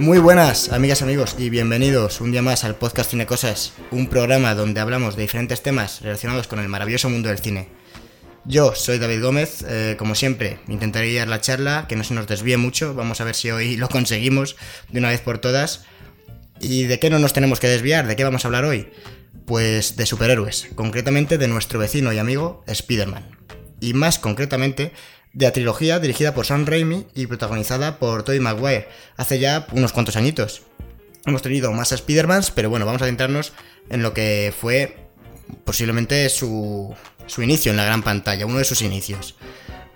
[0.00, 4.54] Muy buenas, amigas, amigos, y bienvenidos un día más al podcast Cine Cosas, un programa
[4.54, 7.68] donde hablamos de diferentes temas relacionados con el maravilloso mundo del cine.
[8.46, 12.26] Yo soy David Gómez, eh, como siempre, intentaré guiar la charla, que no se nos
[12.26, 14.56] desvíe mucho, vamos a ver si hoy lo conseguimos
[14.88, 15.84] de una vez por todas.
[16.60, 18.06] ¿Y de qué no nos tenemos que desviar?
[18.06, 18.88] ¿De qué vamos a hablar hoy?
[19.44, 23.36] Pues de superhéroes, concretamente de nuestro vecino y amigo Spider-Man.
[23.80, 24.92] Y más concretamente
[25.32, 29.92] de la trilogía dirigida por Sam Raimi y protagonizada por Tobey Maguire, hace ya unos
[29.92, 30.62] cuantos añitos.
[31.26, 33.52] Hemos tenido más Spider-Mans, pero bueno, vamos a centrarnos
[33.90, 34.96] en lo que fue
[35.64, 36.94] posiblemente su,
[37.26, 39.36] su inicio en la gran pantalla, uno de sus inicios.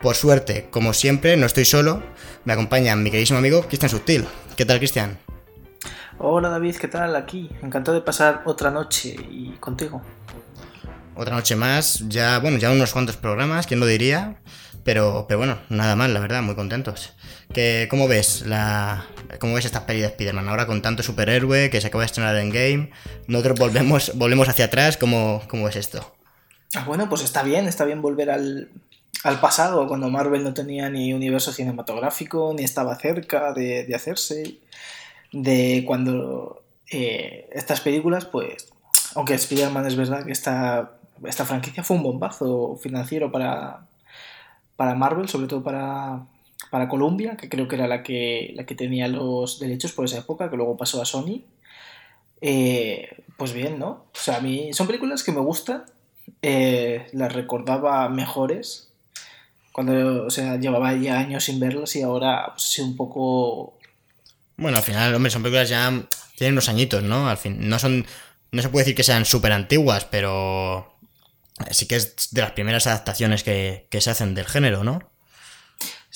[0.01, 2.03] Por suerte, como siempre, no estoy solo,
[2.45, 4.27] me acompaña mi queridísimo amigo Cristian Subtil.
[4.57, 5.19] ¿Qué tal, Cristian?
[6.19, 7.17] Hola David, ¿qué tal?
[7.17, 10.03] Aquí, encantado de pasar otra noche y contigo.
[11.17, 14.37] Otra noche más, ya, bueno, ya unos cuantos programas, ¿quién lo diría?
[14.85, 17.15] Pero, pero bueno, nada mal, la verdad, muy contentos.
[17.53, 19.07] ¿Qué, ¿Cómo ves la,
[19.41, 20.49] cómo ves esta peli de Spider-Man?
[20.49, 22.91] Ahora con tanto superhéroe que se acaba de estrenar en Game,
[23.27, 26.15] nosotros volvemos, volvemos hacia atrás, ¿cómo, cómo es esto?
[26.75, 28.69] Ah, bueno, pues está bien, está bien volver al,
[29.23, 34.59] al pasado, cuando Marvel no tenía ni universo cinematográfico, ni estaba cerca de, de hacerse,
[35.33, 38.69] de cuando eh, estas películas, pues,
[39.15, 40.93] aunque Spider-Man es verdad que esta,
[41.25, 43.87] esta franquicia fue un bombazo financiero para,
[44.77, 46.27] para Marvel, sobre todo para,
[46.71, 50.19] para Columbia, que creo que era la que, la que tenía los derechos por esa
[50.19, 51.43] época, que luego pasó a Sony.
[52.41, 54.07] Eh, pues bien, ¿no?
[54.13, 55.85] O sea, a mí son películas que me gustan,
[56.43, 58.93] eh, las recordaba mejores,
[59.73, 63.79] cuando, o sea, llevaba ya años sin verlas y ahora pues, sido un poco...
[64.57, 65.91] Bueno, al final, hombre, son películas ya
[66.37, 67.29] tienen unos añitos, ¿no?
[67.29, 68.07] Al fin, no son,
[68.53, 70.94] no se puede decir que sean súper antiguas, pero
[71.71, 75.01] sí que es de las primeras adaptaciones que, que se hacen del género, ¿no?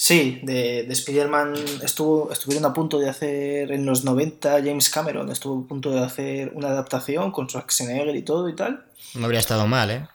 [0.00, 5.28] Sí, de, de Spider-Man estuvo, estuvieron a punto de hacer en los 90, James Cameron
[5.32, 8.84] estuvo a punto de hacer una adaptación con Schwarzenegger y todo y tal.
[9.14, 10.06] No habría estado mal, ¿eh?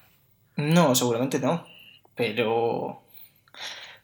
[0.55, 1.65] No, seguramente no,
[2.15, 3.01] pero,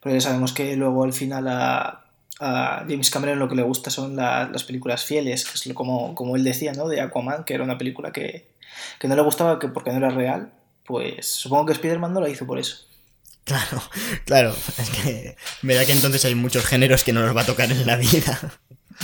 [0.02, 2.04] pero ya sabemos que luego al final a,
[2.40, 6.14] a James Cameron lo que le gusta son la, las películas fieles, que es como,
[6.14, 6.88] como él decía, ¿no?
[6.88, 8.50] De Aquaman, que era una película que,
[8.98, 10.52] que no le gustaba que porque no era real,
[10.84, 12.86] pues supongo que Spider-Man no lo hizo por eso.
[13.44, 13.82] Claro,
[14.24, 14.54] claro.
[14.78, 17.86] Es que verá que entonces hay muchos géneros que no nos va a tocar en
[17.86, 18.38] la vida.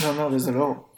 [0.01, 0.93] No, no, desde luego.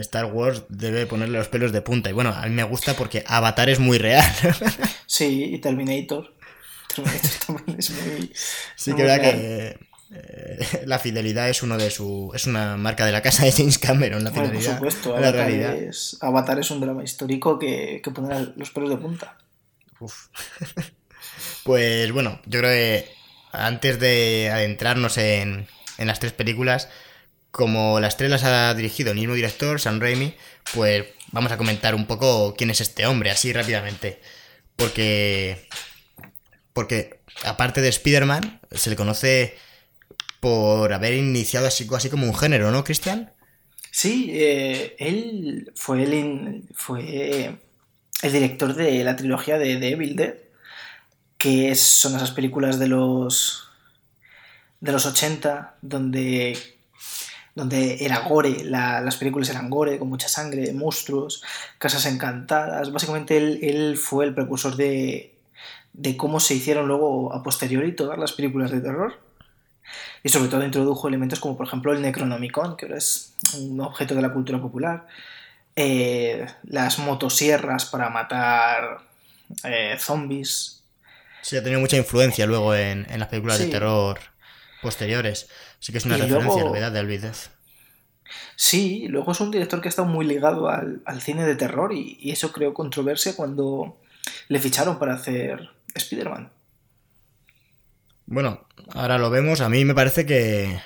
[0.00, 2.10] Star Wars debe ponerle los pelos de punta.
[2.10, 4.24] Y bueno, a mí me gusta porque Avatar es muy real.
[5.06, 6.34] Sí, y Terminator.
[6.94, 8.32] Terminator también es muy.
[8.76, 9.78] Sí muy que verdad que
[10.10, 12.32] eh, la fidelidad es uno de su.
[12.34, 15.34] es una marca de la casa de James Cameron, la Bueno, por supuesto, la Avatar
[15.34, 15.76] realidad.
[15.76, 19.36] es, Avatar es un drama histórico que, que pone los pelos de punta.
[21.64, 23.08] Pues bueno, yo creo que
[23.52, 25.66] antes de adentrarnos en,
[25.98, 26.88] las tres películas,
[27.50, 30.34] como las tres las ha dirigido el mismo director, Sam Raimi,
[30.74, 34.20] pues vamos a comentar un poco quién es este hombre, así rápidamente.
[34.76, 35.68] Porque.
[36.72, 39.56] Porque, aparte de Spider-Man, se le conoce
[40.40, 43.32] por haber iniciado así, como un género, ¿no, Cristian?
[43.90, 47.58] Sí, eh, él fue el, fue
[48.22, 50.34] el director de la trilogía de The Evil Dead,
[51.38, 53.68] que es- son esas películas de los
[54.80, 56.56] de los 80 donde
[57.54, 61.42] donde era gore, la- las películas eran gore, con mucha sangre, monstruos,
[61.78, 62.90] casas encantadas.
[62.92, 65.34] Básicamente él, él fue el precursor de,
[65.92, 69.18] de cómo se hicieron luego a posteriori todas las películas de terror.
[70.24, 74.14] Y sobre todo introdujo elementos como por ejemplo el Necronomicon, que ahora es un objeto
[74.14, 75.06] de la cultura popular,
[75.76, 78.98] eh, las motosierras para matar
[79.64, 80.82] eh, zombies.
[81.42, 84.18] Sí, ha tenido mucha influencia luego en, en las películas de terror
[84.80, 85.48] posteriores.
[85.80, 87.34] Sí que es una Y referencia luego- novedad de Dead.
[88.56, 91.92] Sí, luego es un director que ha estado muy ligado al, al cine de terror
[91.92, 93.98] y, y eso creó controversia cuando
[94.48, 96.50] le ficharon para hacer Spider-Man.
[98.26, 98.64] Bueno,
[98.94, 99.60] ahora lo vemos.
[99.60, 100.80] A mí me parece que,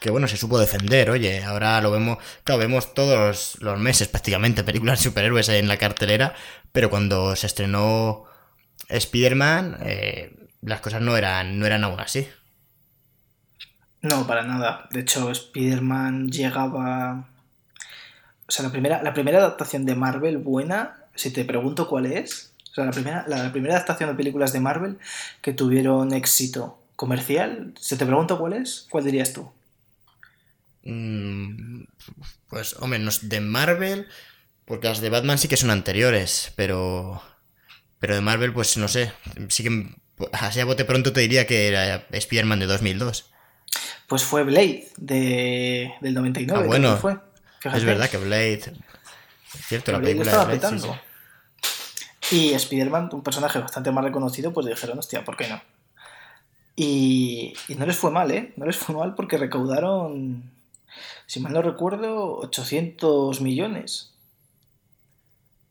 [0.00, 1.10] que bueno, se supo defender.
[1.10, 2.18] Oye, ahora lo vemos.
[2.44, 6.34] Claro, vemos todos los meses prácticamente películas de superhéroes en la cartelera.
[6.72, 8.24] Pero cuando se estrenó
[8.88, 12.28] Spider-Man, eh, las cosas no eran, no eran aún así.
[14.02, 14.86] No, para nada.
[14.90, 17.28] De hecho, Spider-Man llegaba...
[18.48, 22.52] O sea, la primera, la primera adaptación de Marvel buena, si te pregunto cuál es,
[22.70, 24.98] o sea, la primera, la primera adaptación de películas de Marvel
[25.42, 29.50] que tuvieron éxito comercial, si te pregunto cuál es, ¿cuál dirías tú?
[30.86, 31.84] Mm,
[32.48, 34.08] pues, hombre, no es de Marvel.
[34.64, 36.52] Porque las de Batman sí que son anteriores.
[36.56, 37.22] Pero.
[37.98, 39.12] Pero de Marvel, pues no sé.
[39.48, 39.96] Sí que.
[40.32, 43.30] Así a bote pronto te diría que era Spider-Man de 2002.
[44.06, 46.62] Pues fue Blade de, del 99.
[46.62, 46.96] Ah, bueno.
[46.96, 47.18] fue.
[47.64, 48.72] Es verdad que Blade.
[49.54, 51.00] Es cierto, la película estaba de Blade, petando.
[52.30, 55.60] Y Spider-Man, un personaje bastante más reconocido, pues dijeron, hostia, ¿por qué no?
[56.74, 58.52] Y, y no les fue mal, ¿eh?
[58.56, 60.50] No les fue mal porque recaudaron,
[61.26, 64.12] si mal no recuerdo, 800 millones.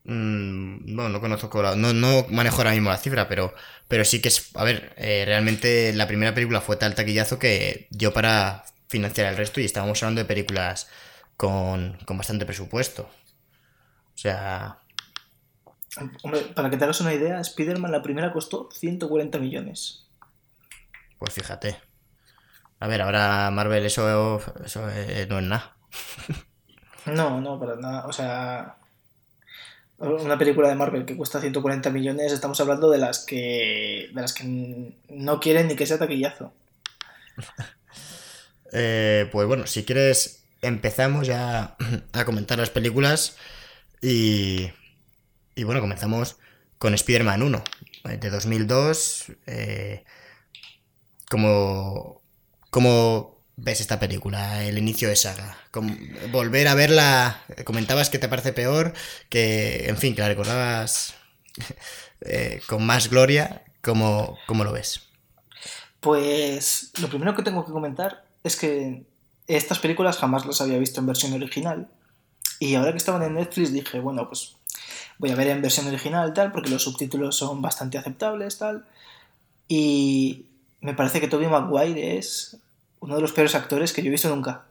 [0.05, 3.53] Mm, no, no conozco, no, no manejo ahora mismo la cifra, pero,
[3.87, 7.87] pero sí que es, a ver, eh, realmente la primera película fue tal taquillazo que
[7.89, 10.87] dio para financiar el resto y estábamos hablando de películas
[11.37, 13.09] con, con bastante presupuesto.
[14.13, 14.79] O sea...
[16.23, 20.05] Hombre, para que te hagas una idea, Spider-Man la primera costó 140 millones.
[21.17, 21.77] Pues fíjate.
[22.85, 25.75] A ver, ahora Marvel eso, eso eh, no es nada.
[27.07, 28.05] No, no, para nada.
[28.05, 28.77] O sea,
[29.97, 34.33] una película de Marvel que cuesta 140 millones, estamos hablando de las que de las
[34.33, 36.53] que no quieren ni que sea taquillazo.
[38.77, 41.77] Eh, pues bueno, si quieres empezamos ya
[42.13, 43.37] a comentar las películas
[44.01, 44.69] y,
[45.55, 46.37] y bueno, comenzamos
[46.77, 47.63] con Spider-Man 1
[48.09, 49.31] eh, de 2002.
[49.45, 50.03] Eh,
[51.29, 52.24] como,
[52.75, 55.57] como ves esta película, el inicio de saga?
[56.33, 58.93] volver a verla, comentabas que te parece peor,
[59.29, 61.15] que, en fin, que la recordabas
[62.19, 65.03] eh, con más gloria, ¿cómo, ¿cómo lo ves?
[66.01, 69.05] Pues lo primero que tengo que comentar es que
[69.47, 71.87] estas películas jamás las había visto en versión original
[72.59, 74.57] y ahora que estaban en Netflix dije, bueno, pues
[75.17, 78.85] voy a ver en versión original tal, porque los subtítulos son bastante aceptables tal.
[79.69, 80.47] Y
[80.81, 82.57] me parece que Tobey Maguire es
[83.05, 84.65] uno de los peores actores que yo he visto nunca.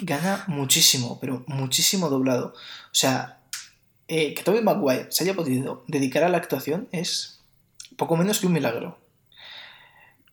[0.00, 2.54] Gana muchísimo, pero muchísimo doblado.
[2.54, 3.40] O sea,
[4.06, 7.40] eh, que Tobey Maguire se haya podido dedicar a la actuación es
[7.96, 9.00] poco menos que un milagro.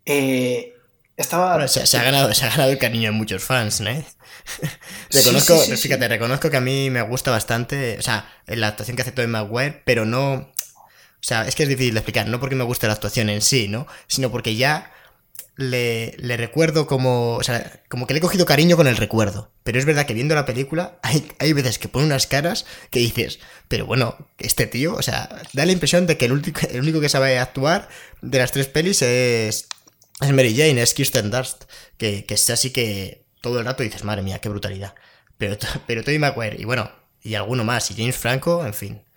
[0.05, 0.75] Eh,
[1.17, 1.67] estaba...
[1.67, 3.89] se, ha ganado, se ha ganado el cariño de muchos fans, ¿no?
[5.09, 9.11] reconozco, fíjate, reconozco que a mí me gusta bastante, o sea, la actuación que hace
[9.11, 10.33] Tobey Maguire, pero no...
[10.35, 13.41] O sea, es que es difícil de explicar, no porque me guste la actuación en
[13.41, 13.87] sí, ¿no?
[14.05, 14.91] Sino porque ya
[15.55, 17.35] le, recuerdo como.
[17.35, 19.51] O sea, como que le he cogido cariño con el recuerdo.
[19.63, 22.99] Pero es verdad que viendo la película, hay, hay veces que pone unas caras que
[22.99, 27.01] dices, pero bueno, este tío, o sea, da la impresión de que el, el único
[27.01, 27.89] que sabe actuar
[28.21, 29.67] de las tres pelis es.
[30.21, 31.65] Es Mary Jane, es Kirsten Dunst.
[31.97, 34.95] Que, que es así que todo el rato dices, madre mía, qué brutalidad.
[35.37, 35.57] Pero,
[35.87, 36.89] pero Tony Maguire, y bueno,
[37.21, 39.01] y alguno más, y James Franco, en fin.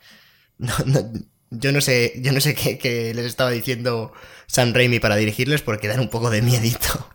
[0.58, 1.12] No, no,
[1.50, 4.12] yo no sé, yo no sé qué, les estaba diciendo
[4.46, 7.08] Sam Raimi para dirigirles porque dan un poco de miedito.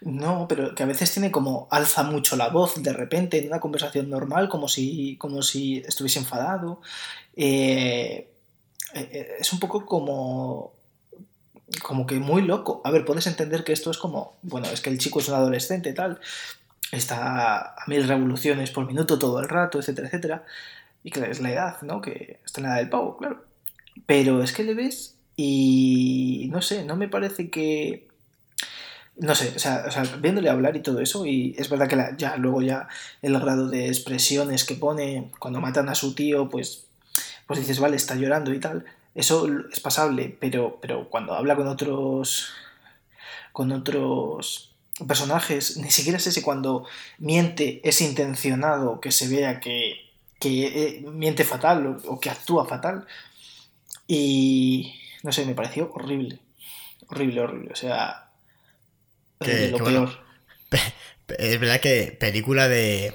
[0.00, 3.60] No, pero que a veces tiene como alza mucho la voz de repente en una
[3.60, 6.80] conversación normal, como si, como si estuviese enfadado.
[7.36, 8.28] Eh,
[8.94, 10.72] eh, es un poco como
[11.80, 12.82] como que muy loco.
[12.84, 15.34] A ver, puedes entender que esto es como, bueno, es que el chico es un
[15.34, 16.20] adolescente, tal,
[16.90, 20.44] está a mil revoluciones por minuto todo el rato, etcétera, etcétera.
[21.04, 22.00] Y que es la edad, ¿no?
[22.00, 23.51] Que está en la edad del pavo, claro.
[24.06, 28.08] Pero es que le ves y no sé, no me parece que...
[29.16, 29.84] No sé, o sea,
[30.20, 32.88] viéndole hablar y todo eso, y es verdad que ya luego ya
[33.20, 36.86] el grado de expresiones que pone cuando matan a su tío, pues,
[37.46, 41.68] pues dices, vale, está llorando y tal, eso es pasable, pero, pero cuando habla con
[41.68, 42.52] otros
[43.52, 44.72] con otros
[45.06, 46.84] personajes, ni siquiera es ese cuando
[47.18, 53.06] miente, es intencionado que se vea que, que eh, miente fatal o, que actúa fatal.
[54.14, 56.38] Y no sé, me pareció horrible.
[57.08, 57.70] Horrible, horrible.
[57.72, 58.28] O sea,
[59.40, 60.10] lo peor.
[61.38, 63.14] es verdad que película de,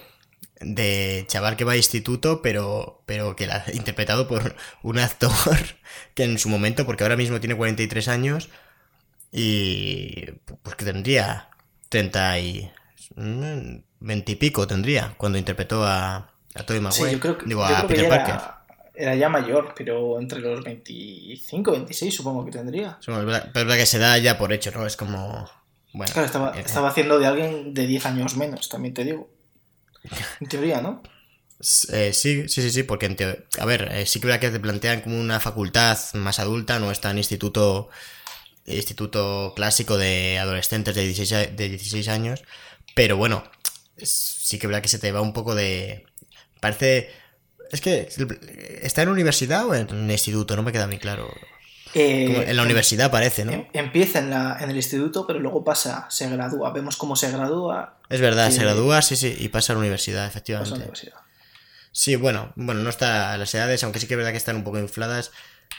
[0.59, 5.31] de chaval que va a instituto, pero, pero que la ha interpretado por un actor
[6.15, 8.49] que en su momento, porque ahora mismo tiene 43 años
[9.31, 10.31] y
[10.63, 11.49] pues que tendría
[11.89, 12.71] 30 y
[13.99, 17.11] 20 y pico tendría cuando interpretó a, a Tobey Maguire.
[17.11, 18.56] yo creo que, Digo, a Peter Parker era
[18.97, 22.97] ya mayor, pero entre los 25, 26 supongo que tendría.
[23.05, 24.85] Pero es verdad que se da ya por hecho, ¿no?
[24.85, 25.49] Es como...
[25.93, 29.29] Bueno, claro, estaba, eh, estaba haciendo de alguien de 10 años menos, también te digo.
[30.39, 31.01] En teoría, ¿no?
[31.91, 33.17] Eh, sí, sí, sí, sí, porque en
[33.59, 36.91] a ver, eh, sí que verdad que te plantean como una facultad más adulta, no
[36.91, 37.89] está en instituto
[38.67, 42.43] instituto clásico de adolescentes de 16, de 16 años,
[42.95, 43.43] pero bueno,
[44.03, 46.05] sí que verdad que se te va un poco de...
[46.59, 47.09] Parece
[47.71, 48.09] es que,
[48.81, 50.55] ¿está en universidad o en instituto?
[50.55, 51.29] No me queda muy claro.
[51.93, 53.53] Eh, en la universidad parece, ¿no?
[53.53, 56.71] Em, empieza en, la, en el instituto, pero luego pasa, se gradúa.
[56.71, 57.97] Vemos cómo se gradúa.
[58.09, 60.71] Es verdad, se gradúa, sí, sí, y pasa a la universidad, efectivamente.
[60.71, 61.21] Pasa a la universidad.
[61.91, 64.63] Sí, bueno, bueno, no está las edades, aunque sí que es verdad que están un
[64.63, 65.31] poco infladas.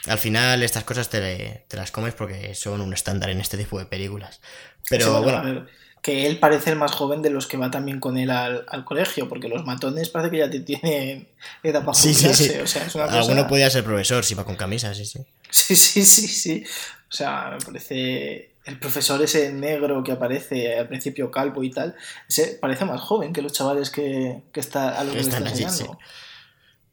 [0.07, 3.79] Al final estas cosas te, te las comes porque son un estándar en este tipo
[3.79, 4.41] de películas.
[4.89, 5.65] Pero bueno.
[6.01, 9.27] Que él parece el más joven de los que va también con él al, colegio,
[9.27, 11.27] porque los matones parece que ya tienen
[11.63, 12.51] edad para sí, sí, sí.
[12.61, 15.19] O sea, es una Alguno podía ser profesor si va con camisa, sí, sí.
[15.49, 16.63] Sí, sí, sí, sí.
[17.09, 21.95] O sea, me parece el profesor ese negro que aparece al principio calvo y tal,
[22.27, 25.97] ese parece más joven que los chavales que, que está a los que están enseñando.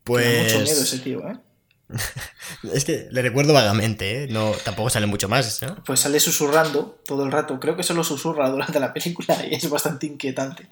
[0.03, 0.45] Pues...
[0.45, 1.37] mucho miedo ese tío, ¿eh?
[2.73, 4.29] es que le recuerdo vagamente, ¿eh?
[4.29, 5.83] No, tampoco sale mucho más, ¿no?
[5.85, 7.61] Pues sale susurrando todo el rato.
[7.61, 10.69] Creo que solo susurra durante la película y es bastante inquietante.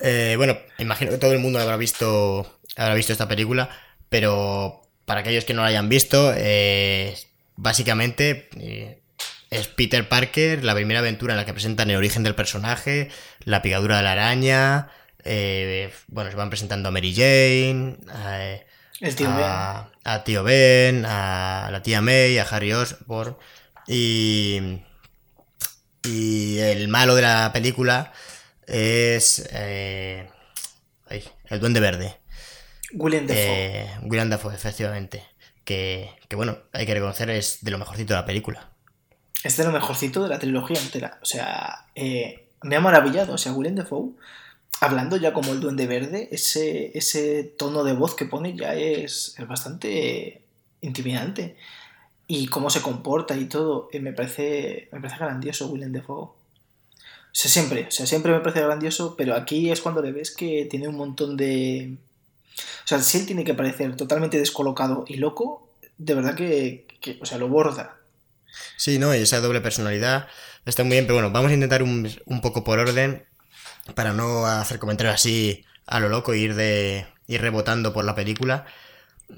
[0.00, 3.70] Eh, bueno, imagino que todo el mundo habrá visto, habrá visto esta película,
[4.08, 7.16] pero para aquellos que no la hayan visto, eh,
[7.56, 8.48] básicamente
[9.50, 13.10] es Peter Parker, la primera aventura en la que presentan el origen del personaje,
[13.44, 14.90] la picadura de la araña,
[16.08, 17.96] bueno, se van presentando a Mary Jane,
[19.26, 23.36] a, a, tío Ben, a la tía May, a Harry Osborn
[23.86, 24.80] y,
[26.04, 28.12] y el malo de la película
[28.66, 30.28] es eh,
[31.48, 32.18] el Duende Verde.
[32.92, 33.42] William Dafoe.
[33.42, 35.24] Eh, William Dafoe, efectivamente.
[35.64, 38.70] Que, que, bueno, hay que reconocer es de lo mejorcito de la película.
[39.44, 41.18] Es de lo mejorcito de la trilogía entera.
[41.22, 43.34] O sea, eh, me ha maravillado.
[43.34, 44.12] O sea, William Dafoe
[44.80, 49.34] hablando ya como el duende verde, ese, ese tono de voz que pone ya es,
[49.48, 50.42] bastante
[50.80, 51.56] intimidante.
[52.26, 56.24] Y cómo se comporta y todo, eh, me, parece, me parece grandioso Willem Dafoe.
[56.24, 56.34] O
[57.32, 60.66] sea, siempre, o sea, siempre me parece grandioso, pero aquí es cuando le ves que
[60.70, 61.96] tiene un montón de...
[62.56, 66.86] O sea, si él tiene que parecer totalmente descolocado y loco, de verdad que,
[67.20, 67.96] o sea, lo borda.
[68.76, 70.26] Sí, no, y esa doble personalidad
[70.64, 73.24] está muy bien, pero bueno, vamos a intentar un, un poco por orden
[73.94, 78.14] para no hacer comentarios así a lo loco y ir, de, ir rebotando por la
[78.14, 78.66] película,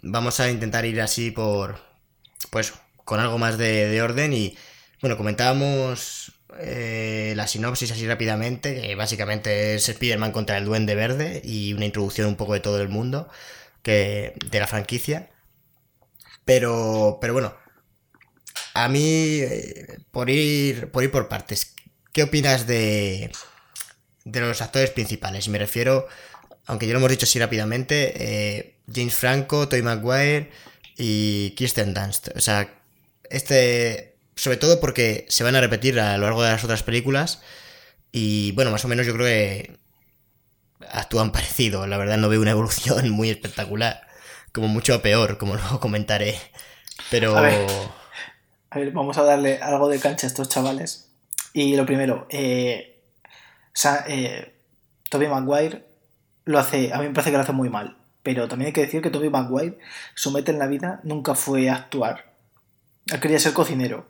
[0.02, 1.78] vamos a intentar ir así por,
[2.50, 2.72] pues,
[3.04, 4.56] con algo más de, orden y,
[5.00, 11.40] bueno, comentábamos eh, la sinopsis así rápidamente, que básicamente es Spider-Man contra el Duende Verde
[11.44, 13.28] y una introducción un poco de todo el mundo
[13.82, 15.30] que, de la franquicia.
[16.44, 17.54] Pero, pero bueno,
[18.74, 21.74] a mí, eh, por ir, por ir por partes,
[22.12, 23.30] ¿qué opinas de,
[24.24, 25.48] de los actores principales.
[25.48, 26.06] Me refiero,
[26.66, 30.50] aunque ya lo hemos dicho así rápidamente, eh, James Franco, Toy Maguire
[30.96, 32.28] y Kirsten Dunst.
[32.36, 32.72] O sea,
[33.30, 37.42] este, sobre todo porque se van a repetir a lo largo de las otras películas.
[38.12, 39.78] Y bueno, más o menos yo creo que
[40.90, 41.86] actúan parecido.
[41.86, 44.06] La verdad no veo una evolución muy espectacular.
[44.52, 46.38] Como mucho a peor, como luego comentaré.
[47.10, 47.36] Pero...
[48.72, 51.08] A ver, vamos a darle algo de cancha a estos chavales.
[51.52, 52.99] Y lo primero, eh,
[53.72, 54.54] sea, eh,
[55.10, 55.86] Toby Maguire
[56.44, 57.96] lo hace, a mí me parece que lo hace muy mal.
[58.22, 59.78] Pero también hay que decir que Toby Maguire,
[60.14, 62.34] su meta en la vida nunca fue actuar.
[63.06, 64.08] Él quería ser cocinero.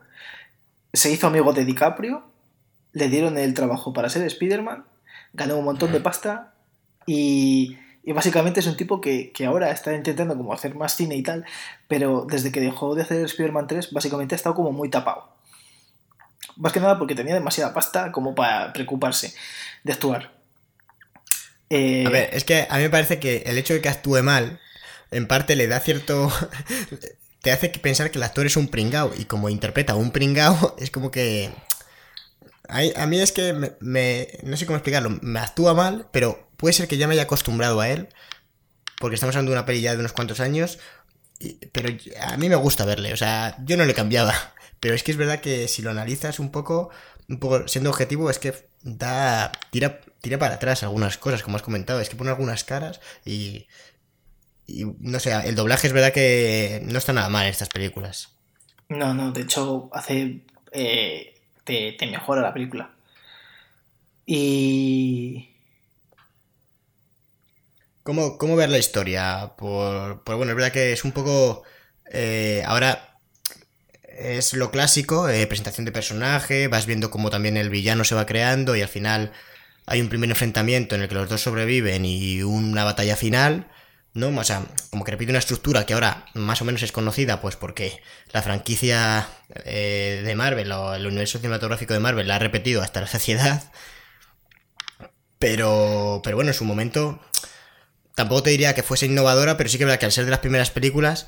[0.93, 2.25] Se hizo amigo de DiCaprio,
[2.93, 4.85] le dieron el trabajo para ser Spider-Man,
[5.33, 6.55] ganó un montón de pasta
[7.07, 11.17] y, y básicamente es un tipo que, que, ahora está intentando como hacer más cine
[11.17, 11.45] y tal,
[11.87, 15.39] pero desde que dejó de hacer Spider-Man 3 básicamente ha estado como muy tapado.
[16.57, 19.35] Más que nada porque tenía demasiada pasta como para preocuparse
[19.85, 20.33] de actuar.
[21.71, 24.23] Eh, a ver, es que a mí me parece que el hecho de que actúe
[24.23, 24.61] mal,
[25.11, 26.30] en parte le da cierto.
[27.42, 29.12] te hace pensar que el actor es un pringao.
[29.16, 31.50] Y como interpreta un pringao, es como que.
[32.69, 35.11] A, mí es que me, No sé cómo explicarlo.
[35.23, 38.09] Me actúa mal, pero puede ser que ya me haya acostumbrado a él.
[38.99, 40.78] Porque estamos hablando de una peli ya de unos cuantos años.
[41.73, 41.88] pero
[42.21, 43.12] a mí me gusta verle.
[43.12, 44.35] O sea, yo no le cambiaba.
[44.81, 46.91] Pero es que es verdad que si lo analizas un poco,
[47.29, 49.53] un poco siendo objetivo, es que da.
[49.71, 52.01] tira, tira para atrás algunas cosas, como has comentado.
[52.01, 53.67] Es que pone algunas caras y.
[54.67, 58.31] Y no sé, el doblaje es verdad que no está nada mal en estas películas.
[58.89, 60.41] No, no, de hecho hace.
[60.73, 61.35] Eh,
[61.65, 62.91] te, mejora la película.
[64.25, 65.51] Y.
[68.03, 69.53] ¿Cómo, ¿Cómo, ver la historia?
[69.59, 71.65] Por, por, bueno, es verdad que es un poco.
[72.13, 73.10] Eh, ahora
[74.21, 78.27] es lo clásico, eh, presentación de personaje, vas viendo cómo también el villano se va
[78.27, 79.33] creando y al final
[79.87, 83.69] hay un primer enfrentamiento en el que los dos sobreviven y una batalla final,
[84.12, 84.29] ¿no?
[84.29, 87.57] O sea, como que repite una estructura que ahora más o menos es conocida, pues
[87.57, 88.00] porque
[88.33, 89.27] la franquicia
[89.65, 93.73] eh, de Marvel o el universo cinematográfico de Marvel la ha repetido hasta la saciedad.
[95.39, 97.21] Pero, pero bueno, en su momento
[98.15, 100.31] tampoco te diría que fuese innovadora, pero sí que es verdad que al ser de
[100.31, 101.27] las primeras películas,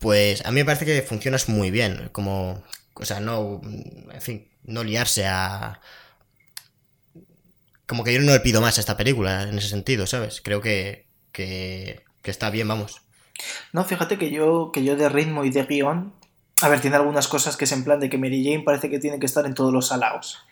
[0.00, 2.64] pues a mí me parece que funcionas muy bien, como,
[2.94, 5.80] o sea, no, en fin, no liarse a...
[7.86, 10.40] Como que yo no le pido más a esta película en ese sentido, ¿sabes?
[10.40, 13.02] Creo que, que, está bien, vamos.
[13.72, 16.14] No, fíjate que yo, que yo de ritmo y de guion,
[16.62, 19.00] a ver, tiene algunas cosas que es en plan de que Mary Jane parece que
[19.00, 20.46] tiene que estar en todos los alaos.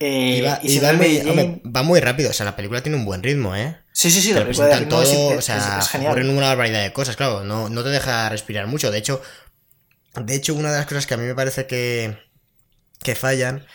[0.00, 2.32] Eh, Y va, y y si va muy, Mary Jane- hombre, va muy rápido, o
[2.32, 3.76] sea, la película tiene un buen ritmo, ¿eh?
[3.92, 6.12] Sí, sí, sí, Te la presentan todo, es- o sea, es genial.
[6.12, 8.90] ocurren una barbaridad de cosas, claro, no, no te deja respirar mucho.
[8.90, 9.20] De hecho,
[10.14, 12.18] de hecho, una de las cosas que a mí me parece que,
[13.02, 13.66] que fallan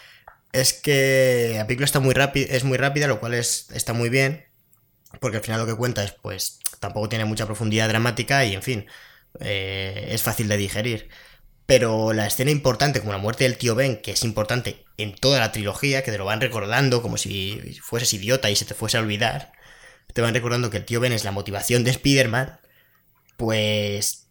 [0.53, 4.09] es que la película está muy rápida, es muy rápida, lo cual es, está muy
[4.09, 4.45] bien,
[5.21, 8.63] porque al final lo que cuenta es, pues, tampoco tiene mucha profundidad dramática y, en
[8.63, 8.87] fin,
[9.39, 11.09] eh, es fácil de digerir.
[11.65, 15.39] Pero la escena importante, como la muerte del tío Ben, que es importante en toda
[15.39, 18.97] la trilogía, que te lo van recordando como si fueses idiota y se te fuese
[18.97, 19.53] a olvidar,
[20.13, 22.59] te van recordando que el tío Ben es la motivación de Spider-Man,
[23.37, 24.27] pues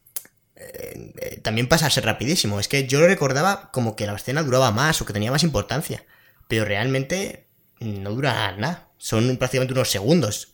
[0.56, 2.60] eh, eh, también pasa a ser rapidísimo.
[2.60, 5.42] Es que yo lo recordaba como que la escena duraba más o que tenía más
[5.42, 6.04] importancia,
[6.48, 7.48] pero realmente
[7.80, 10.52] no dura nada, son prácticamente unos segundos.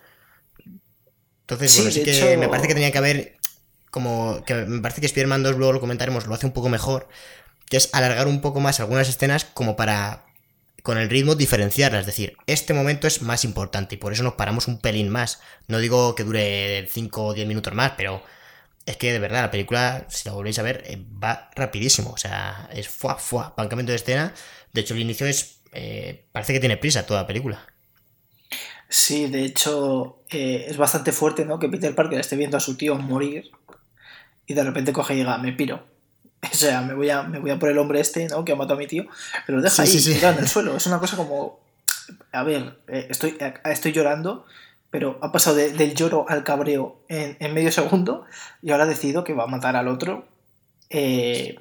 [1.41, 3.38] Entonces, Sí, bueno, sí que hecho- me parece que tenía que haber
[3.91, 7.09] como que me parece que Spider-Man 2 luego lo comentaremos, lo hace un poco mejor,
[7.69, 10.25] que es alargar un poco más algunas escenas como para
[10.83, 14.35] con el ritmo diferenciarlas, es decir, este momento es más importante y por eso nos
[14.35, 15.41] paramos un pelín más.
[15.67, 18.23] No digo que dure 5 o 10 minutos más, pero
[18.87, 22.17] es que de verdad la película, si la volvéis a ver, eh, va rapidísimo, o
[22.17, 24.33] sea, es fuá, fuá, va en cambio de escena.
[24.73, 27.67] De hecho, el inicio es eh, parece que tiene prisa toda la película.
[28.89, 31.59] Sí, de hecho, eh, es bastante fuerte, ¿no?
[31.59, 33.51] Que Peter Parker esté viendo a su tío morir
[34.49, 35.85] y de repente coge y diga, me piro.
[36.53, 38.45] O sea, me voy a, me voy a por el hombre este, ¿no?
[38.45, 39.07] Que ha matado a mi tío,
[39.47, 40.77] pero lo deja Sí, ahí, sí, en el suelo.
[40.77, 41.59] Es una cosa como,
[42.33, 44.47] a ver, eh, estoy, eh, estoy llorando,
[44.91, 48.25] pero ha pasado de- del lloro al cabreo en, en medio segundo
[48.63, 50.27] y ahora ha decidido que va a matar al otro.
[50.91, 51.59] Eh,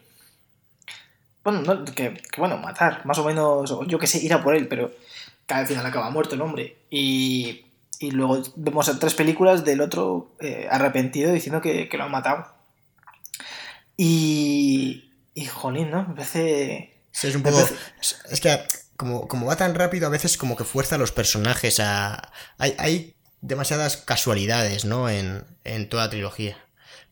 [1.44, 4.44] bueno, no, que, que bueno, matar, más o menos, o yo que sé, ir a
[4.44, 4.91] por él, pero
[5.46, 6.77] que al final acaba muerto el hombre.
[6.89, 7.65] Y,
[8.00, 12.46] y luego vemos tres películas del otro eh, arrepentido diciendo que, que lo han matado.
[13.97, 15.12] Y.
[15.33, 16.07] Y jolín, ¿no?
[16.07, 17.01] Me parece.
[17.12, 17.60] Sí, es un poco.
[18.29, 18.60] Es, que
[18.95, 22.31] como, como va tan rápido, a veces como que fuerza a los personajes a.
[22.57, 25.10] Hay, hay demasiadas casualidades, ¿no?
[25.10, 26.57] En, en toda la trilogía.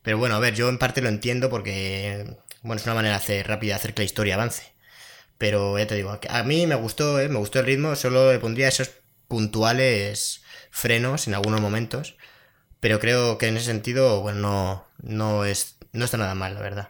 [0.02, 2.36] Pero bueno, a ver, yo en parte lo entiendo porque.
[2.62, 4.72] Bueno, es una manera de hacer, rápida de hacer que la historia avance.
[5.38, 7.28] Pero ya te digo, a mí me gustó, ¿eh?
[7.28, 8.90] me gustó el ritmo, solo le pondría esos
[9.28, 12.16] puntuales frenos en algunos momentos.
[12.80, 16.60] Pero creo que en ese sentido, bueno, no, no, es, no está nada mal, la
[16.60, 16.88] verdad.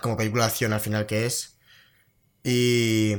[0.00, 1.58] Como película de acción al final que es.
[2.44, 3.16] Y.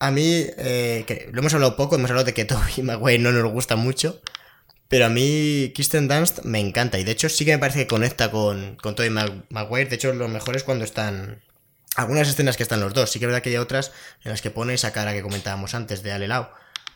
[0.00, 3.32] A mí, eh, que lo hemos hablado poco, hemos hablado de que Tobey Maguire no
[3.32, 4.20] nos gusta mucho.
[4.88, 6.98] Pero a mí Kirsten Dunst me encanta.
[6.98, 9.88] Y de hecho sí que me parece que conecta con, con Tobey Mag- Maguire.
[9.90, 11.42] De hecho, lo mejor es cuando están.
[11.96, 13.10] Algunas escenas que están los dos.
[13.10, 13.92] Sí que es verdad que hay otras
[14.24, 16.50] en las que pone esa cara que comentábamos antes de Alelao.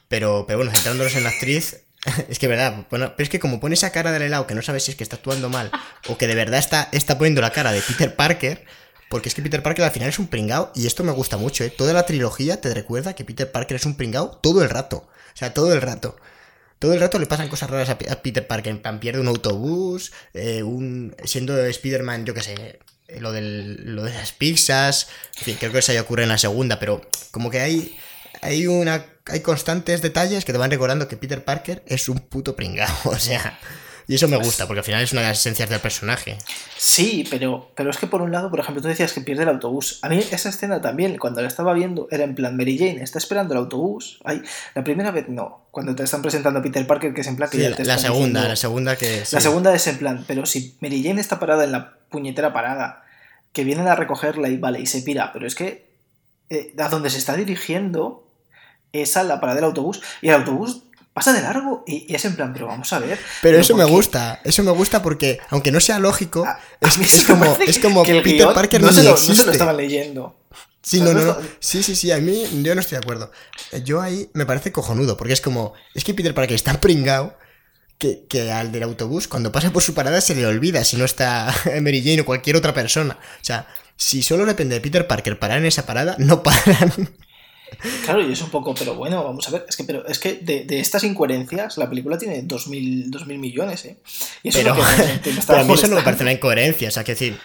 [0.09, 1.85] Pero, pero bueno, centrándonos en la actriz.
[2.29, 4.63] Es que verdad, bueno, pero es que como pone esa cara de Alelao que no
[4.63, 5.71] sabes si es que está actuando mal
[6.09, 8.65] o que de verdad está, está poniendo la cara de Peter Parker,
[9.09, 11.65] porque es que Peter Parker al final es un pringao y esto me gusta mucho,
[11.65, 11.71] ¿eh?
[11.71, 15.09] Toda la trilogía te recuerda que Peter Parker es un pringao todo el rato.
[15.35, 16.17] O sea, todo el rato.
[16.79, 18.71] Todo el rato le pasan cosas raras a, Pe- a Peter Parker.
[18.73, 22.81] En plan, pierde un autobús, eh, un, siendo Spider-Man, yo qué sé,
[23.21, 25.09] lo, del, lo de las pizzas.
[25.39, 27.97] En fin, creo que eso ya ocurre en la segunda, pero como que hay,
[28.41, 32.57] hay, una, hay constantes detalles que te van recordando que Peter Parker es un puto
[32.57, 32.89] pringao.
[33.05, 33.59] O sea,
[34.09, 36.37] y eso me gusta, porque al final es una de las esencias del personaje.
[36.77, 39.49] Sí, pero, pero es que por un lado, por ejemplo, tú decías que pierde el
[39.49, 40.01] autobús.
[40.03, 43.19] A mí esa escena también, cuando la estaba viendo, era en plan, Mary Jane está
[43.19, 44.19] esperando el autobús.
[44.25, 44.43] Ay,
[44.75, 47.49] la primera vez no, cuando te están presentando a Peter Parker, que es en plan
[47.49, 49.25] que Sí, ya la, te la están segunda, diciendo- la segunda que...
[49.25, 49.37] sí.
[49.37, 53.05] La segunda es en plan, pero si Mary Jane está parada en la puñetera parada,
[53.53, 55.92] que vienen a recogerla y vale, y se pira, pero es que
[56.51, 58.27] eh, a donde se está dirigiendo
[58.93, 60.83] es a la parada del autobús, y el autobús
[61.15, 63.19] pasa de largo, y, y es en plan, pero vamos a ver.
[63.43, 67.25] Pero eso me gusta, eso me gusta porque, aunque no sea lógico, A- a es,
[67.27, 70.37] como, es como que Peter Parker no, se lo, no se lo estaban leyendo.
[70.83, 73.31] Sí, O sea, no, no Sí, sí, sí, a mí yo no estoy de acuerdo.
[73.85, 77.39] Yo ahí me parece cojonudo, porque es como, es que Peter Parker está pringado
[77.99, 81.05] que, que al del autobús, cuando pasa por su parada, se le olvida si no
[81.05, 83.17] está Mary Jane o cualquier otra persona.
[83.41, 87.11] O sea, si solo depende de Peter Parker parar en esa parada, no paran.
[88.05, 90.35] Claro, y es un poco, pero bueno, vamos a ver, es que, pero es que
[90.35, 93.97] de, de estas incoherencias, la película tiene 2.000 2000 millones, ¿eh?
[94.43, 96.03] Y eso Pero, es lo que realmente me está pero a mí eso no me
[96.03, 96.89] parece una incoherencia.
[96.89, 97.39] O sea, que decir,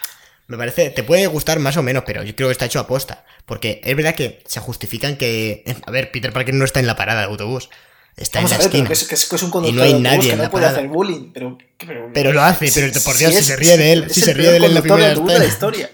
[0.46, 2.86] me parece, te puede gustar más o menos, pero yo creo que está hecho a
[2.86, 3.24] posta.
[3.46, 6.94] Porque es verdad que se justifican que, a ver, Peter Parker no está en la
[6.96, 7.70] parada de autobús.
[8.16, 8.86] Está Vamos en la ver, esquina.
[8.88, 10.50] que es, que es- que es un Y no hay nadie que en no la
[10.50, 10.78] puede parada.
[10.80, 11.56] hacer bullying, pero...
[11.78, 14.50] pero, Pero lo hace, pero por Dios, si se ríe de él, si se ríe
[14.50, 15.90] de él en la de primera autobús de la historia.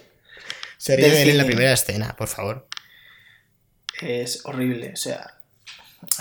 [0.79, 2.69] Se ríe del de él en la primera escena, por favor.
[4.01, 5.35] Es horrible, o sea...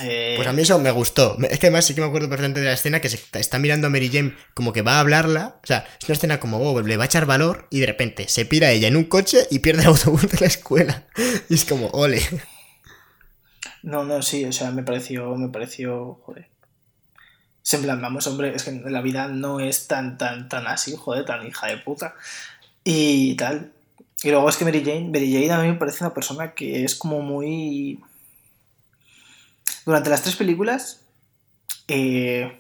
[0.02, 1.38] eh, Pues a mí eso me gustó.
[1.50, 3.88] Es que además sí que me acuerdo perfectamente de la escena que se está mirando
[3.88, 5.60] a Mary Jane como que va a hablarla.
[5.63, 8.28] O sea, es una escena como, oh, le va a echar valor y de repente
[8.28, 11.08] se pira ella en un coche y pierde el autobús de la escuela.
[11.50, 12.22] Y es como, ole.
[13.84, 16.48] No, no, sí, o sea, me pareció, me pareció, joder.
[17.63, 20.96] Es en plan, vamos, hombre, es que la vida no es tan, tan, tan así,
[20.98, 22.16] joder, tan hija de puta.
[22.84, 23.72] Y tal.
[24.23, 26.83] Y luego es que Mary Jane, Mary Jane a mí me parece una persona que
[26.86, 27.99] es como muy...
[29.86, 31.01] Durante las tres películas,
[31.89, 32.57] eh,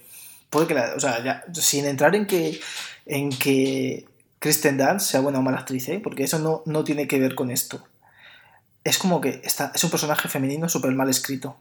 [0.49, 2.59] puede que o sea, sin entrar en que,
[3.05, 4.05] en que
[4.39, 6.01] Kristen Dunst sea buena o mala actriz, ¿eh?
[6.03, 7.81] porque eso no, no tiene que ver con esto.
[8.83, 11.55] Es como que está, es un personaje femenino súper mal escrito.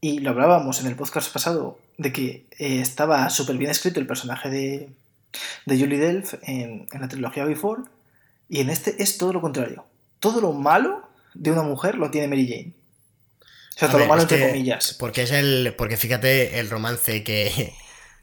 [0.00, 4.08] Y lo hablábamos en el podcast pasado, de que eh, estaba súper bien escrito el
[4.08, 4.88] personaje de,
[5.66, 7.84] de Julie Delf en, en la trilogía Before,
[8.56, 9.84] y en este es todo lo contrario.
[10.20, 12.72] Todo lo malo de una mujer lo tiene Mary Jane.
[13.76, 14.94] O sea, todo ver, lo malo entre que- comillas.
[14.98, 15.74] Porque es el.
[15.76, 17.72] Porque fíjate el romance que,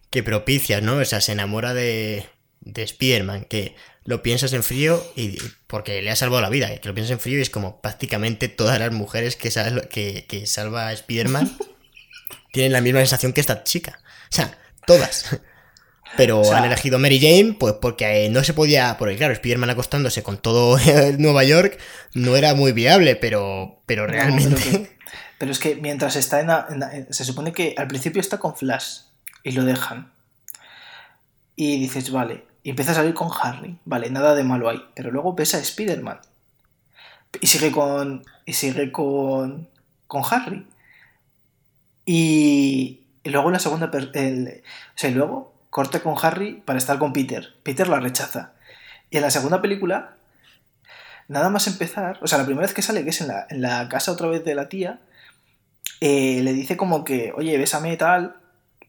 [0.10, 0.96] que propicia, ¿no?
[0.98, 2.26] O sea, se enamora de,
[2.62, 6.88] de Spider-Man, que lo piensas en frío y porque le ha salvado la vida, que
[6.88, 10.48] lo piensas en frío y es como prácticamente todas las mujeres que, sal- que, que
[10.48, 11.56] salva a Spider-Man
[12.54, 14.00] tienen la misma sensación que esta chica.
[14.32, 15.40] O sea, todas.
[16.18, 18.98] Pero O sea- han elegido Mary Jane, pues porque eh, no se podía.
[18.98, 20.78] Porque claro, Spider-Man acostándose con todo
[21.18, 21.80] Nueva York
[22.14, 24.62] no era muy viable, pero, pero No, realmente.
[24.64, 24.98] pero, que-
[25.38, 28.20] pero es que mientras está en, la- en la- en- Se supone que al principio
[28.20, 29.02] está con Flash
[29.44, 30.12] y lo dejan.
[31.56, 32.46] Y dices, vale.
[32.64, 33.78] Y empieza a salir con Harry.
[33.86, 34.82] Vale, nada de malo ahí.
[34.96, 36.20] Pero luego ves a Spider-Man.
[37.40, 38.24] Y sigue con.
[38.46, 39.70] Y sigue con.
[40.08, 40.68] Con Harry.
[42.06, 43.90] Y, y luego la segunda.
[44.14, 44.62] el-
[44.96, 47.56] o sea, y luego corta con Harry para estar con Peter.
[47.64, 48.52] Peter la rechaza.
[49.10, 50.16] Y en la segunda película
[51.28, 53.62] nada más empezar, o sea, la primera vez que sale, que es en la, en
[53.62, 55.00] la casa otra vez de la tía,
[56.02, 58.36] eh, le dice como que, oye, bésame tal,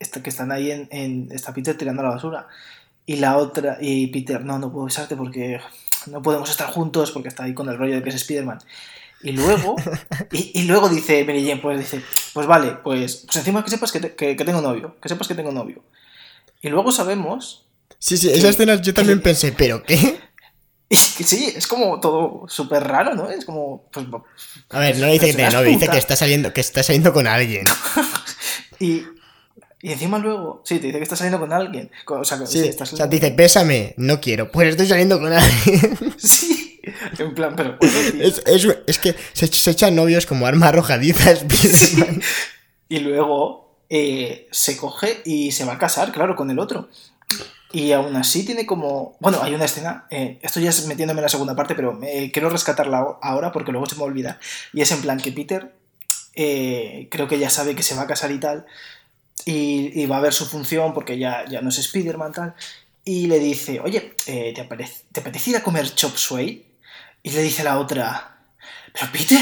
[0.00, 2.48] está- que están ahí en, en- está Peter tirando la basura.
[3.06, 5.60] Y la otra, y Peter, no, no puedo besarte porque
[6.06, 8.58] no podemos estar juntos porque está ahí con el rollo de que es Spider-Man.
[9.22, 9.76] Y luego,
[10.32, 12.02] y, y luego dice Mary Jane, pues dice,
[12.34, 15.28] pues vale, pues, pues encima que sepas que, te- que- que tengo novio, que sepas
[15.28, 15.84] que tengo novio.
[16.62, 17.66] Y luego sabemos,
[17.98, 20.18] Sí, sí, esa escena yo también pensé, ¿pero qué?
[20.88, 23.30] que sí, es como todo súper raro, ¿no?
[23.30, 24.06] Es como, pues,
[24.70, 27.12] A ver, no le dice que Serás novio, dice que está saliendo, que está saliendo
[27.12, 27.66] con alguien.
[28.80, 29.04] Y,
[29.80, 31.88] y encima luego, sí, te dice que estás saliendo con alguien.
[32.06, 34.86] O sea, que- Sí, sí, estás o sea, saliendo dice, bésame, no quiero, pues estoy
[34.88, 36.14] saliendo con alguien.
[36.18, 36.80] Sí,
[37.18, 37.94] en plan, pero bueno.
[38.24, 42.20] Es, es- es que se, se echan novios como arma arrojadiza Spider-Man.
[42.88, 43.61] Y luego
[43.94, 46.88] eh, se coge y se va a casar, claro, con el otro.
[47.72, 49.16] Y aún así tiene como...
[49.20, 52.30] Bueno, hay una escena, eh, esto ya es metiéndome en la segunda parte, pero eh,
[52.32, 54.38] quiero rescatarla ahora porque luego se me olvida.
[54.72, 55.74] Y es en plan que Peter
[56.34, 58.64] eh, creo que ya sabe que se va a casar y tal,
[59.44, 62.54] y, y va a ver su función porque ya, ya no es Spider-Man tal,
[63.04, 66.66] y le dice, oye, eh, ¿te, apetece, ¿te apetece ir a comer chop suey?
[67.22, 68.31] Y le dice la otra,
[68.92, 69.40] pero Peter,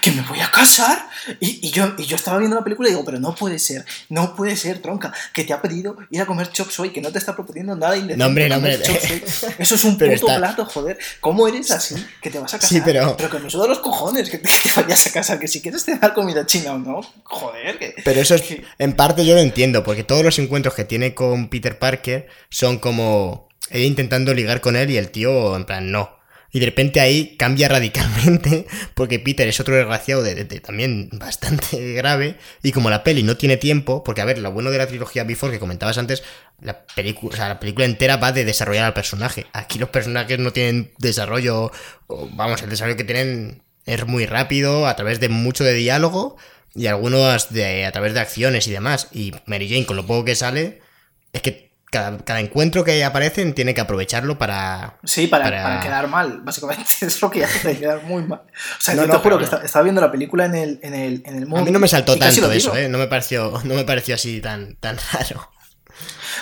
[0.00, 1.08] que me voy a casar.
[1.40, 3.84] Y, y yo, y yo estaba viendo la película y digo, pero no puede ser,
[4.08, 7.12] no puede ser, tronca, que te ha pedido ir a comer chop suey, que no
[7.12, 8.16] te está proponiendo nada indecente.
[8.18, 8.74] No, hombre, no, hombre.
[9.58, 10.98] Eso es un Pero puto está- plato, joder.
[11.20, 11.94] ¿Cómo eres así?
[12.20, 12.76] Que te vas a casar.
[12.78, 15.48] Sí, pero- que me suda los cojones que te, que te vayas a casar, que
[15.48, 17.94] si quieres cenar comida china o no, joder, que...
[18.04, 21.14] Pero eso es, que- en parte yo lo entiendo, porque todos los encuentros que tiene
[21.14, 25.90] con Peter Parker son como ella intentando ligar con él y el tío en plan
[25.92, 26.21] no.
[26.54, 32.36] Y de repente ahí cambia radicalmente, porque Peter es otro desgraciado de, también bastante grave,
[32.62, 35.24] y como la peli no tiene tiempo, porque a ver, lo bueno de la trilogía
[35.24, 36.22] Before que comentabas antes,
[36.60, 39.46] la película, o sea, la película entera va de desarrollar al personaje.
[39.54, 41.72] Aquí los personajes no tienen desarrollo,
[42.08, 46.36] vamos, el desarrollo que tienen es muy rápido, a través de mucho de diálogo,
[46.74, 49.08] y algunos de, a través de acciones y demás.
[49.12, 50.80] Y Mary Jane, con lo poco que sale,
[51.32, 54.96] es que cada, cada encuentro que aparecen tiene que aprovecharlo para...
[55.04, 56.84] Sí, para, Para- para quedar mal, básicamente.
[57.02, 58.40] Es lo que hace, quedar muy mal.
[58.40, 59.58] O sea, No, yo no, te juro que no.
[59.62, 61.86] estaba viendo la película en el, en el, en el A móvil mí no me
[61.88, 62.74] saltó tanto eso.
[62.76, 62.88] ¿eh?
[62.88, 65.48] No me pareció, no me pareció así tan, tan raro.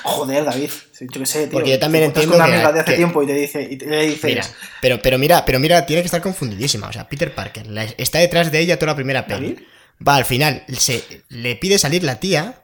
[0.04, 1.50] Joder, David, yo qué sé, tío.
[1.52, 3.62] Porque yo también entiendo con una que- amiga de hace que- tiempo y te dice,
[3.70, 4.46] y te- le dices, Mira,
[4.80, 6.88] pero, pero mira, pero mira, tiene que estar confundidísima.
[6.88, 9.66] O sea, Peter Parker la- está detrás de ella toda la primera peli.
[10.06, 12.59] Va, al final, se, le pide salir la tía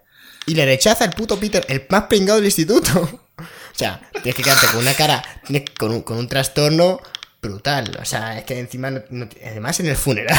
[0.46, 3.22] y le rechaza el puto Peter, el más pringado del instituto.
[3.38, 5.22] O sea, tienes que quedarte con una cara,
[5.78, 6.98] con un, con un trastorno
[7.42, 7.94] brutal.
[8.00, 10.34] O sea, es que encima, no- no- además en el funeral,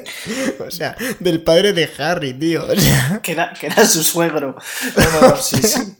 [0.64, 2.64] o sea, del padre de Harry, tío.
[2.64, 4.54] O sea, que era, que era su suegro.
[4.96, 5.96] No, no, no, sí, sí.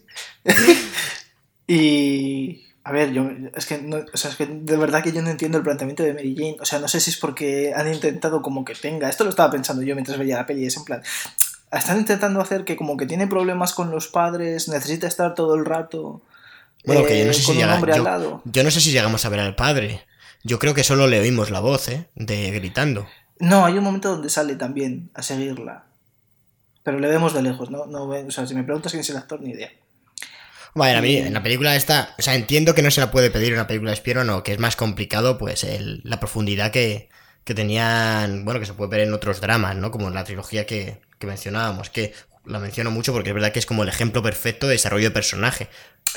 [1.66, 2.64] y.
[2.84, 3.28] A ver, yo.
[3.54, 6.02] Es que, no, o sea, es que de verdad que yo no entiendo el planteamiento
[6.04, 6.56] de Mary Jane.
[6.60, 9.10] O sea, no sé si es porque han intentado como que tenga.
[9.10, 10.64] Esto lo estaba pensando yo mientras veía la peli.
[10.64, 11.02] Es en plan.
[11.72, 15.64] Están intentando hacer que como que tiene problemas con los padres, necesita estar todo el
[15.64, 16.22] rato.
[16.84, 18.42] Bueno, que yo no eh, sé si llega- yo- lado.
[18.44, 20.04] yo no sé si llegamos a ver al padre.
[20.44, 22.08] Yo creo que solo le oímos la voz, ¿eh?
[22.14, 23.06] De gritando.
[23.40, 25.84] No, hay un momento donde sale también a seguirla.
[26.84, 27.84] Pero le vemos de lejos, ¿no?
[27.86, 29.70] no o sea, si me preguntas quién es el actor, ni idea.
[30.74, 33.30] Bueno, a mí en la película esta, o sea, entiendo que no se la puede
[33.30, 37.08] pedir una película de Spider-Man o que es más complicado, pues, el, la profundidad que,
[37.48, 39.90] que tenían, bueno, que se puede ver en otros dramas, ¿no?
[39.90, 42.12] Como en la trilogía que, que mencionábamos, que
[42.44, 45.10] la menciono mucho porque es verdad que es como el ejemplo perfecto de desarrollo de
[45.12, 45.68] personaje.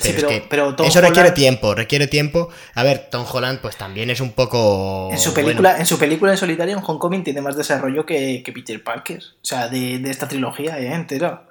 [0.04, 2.50] Pero, es que eso requiere tiempo, requiere tiempo.
[2.76, 5.08] A ver, Tom Holland pues también es un poco...
[5.10, 8.52] En su película, en, su película en solitario, en Homecoming, tiene más desarrollo que, que
[8.52, 9.20] Peter Parker.
[9.20, 10.94] O sea, de, de esta trilogía ¿eh?
[10.94, 11.46] entera.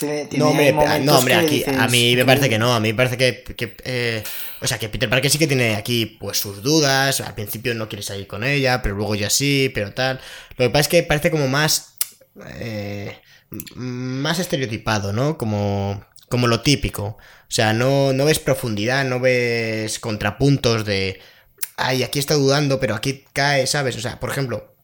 [0.00, 3.16] No, hombre, no, hombre aquí, a mí me parece que no, a mí me parece
[3.16, 4.22] que, que eh,
[4.60, 7.88] o sea, que Peter Parker sí que tiene aquí pues sus dudas, al principio no
[7.88, 10.20] quiere salir con ella, pero luego ya sí, pero tal.
[10.56, 11.96] Lo que pasa es que parece como más,
[12.60, 13.18] eh,
[13.74, 15.36] más estereotipado, ¿no?
[15.36, 17.04] Como, como lo típico.
[17.04, 21.20] O sea, no, no ves profundidad, no ves contrapuntos de,
[21.76, 23.96] ay, aquí está dudando, pero aquí cae, ¿sabes?
[23.96, 24.76] O sea, por ejemplo,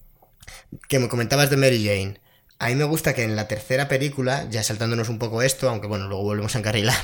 [0.89, 2.24] que me comentabas de Mary Jane.
[2.59, 5.87] A mí me gusta que en la tercera película, ya saltándonos un poco esto, aunque
[5.87, 6.97] bueno, luego volvemos a encarrilar,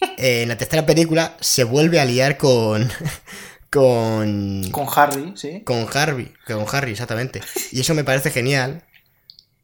[0.18, 2.90] eh, en la tercera película se vuelve a liar con...
[3.70, 4.70] con...
[4.70, 5.62] Con Harry, sí.
[5.64, 7.40] Con Harvey, con Harry, exactamente.
[7.72, 8.84] Y eso me parece genial,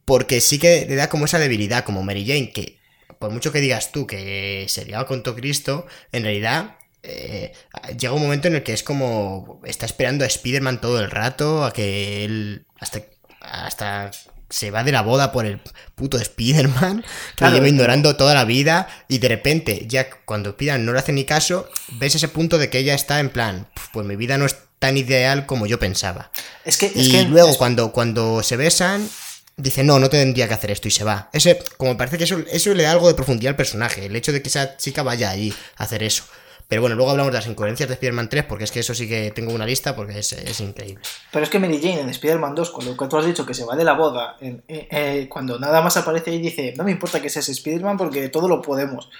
[0.04, 2.78] porque sí que le da como esa debilidad, como Mary Jane, que
[3.18, 7.52] por mucho que digas tú que sería con todo Cristo, en realidad eh,
[7.96, 11.64] llega un momento en el que es como está esperando a Spider-Man todo el rato,
[11.64, 13.02] a que él hasta,
[13.40, 14.10] hasta
[14.52, 15.60] se va de la boda por el
[15.94, 17.04] puto Spider-Man,
[17.36, 21.12] que lleva ignorando toda la vida, y de repente, ya cuando Spider-Man no le hace
[21.12, 24.46] ni caso, ves ese punto de que ella está en plan, pues mi vida no
[24.46, 26.30] es tan ideal como yo pensaba.
[26.64, 29.08] Es que, y luego cuando, cuando se besan,
[29.56, 31.30] dice, no, no tendría que hacer esto y se va.
[31.32, 34.32] Ese, como parece que eso, eso le da algo de profundidad al personaje, el hecho
[34.32, 36.24] de que esa chica vaya allí a hacer eso.
[36.72, 39.06] Pero bueno, luego hablamos de las incoherencias de Spider-Man 3, porque es que eso sí
[39.06, 41.02] que tengo una lista, porque es, increíble.
[41.30, 43.52] Pero es que Mary Jane en Spider-Man 2, con lo que tú has dicho que
[43.52, 46.90] se va de la boda, eh, eh, cuando nada más aparece y dice, no me
[46.90, 49.10] importa que seas Spider-Man porque todo lo podemos.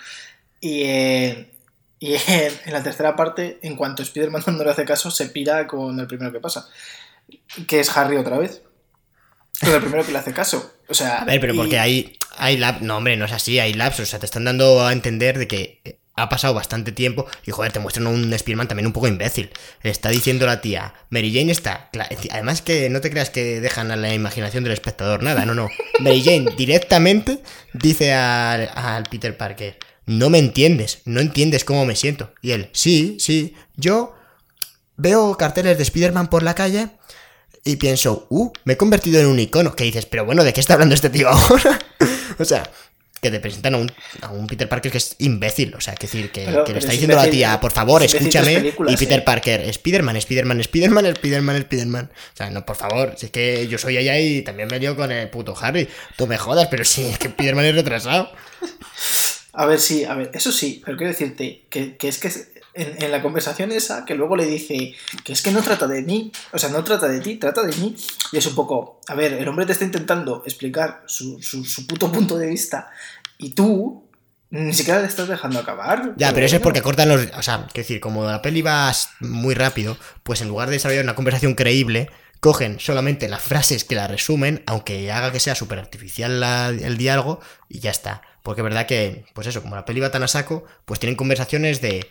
[0.62, 1.44] Y, y
[2.26, 6.06] en la tercera parte, en cuanto Spider-Man no le hace caso, se pira con el
[6.06, 6.70] primero que pasa,
[7.68, 8.62] que es Harry otra vez.
[9.60, 10.72] Pero el primero que le hace caso.
[10.88, 11.18] O sea.
[11.18, 14.08] A ver, pero porque hay, hay No, hombre, no es así, hay lapsos.
[14.08, 17.72] O sea, te están dando a entender de que ha pasado bastante tiempo y joder,
[17.72, 19.50] te muestran un Spearman también un poco imbécil.
[19.82, 21.90] Le está diciendo la tía, Mary Jane está.
[22.30, 25.68] Además que no te creas que dejan a la imaginación del espectador nada, no, no.
[26.00, 31.96] Mary Jane directamente dice al, al Peter Parker, no me entiendes, no entiendes cómo me
[31.96, 32.32] siento.
[32.42, 34.14] Y él, sí, sí, yo
[34.96, 36.88] veo carteles de Spider-Man por la calle
[37.64, 39.76] y pienso, uh, me he convertido en un icono.
[39.76, 41.78] Que dices, pero bueno, ¿de qué está hablando este tío ahora?
[42.38, 42.70] o sea,
[43.22, 43.88] que te presentan
[44.20, 45.76] a un, Peter Parker que es imbécil.
[45.76, 48.74] O sea, que decir, que, le está diciendo a la tía, por favor, escúchame.
[48.88, 52.04] Y Peter Parker, Spiderman, Spiderman, Spiderman, Spiderman, Spiderman.
[52.06, 54.96] O sea, no, por favor, si es que yo soy allá y también me lío
[54.96, 55.88] con el puto Harry.
[56.16, 58.28] Tú me jodas, pero sí, es que Spiderman es retrasado.
[59.52, 62.28] A ver, sí, a ver, eso sí, pero quiero decirte que, que es que
[62.74, 66.32] en, la conversación esa, que luego le dice que es que no trata de mí,
[66.52, 67.96] o sea, no trata de ti, trata de mí.
[68.32, 72.10] Y es un poco, a ver, el hombre te está intentando explicar su, su, puto
[72.10, 72.90] punto de vista
[73.38, 74.04] y tú
[74.50, 76.12] ni siquiera le estás dejando acabar.
[76.16, 77.26] Ya, pero, eso es porque cortan los...
[77.38, 81.04] O sea, que decir, como la peli va muy rápido, pues en lugar de desarrollar
[81.04, 85.78] una conversación creíble, cogen solamente las frases que la resumen, aunque haga que sea súper
[85.78, 88.20] artificial el diálogo, y ya está.
[88.42, 91.16] Porque es verdad que, pues eso, como la peli va tan a saco, pues tienen
[91.16, 92.10] conversaciones de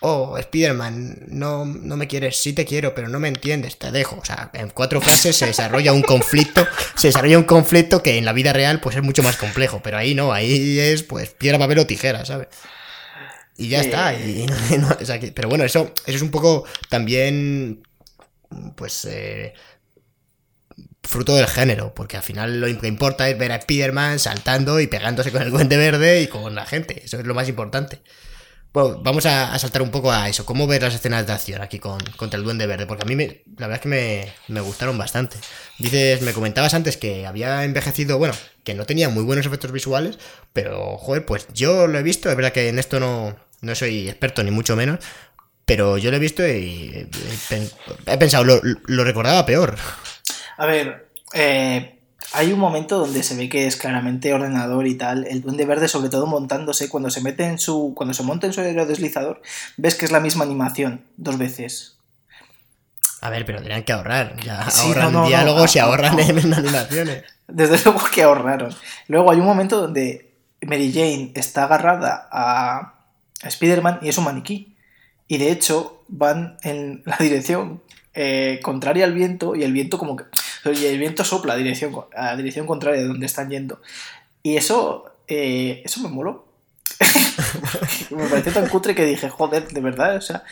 [0.00, 4.16] oh, Spider-Man, no, no me quieres, sí te quiero, pero no me entiendes, te dejo.
[4.16, 8.24] O sea, en cuatro frases se desarrolla un conflicto, se desarrolla un conflicto que en
[8.24, 11.58] la vida real pues es mucho más complejo, pero ahí no, ahí es pues piedra,
[11.58, 12.48] papel o tijera, ¿sabes?
[13.56, 14.14] Y ya está.
[15.34, 17.82] pero bueno, eso, eso es un poco también,
[18.76, 19.54] pues, eh,
[21.02, 24.86] fruto del género, porque al final lo que importa es ver a Spider-Man saltando y
[24.86, 28.02] pegándose con el guante verde y con la gente, eso es lo más importante.
[28.74, 30.44] Bueno, vamos a, saltar un poco a eso.
[30.44, 32.86] ¿Cómo ves las escenas de acción aquí con, contra el Duende Verde?
[32.86, 35.36] Porque a mí me, la verdad es que me, gustaron bastante.
[35.78, 38.34] Dices, me comentabas antes que había envejecido, bueno,
[38.64, 40.18] que no tenía muy buenos efectos visuales,
[40.52, 42.28] pero, joder, pues yo lo he visto.
[42.28, 44.98] Es verdad que en esto no, no soy experto ni mucho menos,
[45.66, 47.08] pero yo lo he visto y
[48.06, 49.76] he, pensado, lo, lo recordaba peor.
[50.56, 51.93] A ver, eh,
[52.34, 55.26] hay un momento donde se ve que es claramente ordenador y tal.
[55.26, 57.92] El duende verde, sobre todo montándose, cuando se mete en su.
[57.96, 59.40] cuando se monta en su aerodeslizador,
[59.76, 61.96] ves que es la misma animación, dos veces.
[63.20, 64.36] A ver, pero tendrían que ahorrar.
[64.44, 67.24] Ya ahorran diálogos y ahorran en animaciones.
[67.46, 68.74] Desde luego que ahorraron.
[69.06, 72.94] Luego hay un momento donde Mary Jane está agarrada a,
[73.42, 74.76] a Spider-Man y es un maniquí.
[75.28, 77.80] Y de hecho van en la dirección
[78.16, 80.24] eh, contraria al viento y el viento como que
[80.72, 83.80] y el viento sopla a dirección, a dirección contraria de donde están yendo.
[84.42, 86.46] Y eso, eh, eso me moló.
[88.10, 90.44] me pareció tan cutre que dije, joder, de verdad, o sea,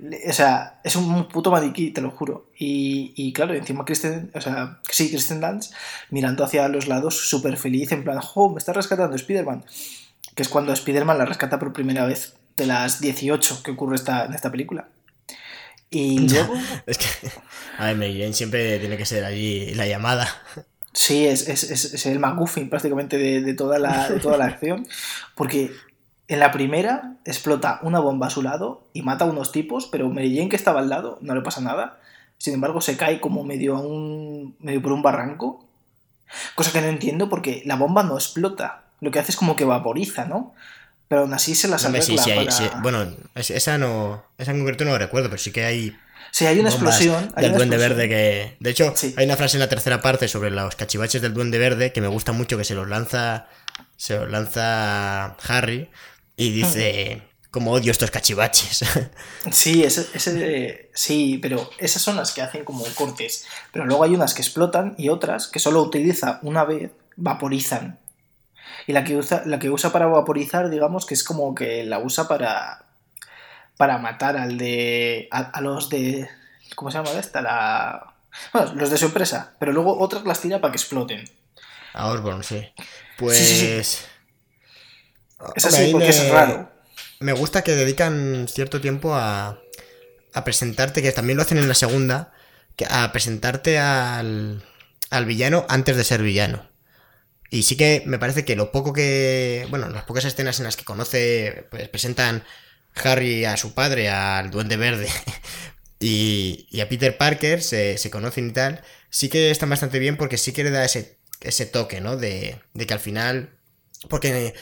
[0.00, 2.46] o sea es un puto maniquí, te lo juro.
[2.56, 5.74] Y, y claro, encima Kristen, o sea, sí, Kristen Dance,
[6.10, 9.64] mirando hacia los lados, súper feliz, en plan, jo, me está rescatando Spider-Man.
[10.34, 14.26] Que es cuando Spider-Man la rescata por primera vez de las 18 que ocurre esta,
[14.26, 14.88] en esta película.
[15.90, 16.54] Y luego...
[16.86, 17.06] es que,
[17.78, 20.28] a ver, Mary Jane siempre tiene que ser allí la llamada.
[20.92, 24.86] Sí, es, es, es, el McGuffin prácticamente de, de, toda la, de toda la acción.
[25.34, 25.70] Porque
[26.28, 30.08] en la primera explota una bomba a su lado y mata a unos tipos, pero
[30.08, 32.00] Mary Jane que estaba al lado no le pasa nada.
[32.38, 35.66] Sin embargo, se cae como medio, a un, medio por un barranco.
[36.54, 38.84] Cosa que no entiendo porque la bomba no explota.
[39.00, 40.54] Lo que hace es como que vaporiza, ¿no?
[41.10, 42.52] Pero aún así se las arregla sí, sí, para...
[42.52, 44.24] sí, Bueno, esa no.
[44.38, 45.98] Esa en concreto no recuerdo, pero sí que hay.
[46.30, 47.32] Sí, hay una explosión.
[47.34, 47.98] Hay del una Duende explosión.
[47.98, 48.56] Verde que.
[48.60, 51.92] De hecho, hay una frase en la tercera parte sobre los cachivaches del Duende Verde
[51.92, 53.48] que me gusta mucho que se los lanza.
[53.96, 55.90] Se los lanza Harry
[56.36, 57.22] y dice.
[57.50, 58.84] Como odio estos cachivaches.
[59.50, 63.46] Sí, ese, ese, sí, pero esas son las que hacen como cortes.
[63.72, 67.98] Pero luego hay unas que explotan y otras que solo utiliza una vez, vaporizan.
[68.86, 71.98] Y la que usa, la que usa para vaporizar, digamos que es como que la
[71.98, 72.86] usa para.
[73.76, 75.28] para matar al de.
[75.30, 76.28] a, a los de.
[76.74, 77.40] ¿Cómo se llama esta?
[77.40, 78.14] La.
[78.52, 79.54] Bueno, los de su empresa.
[79.58, 81.24] Pero luego otras las tira para que exploten.
[81.92, 82.72] A Osborn, sí.
[83.18, 83.36] Pues.
[83.36, 84.04] Sí, sí, sí.
[85.56, 86.10] Es así porque me...
[86.10, 86.70] es raro.
[87.18, 89.58] Me gusta que dedican cierto tiempo a.
[90.32, 92.32] a presentarte, que también lo hacen en la segunda,
[92.76, 94.62] que a presentarte al.
[95.10, 96.69] al villano antes de ser villano.
[97.50, 99.66] Y sí que me parece que lo poco que.
[99.70, 101.66] Bueno, las pocas escenas en las que conoce.
[101.70, 102.44] Pues presentan
[102.94, 105.08] Harry a su padre, al Duende Verde.
[106.02, 108.82] Y, a Peter Parker se, se, conocen y tal.
[109.10, 112.16] Sí que están bastante bien porque sí que le da ese, ese toque, ¿no?
[112.16, 113.50] De, de que al final.
[114.08, 114.54] Porque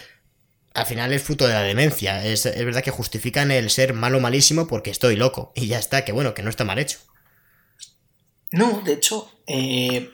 [0.74, 2.24] al final es fruto de la demencia.
[2.24, 5.52] Es, es, verdad que justifican el ser malo malísimo porque estoy loco.
[5.54, 6.98] Y ya está, que bueno, que no está mal hecho.
[8.50, 10.10] No, de hecho, eh,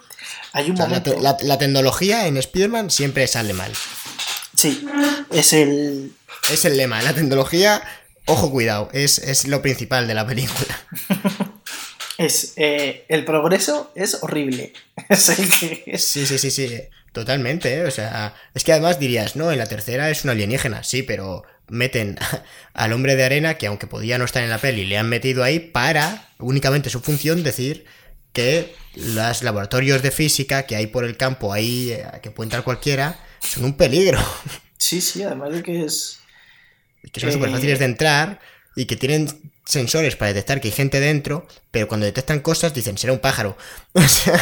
[0.52, 1.14] hay un o sea, momento.
[1.20, 3.72] La, la, la, tecnología en Spider-Man siempre sale mal.
[4.56, 4.86] Sí,
[5.30, 6.12] es el.
[6.50, 7.02] Es el lema.
[7.02, 7.82] La tecnología,
[8.26, 10.86] ojo, cuidado, es, es lo principal de la película.
[12.18, 12.52] es.
[12.56, 14.72] Eh, el progreso es horrible.
[15.16, 16.80] Sí, sí, sí, sí.
[17.12, 17.84] Totalmente, ¿eh?
[17.84, 21.44] O sea, es que además dirías, no, en la tercera es un alienígena, sí, pero
[21.68, 22.18] meten
[22.74, 25.44] al hombre de arena, que aunque podía no estar en la peli, le han metido
[25.44, 27.86] ahí para únicamente su función decir
[28.34, 32.64] que los laboratorios de física que hay por el campo ahí, eh, que puede entrar
[32.64, 34.20] cualquiera, son un peligro.
[34.76, 36.20] Sí, sí, además de que es...
[37.10, 37.32] Que son eh...
[37.32, 38.38] súper fáciles de entrar
[38.76, 39.28] y que tienen
[39.64, 43.56] sensores para detectar que hay gente dentro, pero cuando detectan cosas dicen, será un pájaro.
[43.94, 44.38] O sea...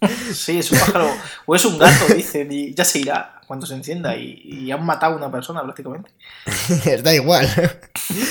[0.32, 3.74] Sí, es un pájaro o es un gato, dicen, y ya se irá cuando se
[3.74, 6.10] encienda y, y han matado a una persona prácticamente.
[7.02, 7.46] da igual.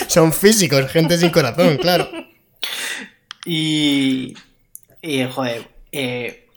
[0.07, 2.09] Son físicos, gente sin corazón, claro.
[3.45, 4.33] Y...
[5.05, 6.49] Y, joder, eh,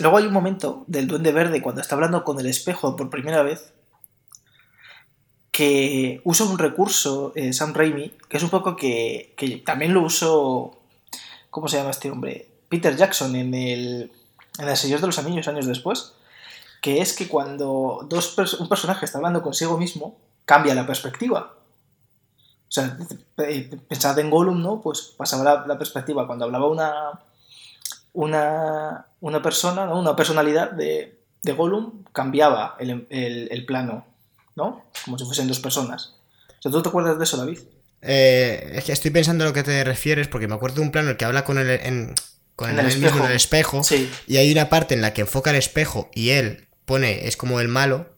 [0.00, 3.42] luego hay un momento del Duende Verde cuando está hablando con el espejo por primera
[3.42, 3.72] vez
[5.52, 10.02] que usa un recurso, eh, Sam Raimi, que es un poco que, que, también lo
[10.02, 10.80] usó,
[11.48, 12.48] ¿cómo se llama este hombre?
[12.68, 14.10] Peter Jackson en el,
[14.58, 16.14] en el Señor de los Anillos años después,
[16.82, 21.54] que es que cuando dos un personaje está hablando consigo mismo, cambia la perspectiva.
[22.68, 22.98] O sea,
[23.88, 24.80] pensad en Gollum, ¿no?
[24.80, 26.26] Pues pasaba la perspectiva.
[26.26, 27.20] Cuando hablaba una,
[28.16, 29.98] una, una persona, ¿no?
[30.00, 34.06] una personalidad de, de Gollum, cambiaba el, el, el plano
[34.56, 34.84] ¿no?
[35.04, 36.14] Como si fuesen dos personas.
[36.58, 37.58] O sea, ¿Tú te acuerdas de eso, David?
[38.00, 40.92] Eh, es que estoy pensando a lo que te refieres, porque me acuerdo de un
[40.92, 42.14] plano en el que habla con el, en,
[42.54, 43.24] con en el, mismo espejo.
[43.24, 44.10] en el espejo, Sí.
[44.26, 47.60] y hay una parte en la que enfoca el espejo y él pone, es como
[47.60, 48.16] el malo,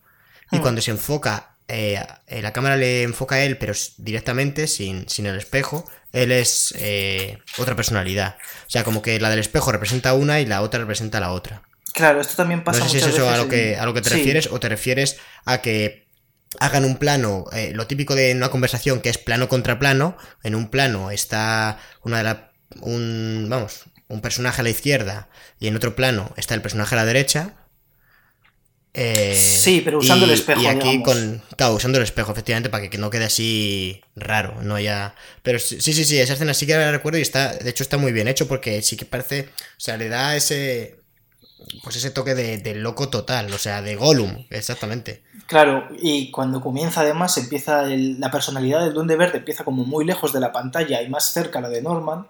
[0.53, 0.63] y Hmm.
[0.63, 5.27] cuando se enfoca, eh, eh, la cámara le enfoca a él, pero directamente, sin, sin
[5.27, 8.37] el espejo, él es eh, otra personalidad.
[8.67, 11.63] O sea, como que la del espejo representa una y la otra representa la otra.
[11.95, 14.03] Claro, esto también No pasa sé si es eso a lo que, a lo que
[14.03, 14.17] te Sí.
[14.17, 16.07] refieres o te refieres a que
[16.61, 20.55] hagan un plano, eh, lo típico de una conversación que es plano contra plano, en
[20.55, 25.77] un plano está una de la, un, vamos, un personaje a la izquierda y en
[25.77, 27.55] otro plano está el personaje a la derecha.
[28.95, 31.05] Eh, Sí, pero usando el espejo, Y aquí digamos.
[31.15, 35.15] con, claro, usando el espejo, efectivamente, para que no quede así raro, no haya...
[35.43, 37.97] Pero sí, sí, sí, esa escena sí que la recuerdo y está, de hecho está
[37.99, 40.99] muy bien hecho porque sí que parece, o sea, le da ese,
[41.85, 45.23] pues ese toque de, de loco total, o sea, de Gollum, exactamente.
[45.47, 50.05] Claro, y cuando comienza además, empieza el- la personalidad del Duende Verde empieza como muy
[50.05, 52.27] lejos de la pantalla y más cerca la de Norman,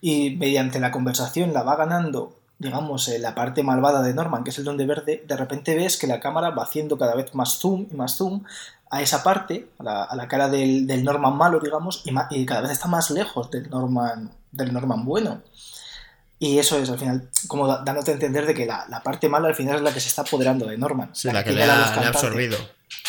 [0.00, 4.50] y mediante la conversación la va ganando digamos, eh, la parte malvada de Norman, que
[4.50, 7.58] es el Duende Verde, de repente ves que la cámara va haciendo cada vez más
[7.58, 8.44] zoom y más zoom
[8.90, 13.10] a esa parte, a la, cara del, Norman malo, digamos, y, cada vez está más
[13.10, 15.42] lejos del Norman, del Norman bueno.
[16.38, 19.54] Y eso es, al final, como dándote a entender de que la, parte mala al
[19.54, 21.10] final es la que se está apoderando de Norman.
[21.12, 22.56] Sí, la, que, le ha, absorbido.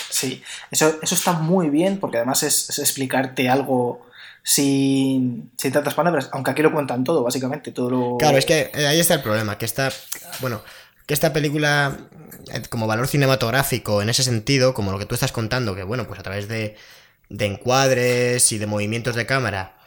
[0.10, 0.42] Sí,
[0.72, 4.08] eso, eso está muy bien porque además es, explicarte algo
[4.48, 8.18] sin, sin, tantas palabras, aunque aquí lo cuentan todo, básicamente, todo lo...
[8.18, 9.92] Claro, es que eh, ahí está el problema, que está,
[10.40, 10.62] bueno,
[11.08, 11.98] que esta película,
[12.54, 16.06] eh, como valor cinematográfico en ese sentido, como lo que tú estás contando, que bueno,
[16.06, 16.76] pues a través de,
[17.30, 19.80] de encuadres y de movimientos de cámara,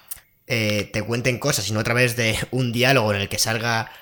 [0.48, 3.92] eh, te cuenten cosas, sino a través de un diálogo en el que salga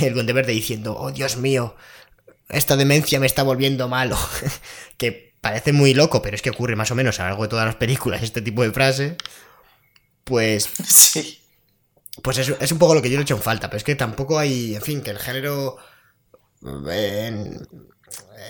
[0.00, 1.76] el Duende Verde diciendo, oh Dios mío,
[2.48, 4.16] esta demencia me está volviendo malo,
[4.96, 7.50] que parece muy loco, pero es que ocurre más o menos a lo largo de
[7.50, 9.18] todas las películas este tipo de frase,
[10.24, 10.68] pues...
[10.86, 11.38] Sí.
[12.22, 13.84] Pues es, es un poco lo que yo le he hecho en falta, pero es
[13.84, 15.78] que tampoco hay, en fin, que el género...
[16.90, 17.58] Eh,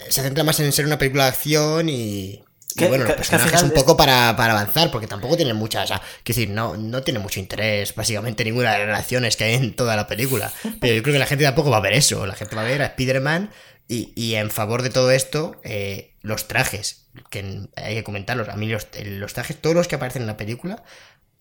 [0.08, 2.44] se centra más en ser una película de acción y,
[2.76, 5.84] bueno, los personajes es un poco para, avanzar, porque tampoco tienen muchas.
[5.84, 9.54] O sea, decir, no, no tiene mucho interés, básicamente, ninguna de las relaciones que hay
[9.54, 10.52] en toda la película.
[10.80, 12.26] Pero yo creo que la gente tampoco va a ver eso.
[12.26, 13.50] La gente va a ver a Spider-Man
[13.88, 18.48] y, en favor de todo esto, eh, los trajes, que hay que comentarlos.
[18.48, 18.86] A mí los,
[19.34, 20.82] trajes, todos los que aparecen en la película,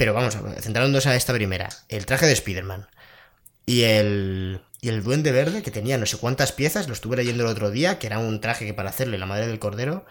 [0.01, 2.87] pero vamos, centrándonos a esta primera, el traje de Spider-Man
[3.67, 7.43] y el, y el duende verde, que tenía no sé cuántas piezas, lo estuve leyendo
[7.43, 10.07] el otro día, que era un traje que para hacerle la madre del cordero,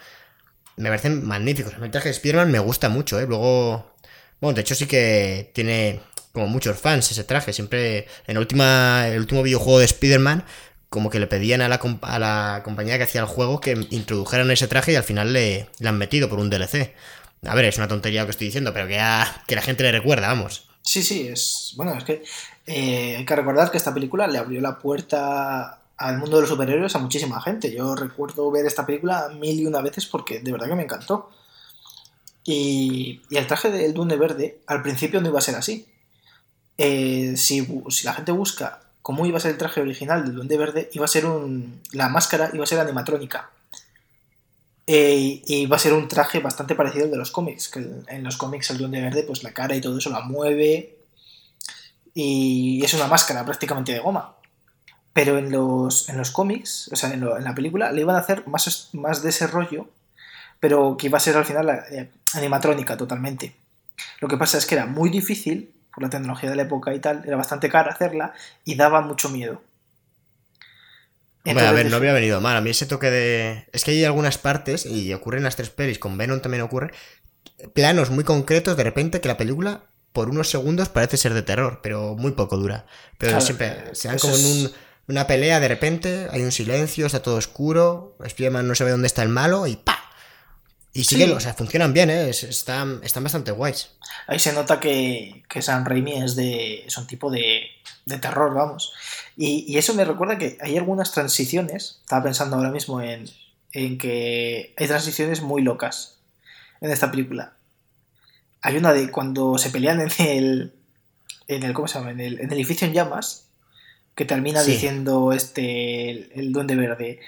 [0.77, 1.75] me parecen magníficos.
[1.83, 3.27] El traje de Spider-Man me gusta mucho, ¿eh?
[3.27, 3.93] Luego,
[4.41, 7.53] bueno, de hecho sí que tiene como muchos fans ese traje.
[7.53, 10.45] Siempre en última, el último videojuego de Spider-Man
[10.89, 14.51] como que le pedían a la, a la compañía que hacía el juego que introdujeran
[14.51, 16.93] ese traje y al final le, han metido por un DLC.
[17.47, 20.29] A ver, es una tontería lo que estoy diciendo, pero que, la gente le recuerda,
[20.29, 20.69] vamos.
[20.83, 21.73] Sí, sí, es.
[21.77, 22.23] Bueno, es que
[22.67, 26.51] eh, hay que recordar que esta película le abrió la puerta al mundo de los
[26.51, 27.73] superhéroes a muchísima gente.
[27.73, 31.31] Yo recuerdo ver esta película mil y una veces porque de verdad que me encantó.
[32.45, 35.87] Y, el traje del Duende Verde al principio no iba a ser así.
[36.79, 40.59] Eh, si, si la gente busca cómo iba a ser el traje original del Duende
[40.59, 41.81] Verde, iba a ser un.
[41.93, 43.51] La máscara iba a ser animatrónica.
[44.87, 47.79] Eh, y iba a ser un traje bastante parecido al de los cómics, que
[48.09, 50.99] en los cómics el Duende Verde, pues la cara y todo eso la mueve.
[52.15, 54.37] Y es una máscara prácticamente de goma.
[55.13, 58.47] Pero en los, en los cómics, o sea, en, la película, le iban a hacer
[58.47, 59.89] más, más de ese rollo,
[60.61, 63.55] pero que iba a ser al final eh, animatrónica totalmente.
[64.21, 67.01] Lo que pasa es que era muy difícil por la tecnología de la época y
[67.01, 68.33] tal, era bastante cara hacerla
[68.65, 69.61] y daba mucho miedo.
[71.45, 72.57] A ver, no había venido mal.
[72.57, 73.67] A mí ese toque de.
[73.73, 76.93] Es que hay algunas partes, y ocurre en las tres pelis, con Venom también ocurre,
[77.75, 81.81] planos muy concretos de repente que la película por unos segundos parece ser de terror,
[81.83, 82.87] pero muy poco dura.
[83.19, 84.71] Pero siempre se dan como en
[85.07, 89.23] una pelea, de repente hay un silencio, está todo oscuro, Spiderman no sabe dónde está
[89.23, 89.99] el malo y ¡pa!
[90.93, 92.31] Y sí, o sea, funcionan bien, ¿eh?
[92.31, 93.91] están, están bastante guays.
[94.27, 96.85] Ahí se nota que, que San Raimi es de.
[96.85, 97.63] es un tipo de,
[98.07, 98.93] de terror, vamos.
[99.37, 101.99] Y, eso me recuerda que hay algunas transiciones.
[102.01, 103.25] Estaba pensando ahora mismo en,
[103.73, 106.19] en que hay transiciones muy locas
[106.81, 107.55] en esta película.
[108.63, 110.75] Hay una de cuando se pelean en el.
[111.49, 111.73] en el.
[111.73, 112.11] ¿cómo se llama?
[112.11, 113.47] En el, edificio en llamas.
[114.15, 116.39] Que termina diciendo este.
[116.39, 117.21] el, duende verde.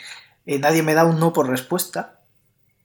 [0.44, 2.22] Eh, nadie me da un no por respuesta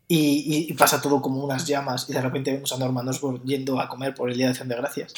[0.07, 3.89] y, pasa todo como unas llamas y de repente vemos a Norman Osborn yendo a
[3.89, 5.13] comer por el Día de Acción de Gracias.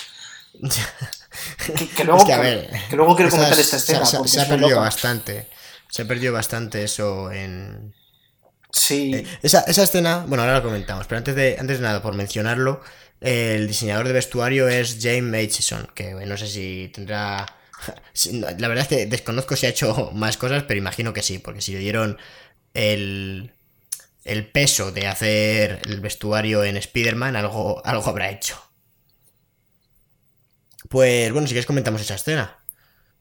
[1.96, 4.06] que, luego, quiero comentar esta escena.
[4.06, 5.48] Se, ha perdido bastante.
[5.90, 7.94] Se ha perdido bastante eso en.
[8.72, 9.16] Sí.
[9.16, 12.82] Eh, esa, escena, bueno, ahora lo comentamos, pero antes de, antes de nada, por mencionarlo,
[13.22, 17.46] el diseñador de vestuario es James Aitchison, que no sé si tendrá.
[18.42, 21.62] La verdad es que desconozco si ha hecho más cosas, pero imagino que sí, porque
[21.62, 22.18] si le dieron
[22.74, 23.54] el,
[24.26, 28.69] el peso de hacer el vestuario en Spider-Man, algo, algo habrá hecho.
[30.90, 32.58] Pues bueno, si quieres comentamos esa escena.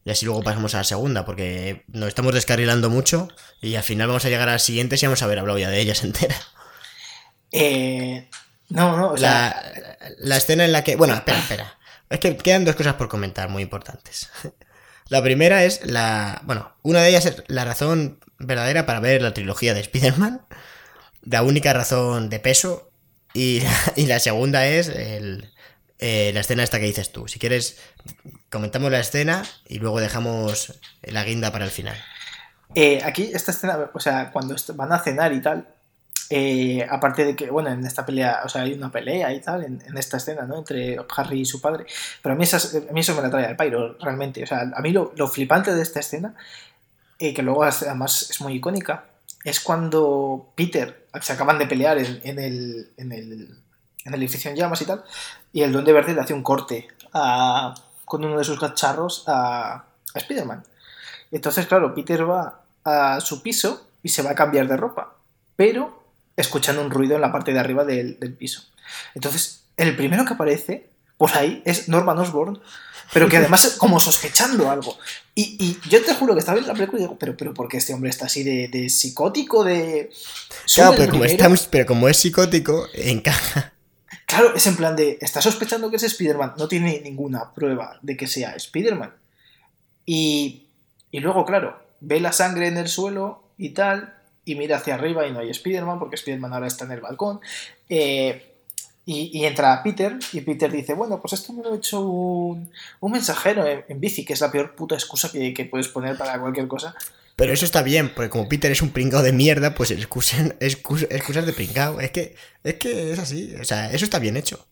[0.03, 3.27] Y así luego pasamos a la segunda, porque nos estamos descarrilando mucho
[3.61, 5.69] y al final vamos a llegar a las siguientes y vamos a haber hablado ya
[5.69, 6.35] de ellas entera.
[7.51, 8.29] Eh,
[8.69, 9.73] no, no, o sea...
[10.19, 10.95] La, escena en la que...
[10.95, 11.77] Bueno, espera, espera.
[12.09, 14.29] Es que quedan dos cosas por comentar muy importantes.
[15.09, 16.39] La primera es la...
[16.43, 20.45] Bueno, una de ellas es la razón verdadera para ver la trilogía de Spider-Man
[21.23, 22.91] la única razón de peso.
[23.33, 23.61] Y,
[23.95, 24.91] la segunda es
[25.99, 27.27] eh, la escena esta que dices tú.
[27.27, 27.77] Si quieres,
[28.49, 31.97] comentamos la escena y luego dejamos la guinda para el final.
[32.75, 35.67] Eh, aquí, esta escena, o sea, cuando van a cenar y tal,
[36.29, 39.63] eh, aparte de que, bueno, en esta pelea, o sea, hay una pelea y tal,
[39.63, 40.59] en, esta escena, ¿no?
[40.59, 41.85] Entre Harry y su padre.
[42.21, 44.43] Pero a mí, a mí eso me la trae al pairo, realmente.
[44.43, 46.35] O sea, a mí lo, flipante de esta escena,
[47.17, 49.05] eh, que luego además es muy icónica,
[49.43, 52.05] es cuando Peter se acaban de pelear en,
[52.39, 53.57] el, en, el,
[54.05, 55.03] en el edificio en llamas y tal,
[55.53, 56.87] y el Duende Verde le hace un corte
[58.05, 59.83] con uno de sus cacharros a, a
[60.13, 60.63] Spider-Man.
[61.31, 65.15] Entonces, claro, Peter va a su piso y se va a cambiar de ropa,
[65.55, 66.03] pero
[66.35, 68.63] escuchando un ruido en la parte de arriba del, piso.
[69.13, 72.59] Entonces, el primero que aparece por ahí es Norman Osborn,
[73.13, 74.97] pero que además como sospechando algo.
[75.35, 77.77] Y, yo te juro que estaba viendo la película y digo, pero, pero ¿por qué
[77.77, 79.63] este hombre está así de, psicótico?
[79.63, 80.09] De...
[80.73, 83.73] Claro, pero como, pero como es psicótico, encaja.
[84.29, 88.15] Claro, es en plan de, está sospechando que es Spider-Man, no tiene ninguna prueba de
[88.15, 89.11] que sea Spider-Man.
[90.05, 90.67] Y,
[91.09, 94.13] y luego, claro, ve la sangre en el suelo y tal,
[94.45, 97.39] y mira hacia arriba y no hay Spider-Man, porque Spider-Man ahora está en el balcón.
[97.89, 98.49] Eh,
[99.11, 102.71] y, entra Peter, y Peter dice, bueno, pues esto me lo ha hecho un,
[103.01, 106.93] mensajero en, bici, que es la peor puta excusa que, puedes poner para cualquier cosa.
[107.39, 111.45] Pero eso está bien, porque como Peter es un pringao de mierda, pues excusan, excusas
[111.45, 111.99] de pringao.
[111.99, 114.67] Es que, es que es así, o sea, eso está bien hecho.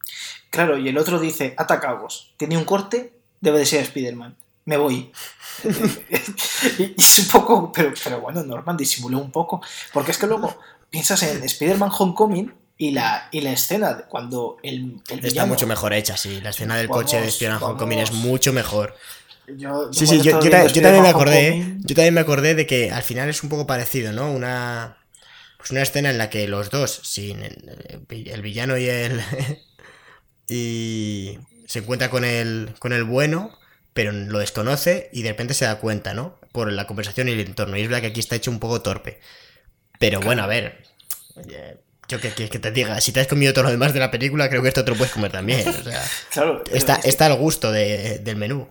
[0.51, 4.35] Claro, y el otro dice, atacaos, tiene un corte, debe de ser Spider-Man
[4.67, 5.11] me voy.
[5.63, 9.61] y es un poco, pero, pero bueno, Norman disimuló un poco,
[9.93, 10.59] porque es que luego
[10.89, 16.17] piensas en Spider-Man Homecoming y la, y la escena cuando el, Está mucho mejor hecha,
[16.17, 18.93] sí, la escena del coche de Spider-Man Homecoming es mucho mejor.
[19.47, 23.29] Yo, sí, sí, yo, también me acordé, yo también me acordé de que al final
[23.29, 24.31] es un poco parecido, ¿no?
[24.31, 24.97] Una
[25.57, 29.21] pues una escena en la que los dos, sin el, el villano y el
[30.49, 33.57] y se encuentra con el con el bueno
[33.97, 36.39] pero lo desconoce y de repente se da cuenta, ¿no?
[36.51, 37.77] Por la conversación y el entorno.
[37.77, 39.19] Y es verdad que aquí está hecho un poco torpe.
[39.97, 40.83] Pero bueno, a ver.
[42.07, 44.11] Yo que quieres que te diga, si te has comido todo lo demás de la
[44.11, 45.67] película, creo que esto te lo puedes comer también.
[45.67, 48.69] O sea, claro, está, está al gusto del menú.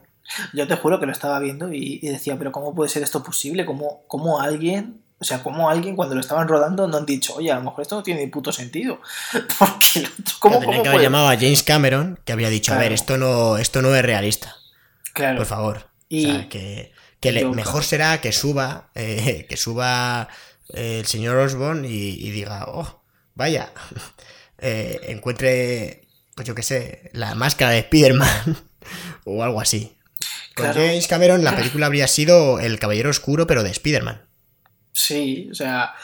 [0.52, 3.64] Yo te juro que lo estaba viendo y, decía, pero ¿cómo puede ser esto posible?
[3.64, 7.50] ¿Cómo, ¿Cómo, alguien, o sea, cómo alguien cuando lo estaban rodando no han dicho, oye,
[7.50, 9.00] a lo mejor esto no tiene ni puto sentido?
[9.58, 10.08] Porque,
[10.38, 13.56] ¿cómo, ¿cómo que haber llamado a James Cameron, que había dicho, a ver, esto no,
[13.56, 14.56] esto no es realista.
[15.14, 15.90] Por favor.
[16.08, 16.92] Y o sea, que,
[17.54, 20.28] mejor será que suba, eh, que suba
[20.74, 23.02] eh, el señor Osborn y, diga, oh,
[23.34, 23.72] vaya,
[24.58, 28.56] eh, encuentre, pues yo qué sé, la máscara de Spider-Man
[29.24, 29.95] o algo así.
[30.56, 34.22] Con James Cameron la película habría sido El Caballero Oscuro, pero de Spider-Man.
[34.92, 35.94] Sí, o sea,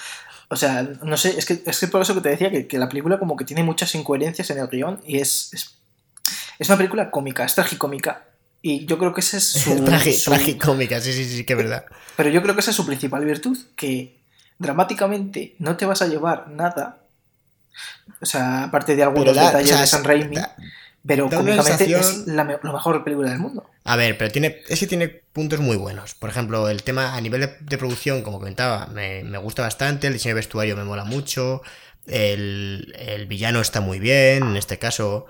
[0.48, 2.88] o sea, no sé, es que, es que por eso que te decía que, la
[2.88, 5.78] película como que tiene muchas incoherencias en el guion y es, es,
[6.58, 8.26] es una película cómica, es tragicómica,
[8.62, 9.84] y yo creo que esa es su.
[10.24, 11.84] Tragicómica, sí, sí, sí, que es verdad.
[12.16, 14.22] Pero yo creo que esa es su principal virtud, que
[14.58, 16.98] dramáticamente no te vas a llevar nada.
[18.20, 20.36] O sea, aparte de algunos detalles de San Raimi.
[21.06, 23.68] Pero cómicamente es la, mejor película del mundo.
[23.84, 26.14] A ver, pero tiene, es que tiene puntos muy buenos.
[26.14, 30.06] Por ejemplo, el tema a nivel de, producción, como comentaba, me, me, gusta bastante.
[30.06, 31.62] El diseño de vestuario me mola mucho.
[32.06, 34.44] El, el villano está muy bien.
[34.44, 35.26] En este caso,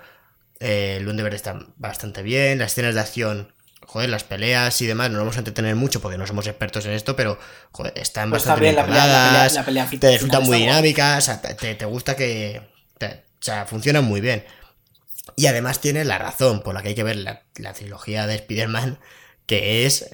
[0.62, 2.58] eh, el Duende Verde está bastante bien.
[2.58, 6.00] Las escenas de acción, joder, las peleas y demás, no nos vamos a entretener mucho
[6.00, 7.38] porque no somos expertos en esto, pero
[7.72, 12.62] joder, están pues bastante bien, te resultan muy dinámicas, te, gusta que.
[13.00, 13.06] o
[13.40, 14.44] sea, funcionan muy bien.
[15.36, 18.98] Y además tiene la razón por la que hay que ver la, trilogía de Spider-Man,
[19.46, 20.06] que es.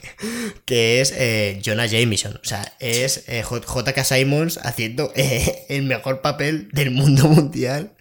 [0.64, 2.38] que es eh, Jonah Jameson.
[2.42, 4.04] O sea, es eh, J.K.
[4.04, 5.12] Simons haciendo
[5.68, 7.92] el mejor papel del mundo mundial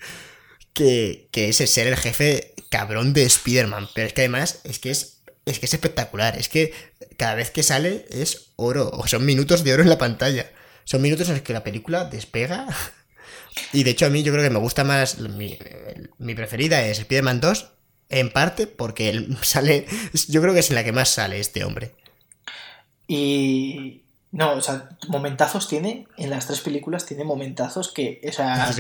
[0.74, 3.90] que, que es ser el jefe cabrón de Spider-Man.
[3.94, 6.38] Pero es que además es que es, es que es espectacular.
[6.38, 6.74] Es que
[7.18, 8.90] cada vez que sale es oro.
[8.92, 10.52] O son minutos de oro en la pantalla.
[10.84, 12.68] Son minutos en los que la película despega.
[13.74, 15.58] Y de hecho a mí yo creo que me gusta más, mi,
[16.18, 17.68] mi preferida es Spider-Man 2,
[18.10, 19.86] en parte porque él sale,
[20.28, 21.96] yo creo que es en la que más sale este hombre.
[23.08, 28.72] Y no, o sea, momentazos tiene, en las tres películas tiene momentazos que, o sea,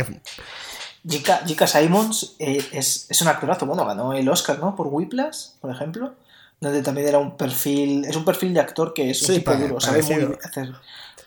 [1.03, 1.67] J.K.
[1.67, 4.75] Simons eh, es, es, un actorazo, bueno, ganó el Oscar, ¿no?
[4.75, 6.13] Por Whiplash, por ejemplo,
[6.59, 9.81] donde también era un perfil, es un perfil de actor que es un tipo duro,
[9.81, 10.71] sabe muy hacer,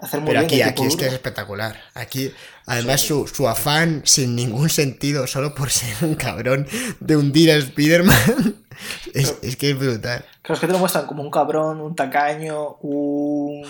[0.05, 1.77] hacer muy Pero aquí, aquí es que es espectacular.
[1.95, 2.33] Aquí,
[2.67, 6.67] además, su, su, afán sin ningún sentido, solo por ser un cabrón
[7.01, 8.57] de hundir a Spider-Man,
[9.15, 10.25] es, es, que es brutal.
[10.43, 13.67] Claro, es que te lo muestran como un cabrón, un tacaño, un...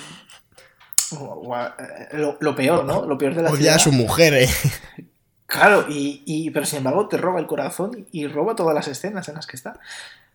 [2.41, 3.07] Lo, peor, ¿no?
[3.07, 4.49] Lo peor de la Odia a su mujer, eh.
[5.47, 9.37] Claro, y, pero sin embargo te roba el corazón y roba todas las escenas en
[9.37, 9.79] las que está.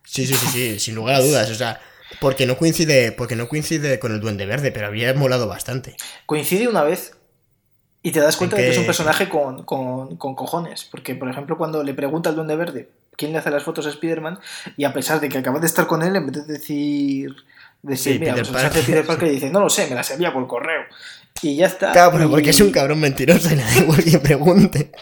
[0.04, 1.50] Sí, sí, sí, sí, sin lugar a dudas.
[1.50, 1.78] O sea,
[2.18, 5.96] porque no coincide, porque no coincide con el Duende Verde, pero había molado bastante.
[6.26, 7.12] Coincide una vez,
[8.02, 10.84] Y te das cuenta ¿En de que es un personaje con, con- con cojones.
[10.90, 13.90] Porque, por ejemplo, cuando le pregunta al Duende Verde quién le hace las fotos a
[13.90, 14.38] Spider-Man,
[14.78, 17.36] y a pesar de que acaba de estar con él, en vez de decir.
[17.82, 18.86] decir Sí, mira, Peter pues las hace Parker".
[18.94, 20.80] Peter Parker dice, no lo sé, me las envía por correo.
[21.42, 21.92] Y ya está.
[21.92, 24.92] Claro, pero y- porque es un cabrón mentiroso y que pregunte.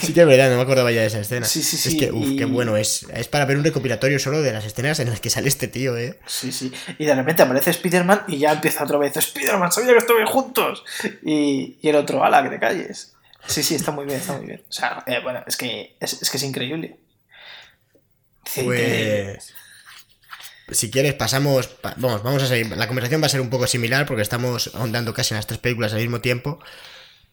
[0.00, 1.46] Sí que es verdad, no me acordaba ya de esa escena.
[1.46, 3.04] Sí, sí, Es sí, que, uff, y- qué bueno es.
[3.12, 5.96] Es para ver un recopilatorio solo de las escenas en las que sale este tío,
[5.96, 6.18] eh.
[6.26, 6.72] Sí, sí.
[6.98, 9.16] Y de repente aparece Spider-Man y ya empieza otra vez.
[9.16, 10.84] Spider-Man, sabía que estuve juntos.
[11.24, 13.14] Y, y el otro, ala, que te calles.
[13.46, 14.62] Sí, sí, está muy bien, está muy bien.
[14.68, 16.96] O sea, eh, bueno, es que es, es que es increíble.
[18.46, 19.34] Sí, increíble.
[19.34, 19.54] Pues.
[20.78, 21.66] Si quieres, pasamos.
[21.66, 22.68] pa- vamos, vamos a seguir.
[22.76, 25.58] La conversación va a ser un poco similar porque estamos ahondando casi en las tres
[25.60, 26.58] películas al mismo tiempo.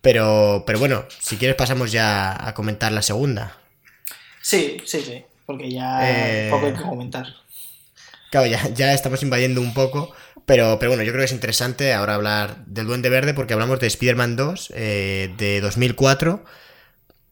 [0.02, 3.58] Pero, pero bueno, si quieres, pasamos ya a comentar la segunda.
[4.42, 5.24] Sí, sí, sí.
[5.46, 7.28] Porque ya Eh, poco hay que comentar.
[8.30, 10.14] Claro, ya, ya estamos invadiendo un poco,
[10.46, 13.80] pero, pero bueno, yo creo que es interesante ahora hablar del Duende Verde porque hablamos
[13.80, 16.44] de Spider-Man 2 eh, de 2004.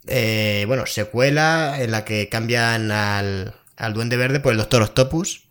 [0.07, 5.43] Eh, bueno, secuela en la que cambian al, al Duende Verde por el Doctor Octopus.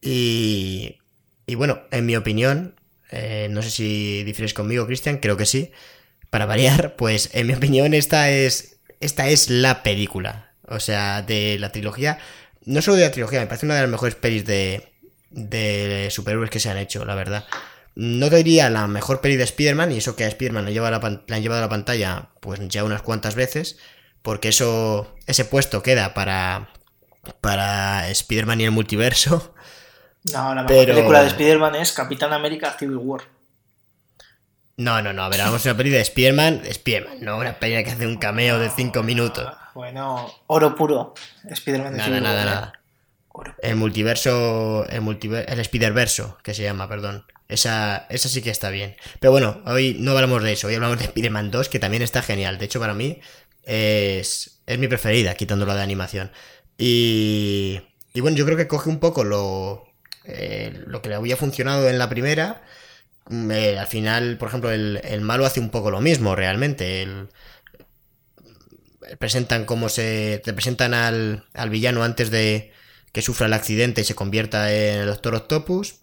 [0.00, 0.98] Y,
[1.46, 2.74] y bueno, en mi opinión,
[3.10, 5.70] eh, no sé si difieres conmigo, Cristian, creo que sí.
[6.32, 10.50] Para variar, pues en mi opinión esta es, esta es la película.
[10.66, 12.18] O sea, de la trilogía
[12.64, 14.92] no solo de la trilogía, me parece una de las mejores pelis de,
[15.30, 17.44] de superhéroes que se han hecho, la verdad.
[17.94, 20.68] No te diría la mejor peli de Spider-Man, y eso que a Spider-Man la
[21.36, 23.78] han llevado a la pantalla pues ya unas cuantas veces,
[24.22, 26.70] porque eso ese puesto queda para,
[27.40, 29.54] para Spider-Man y el multiverso.
[30.32, 33.22] No, la mejor pero- película de Spider-Man es Capitán América Civil War.
[34.76, 37.82] No, no, no, a ver, vamos a una peli de Spider-Man, Spider-Man, no una peli
[37.84, 39.46] que hace un cameo de 5 minutos.
[39.46, 41.14] Ah, Bueno, oro puro.
[41.48, 42.72] Spider-Man de Nada, nada, nada.
[43.28, 43.54] Oro.
[43.62, 47.24] El multiverso, el, multiver- el Spider-Verso, que se llama, perdón.
[47.48, 48.96] Esa, esa sí que está bien.
[49.20, 52.22] Pero bueno, hoy no hablamos de eso, hoy hablamos de Spider-Man 2, que también está
[52.22, 52.56] genial.
[52.58, 53.20] De hecho, para mí
[53.64, 56.32] es, es mi preferida, quitando la de animación.
[56.78, 57.80] Y,
[58.14, 59.84] y bueno, yo creo que coge un poco lo,
[60.24, 62.62] eh, lo que le había funcionado en la primera.
[63.26, 67.02] Al final, por ejemplo, el, el malo hace un poco lo mismo, realmente.
[67.02, 67.28] El-
[69.18, 70.40] presentan cómo se.
[70.44, 72.72] Te presentan al, al villano antes de
[73.12, 75.96] que sufra el accidente y se convierta en el Doctor Octopus.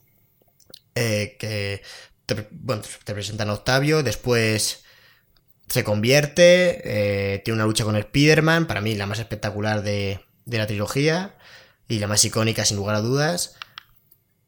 [0.96, 1.82] eh, que
[2.26, 4.84] te, bueno, te presentan a Octavio, después
[5.70, 6.82] se convierte,
[7.36, 11.38] eh, tiene una lucha con Spider-Man, para mí la más espectacular de, de la trilogía
[11.90, 13.56] y la más icónica sin lugar a dudas.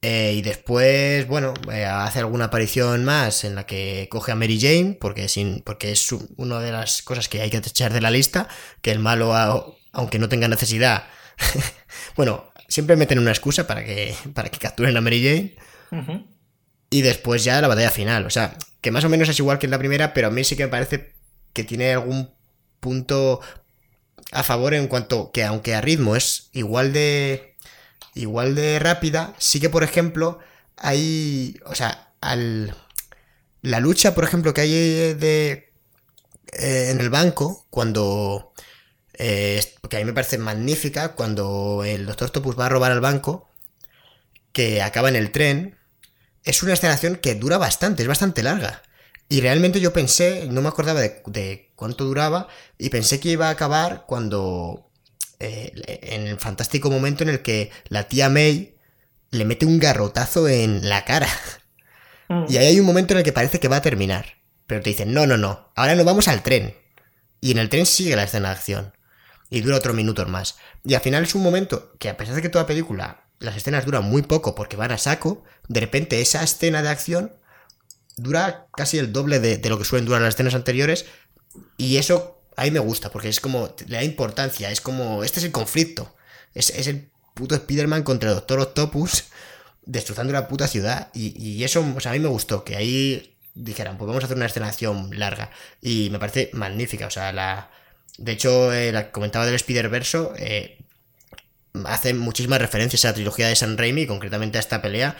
[0.04, 4.60] Eh, y después, bueno, eh, hace alguna aparición más en la que coge a Mary
[4.60, 8.10] Jane, porque, sin, porque es una de las cosas que hay que echar de la
[8.10, 8.48] lista,
[8.82, 11.04] que el malo, a- aunque no tenga necesidad,
[12.16, 15.56] bueno, siempre meten una excusa para que, para que capturen a Mary Jane.
[16.90, 18.26] Y después ya la batalla final.
[18.26, 20.44] O sea, que más o menos es igual que en la primera, pero a mí
[20.44, 21.14] sí que me parece
[21.54, 22.32] que tiene algún
[22.80, 23.40] punto
[24.32, 27.51] a favor en cuanto que aunque a ritmo es igual de
[28.16, 30.40] igual de rápida, sí que por ejemplo
[30.78, 32.76] hay, o sea, al
[33.62, 34.72] la lucha, por ejemplo, que hay
[35.14, 35.72] de
[36.54, 38.54] eh, en el banco cuando
[39.14, 43.02] eh, que a mí me parece magnífica cuando el Doctor Octopus va a robar al
[43.02, 43.50] banco
[44.54, 45.78] que acaba en el tren
[46.44, 48.82] es una escenación que dura bastante, es bastante larga.
[49.30, 52.48] Y realmente yo pensé, no me acordaba de, de cuánto duraba,
[52.78, 54.91] y pensé que iba a acabar cuando.
[55.42, 58.76] Eh, en el fantástico momento en el que la tía May
[59.32, 61.28] le mete un garrotazo en la cara.
[62.30, 62.46] Mm.
[62.48, 64.38] Y ahí hay un momento en el que parece que va a terminar.
[64.68, 66.76] Pero te dicen, no, no, no, ahora nos vamos al tren.
[67.42, 68.94] Y en el tren sigue la escena de acción.
[69.50, 70.58] Y dura otro minuto más.
[70.86, 73.86] Y al final es un momento que a pesar de que toda película, las escenas
[73.86, 77.34] duran muy poco porque van a saco, de repente esa escena de acción
[78.16, 81.06] dura casi el doble de, de lo que suelen durar las escenas anteriores.
[81.78, 85.40] Y eso a mí me gusta, porque es como, le da importancia, es como, este
[85.40, 86.16] es el conflicto.
[86.54, 89.26] Es, es el puto Spider-Man contra el Doctor Octopus
[89.86, 91.10] destrozando la puta ciudad.
[91.14, 94.26] Y, y eso, o sea, a mí me gustó, que ahí dijeran, pues vamos a
[94.26, 95.50] hacer una escenación larga.
[95.82, 97.70] Y me parece magnífica, o sea, la...
[98.18, 100.78] De hecho, eh, la comentaba del Spider-Verso, eh,
[101.86, 105.16] hace muchísimas referencias a la trilogía de San Raimi, concretamente a esta pelea.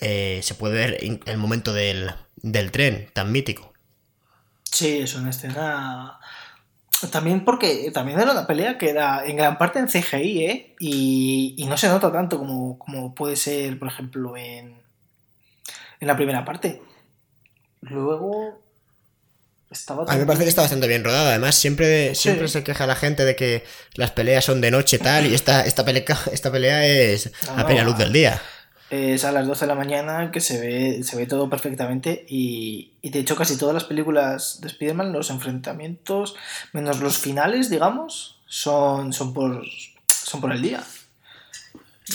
[0.00, 3.72] eh, se puede ver el momento del, del tren, tan mítico.
[4.62, 6.18] Sí, es una escena.
[7.10, 10.74] También porque también era una pelea que era en gran parte en CGI, ¿eh?
[10.80, 14.80] Y, y no se nota tanto como, como puede ser, por ejemplo, en,
[16.00, 16.82] en la primera parte.
[17.80, 18.62] Luego.
[19.68, 21.30] Estaba A mí me parece que está bastante bien rodada.
[21.30, 22.52] Además, siempre, siempre Sí.
[22.54, 25.84] se queja la gente de que las peleas son de noche tal, y esta, esta,
[25.84, 28.40] pelea, esta pelea es No, a plena luz del día.
[28.90, 32.92] Es a las 12 de la mañana que se ve, se ve todo perfectamente y,
[33.02, 36.36] y de hecho casi todas las películas de Spider-Man, los enfrentamientos,
[36.72, 39.64] menos los finales, digamos, son, son, por,
[40.06, 40.84] son por el día.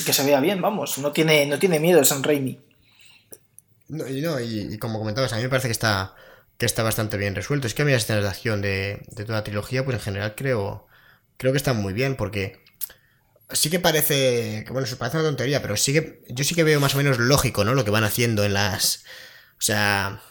[0.06, 2.58] Que se vea bien, vamos, no tiene, no tiene miedo San Raimi.
[3.88, 6.14] No, y, no, y, como comentabas, a mí me parece que está,
[6.56, 7.66] que está bastante bien resuelto.
[7.66, 10.02] Es que a mí las escenas de acción de, de toda la trilogía, pues en
[10.02, 10.86] general creo,
[11.36, 12.61] creo que están muy bien porque
[13.52, 16.80] sí que parece, bueno, se parece una tontería, pero sí que, yo sí que veo
[16.80, 17.74] más o menos lógico, ¿no?
[17.74, 19.04] Lo que van haciendo en las...
[19.58, 20.22] O sea...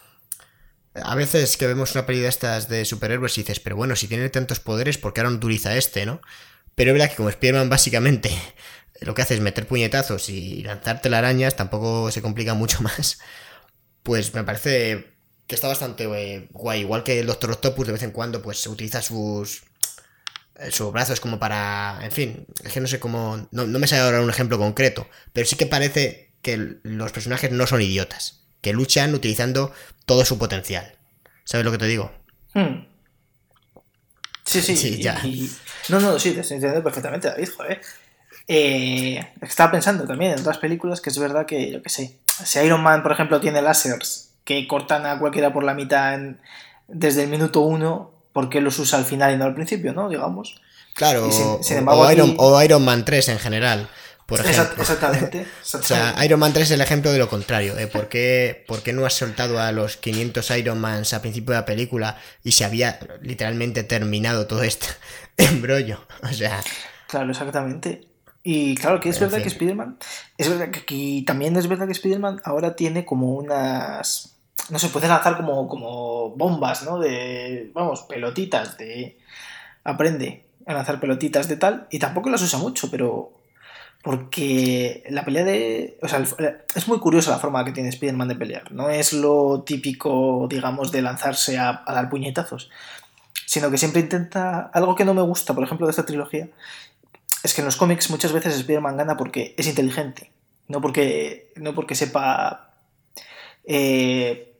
[0.94, 4.10] A veces que vemos una peli de estas de superhéroes y dices, pero bueno, si
[4.10, 6.20] tiene tantos poderes, ¿por qué ahora no utiliza este, no?
[6.76, 8.32] Pero es verdad que como Spider-Man básicamente
[9.02, 13.20] lo que hace es meter puñetazos y lanzarte arañas, tampoco se complica mucho más.
[14.04, 15.14] Pues me parece
[15.48, 16.82] que está bastante eh, guay.
[16.82, 19.64] Igual que el Doctor Octopus de vez en cuando pues utiliza sus
[20.62, 22.00] eh, sus brazos como para.
[22.04, 23.48] En fin, es que no sé cómo.
[23.52, 27.66] No, me sale ahora un ejemplo concreto, pero sí que parece que los personajes no
[27.68, 29.74] son idiotas, que luchan utilizando
[30.06, 30.96] todo su potencial.
[31.44, 32.12] ¿Sabes lo que te digo?
[32.54, 32.86] Hmm.
[34.46, 35.22] Sí, sí, sí ya.
[35.90, 37.82] No, no, sí, te estoy entendiendo perfectamente, David, joder.
[38.48, 42.60] Eh, estaba pensando también en otras películas que es verdad que, yo qué sé, si
[42.60, 46.20] Iron Man, por ejemplo, tiene lásers que cortan a cualquiera por la mitad
[46.88, 50.10] desde el minuto uno, por qué los usa al final y no al principio, ¿no?
[50.10, 50.62] Digamos.
[50.94, 53.90] Claro, o, Iron, Man 3 en general.
[54.26, 54.82] Por ejemplo.
[54.82, 57.76] Exactamente, o sea, Iron Man 3 es el ejemplo de lo contrario.
[57.92, 61.60] Por, qué, por qué no has soltado a los 500 Iron Mans a principio de
[61.60, 64.88] la película y se había literalmente terminado todo este
[65.38, 66.06] embrollo.
[66.24, 66.62] O sea.
[67.08, 68.08] Claro, exactamente.
[68.44, 69.98] Y claro que es verdad que Spider-Man.
[70.38, 74.38] Es verdad que aquí también es verdad que Spider-Man ahora tiene como unas
[74.70, 77.00] no se puede lanzar como, como bombas, ¿no?
[77.00, 79.18] De, vamos, pelotitas de...
[79.84, 83.34] Aprende a lanzar pelotitas de tal y tampoco las usa mucho, pero...
[84.04, 86.00] Porque la pelea de...
[86.02, 86.24] O sea,
[86.76, 88.72] es muy curiosa la forma que tiene Spider-Man de pelear.
[88.72, 92.72] No es lo típico, digamos, de lanzarse a, a dar puñetazos,
[93.46, 94.72] sino que siempre intenta...
[94.74, 96.50] Algo que no me gusta, por ejemplo, de esta trilogía,
[97.44, 100.32] es que en los cómics muchas veces Spider-Man gana porque es inteligente,
[100.68, 102.71] no porque, no porque sepa
[103.66, 104.54] eh,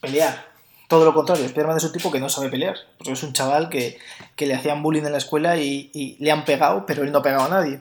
[0.00, 0.52] pelear.
[0.88, 2.76] Todo lo contrario, Spider-Man es un tipo que no sabe pelear.
[2.98, 3.98] Porque es un chaval que,
[4.38, 7.44] le hacían bullying en la escuela y, le han pegado, pero él no ha pegado
[7.44, 7.80] a nadie.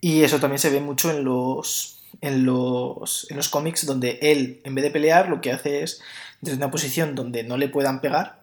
[0.00, 4.60] Y eso también se ve mucho en los, en los, en los cómics, donde él,
[4.64, 6.00] en vez de pelear, lo que hace es,
[6.40, 8.40] desde una posición donde no le puedan pegar,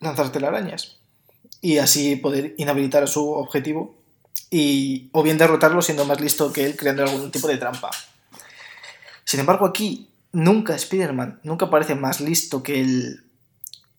[0.00, 0.96] lanzar telarañas.
[1.60, 3.94] Y así poder inhabilitar a su objetivo
[4.50, 7.90] y, o bien derrotarlo siendo más listo que él, creando algún tipo de trampa.
[9.32, 13.24] Sin embargo, aquí nunca Spider-Man, nunca parece más listo que el,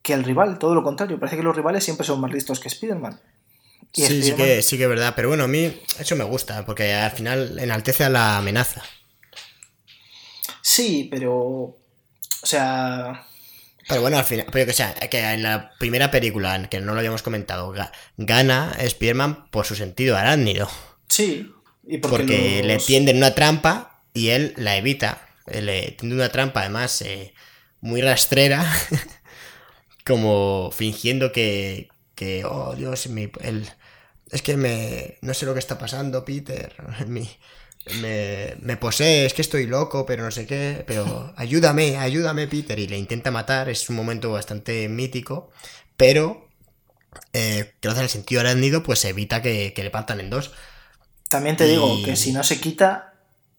[0.03, 2.67] que el rival, todo lo contrario, parece que los rivales siempre son más listos que
[2.67, 3.19] Spider-Man.
[3.91, 6.93] Sí, sí que, sí que es verdad, pero bueno, a mí eso me gusta, porque
[6.93, 8.83] al final enaltece a la amenaza.
[10.61, 11.33] Sí, pero...
[11.33, 11.79] O
[12.43, 13.25] sea...
[13.87, 16.99] Pero bueno, al final, pero que sea, que en la primera película, que no lo
[16.99, 17.73] habíamos comentado,
[18.17, 20.69] gana Spider-Man por su sentido arácnido.
[21.09, 21.51] Sí,
[21.87, 25.27] y porque, le tienden una trampa y él la evita.
[25.47, 27.33] Eh, tiene una trampa además eh,
[27.81, 28.65] muy rastrera,
[30.05, 33.67] como fingiendo que, que oh Dios, mi, el,
[34.31, 36.73] es que me, no sé lo que está pasando, Peter,
[37.07, 37.29] mi,
[38.01, 42.79] me, me posee, es que estoy loco, pero no sé qué, pero ayúdame, ayúdame, Peter,
[42.79, 45.51] y le intenta matar, es un momento bastante mítico,
[45.97, 46.49] pero
[47.33, 50.51] eh, gracias al sentido arácnido, pues evita que, le partan en dos.
[51.29, 53.12] También te digo que si no se quita,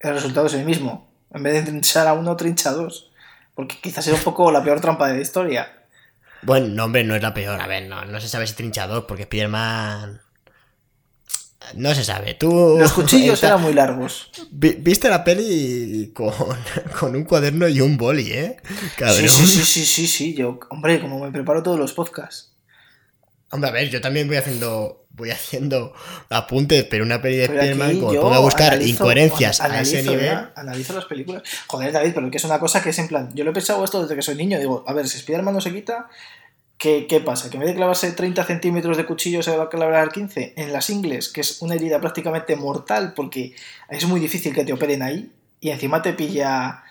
[0.09, 1.11] el resultado es el mismo.
[1.33, 3.11] En vez de trinchar a uno, trincha a dos.
[3.55, 5.73] Porque quizás sea un poco la peor trampa de la historia.
[6.43, 7.61] Bueno, no, hombre, no es la peor.
[7.61, 10.21] A ver, no, no se sabe si trincha a dos, porque Spiderman.
[11.75, 12.35] No se sabe.
[12.35, 12.77] Tú.
[12.79, 14.31] Los cuchillos eran muy largos.
[14.51, 16.33] Viste la peli con,
[17.01, 18.57] con, un cuaderno y un boli, ¿eh?
[18.99, 20.35] Sí, sí, sí, sí, sí, sí.
[20.35, 22.54] Yo, hombre, como me preparo todos los podcasts.
[23.55, 25.93] Hombre, a ver, yo también voy haciendo voy haciendo
[26.29, 30.37] apuntes, pero una peli de Spider-Man, como pongo a buscar incoherencias a ese nivel.
[30.57, 31.45] Analizo las películas.
[31.69, 33.31] Joder, David, pero que es una cosa que es en plan.
[33.33, 34.59] Yo lo he pensado esto desde que soy niño.
[34.59, 36.09] Digo, a ver, si Spider-Man no se quita,
[36.79, 37.49] ¿qué, ¿qué, pasa?
[37.49, 40.55] ¿Que en vez de clavarse 30 centímetros de cuchillo se va a clavar 15?
[40.57, 43.55] En las ingles, que es una herida prácticamente mortal, porque
[43.89, 45.31] es muy difícil que te operen ahí,
[45.61, 46.83] y encima te pilla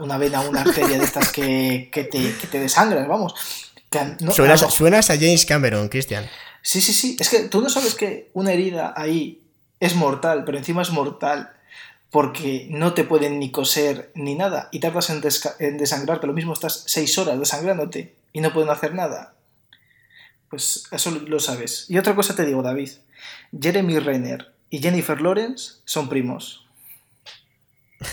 [0.00, 3.67] una vena, una arteria de estas que, que, te, que te desangras, vamos.
[4.70, 6.28] Suenas, a James Cameron, Cristian.
[6.62, 7.16] Sí, sí, sí.
[7.18, 9.42] Es que tú no sabes que una herida ahí
[9.80, 11.52] es mortal, pero encima es mortal
[12.10, 15.22] porque no te pueden ni coser ni nada y tardas en,
[15.58, 16.26] en desangrarte.
[16.26, 19.34] Lo mismo estás seis horas desangrándote y no pueden hacer nada.
[20.50, 21.86] Pues eso lo sabes.
[21.88, 22.90] Y otra cosa te digo, David.
[23.58, 26.66] Jeremy Renner y Jennifer Lawrence son primos.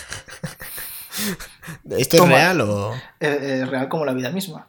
[1.90, 2.94] ¿Esto es real o...?
[3.20, 4.68] Eh, eh, real como la vida misma.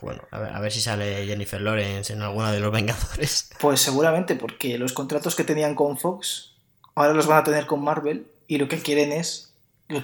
[0.00, 3.50] Bueno, a ver, a ver si sale Jennifer Lawrence en alguna de los Vengadores.
[3.60, 6.54] Pues seguramente, porque los contratos que tenían con Fox
[6.94, 9.54] ahora los van a tener con Marvel y lo que quieren es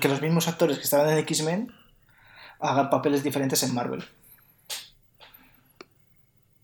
[0.01, 1.75] que los mismos actores que estaban en X-Men
[2.61, 4.05] hagan papeles diferentes en Marvel.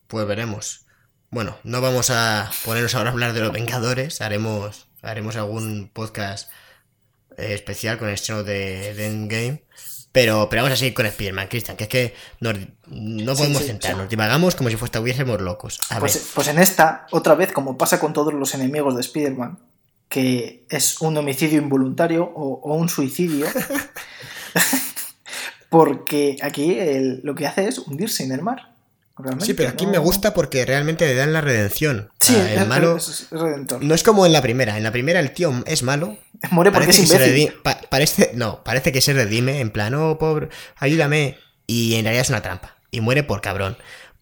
[0.06, 0.86] Pues veremos.
[1.30, 4.20] Bueno, no vamos a ponernos ahora a hablar de los Vengadores.
[4.20, 6.50] Haremos, haremos algún podcast
[7.36, 9.64] eh, especial con el estreno de, de Endgame.
[10.16, 12.56] Pero, pero vamos a seguir con Spider-Man, Cristian, que es que nos-
[12.86, 14.08] no Sí, podemos sí, centrarnos, sí.
[14.08, 15.78] divagamos como si estuviésemos locos.
[15.90, 19.02] A Pues, ver, pues en esta, otra vez, como pasa con todos los enemigos de
[19.02, 19.58] Spider-Man,
[20.08, 23.46] que es un homicidio involuntario o, o un suicidio,
[25.68, 28.74] porque aquí el- lo que hace es hundirse en el mar.
[29.18, 32.10] Realmente, sí, pero aquí no- me gusta porque realmente le dan la redención.
[32.20, 33.82] Sí, Ah, el es- malo es- es redentor.
[33.82, 34.76] no es como en la primera.
[34.76, 36.16] En la primera el tío es malo,
[36.50, 37.48] Muere porque es Parece que se imbécil.
[37.50, 41.38] redi- pa- parece, no, parece que se redime, en plan, oh, pobre, ayúdame.
[41.66, 42.76] Y en realidad es una trampa.
[42.90, 43.76] Y muere por cabrón.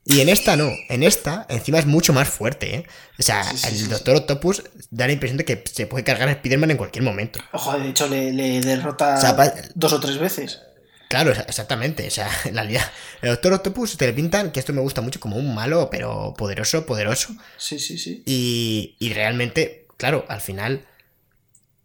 [0.06, 2.86] Y en esta no, en esta encima es mucho más fuerte, ¿eh?
[3.18, 6.04] O sea, Sí, sí, el sí, Doctor Octopus da la impresión de que se puede
[6.04, 7.38] cargar a Spider-Man en cualquier momento.
[7.52, 10.60] Ojo, de hecho le, le derrota O sea, dos o tres veces.
[11.08, 12.06] Claro, exa- exactamente.
[12.06, 12.90] O sea, en realidad,
[13.22, 16.34] el Doctor Octopus te le pintan, que esto me gusta mucho, como un malo, pero
[16.36, 17.34] poderoso, poderoso.
[17.56, 18.22] Sí, sí, sí.
[18.26, 20.86] Y, y realmente, claro, al final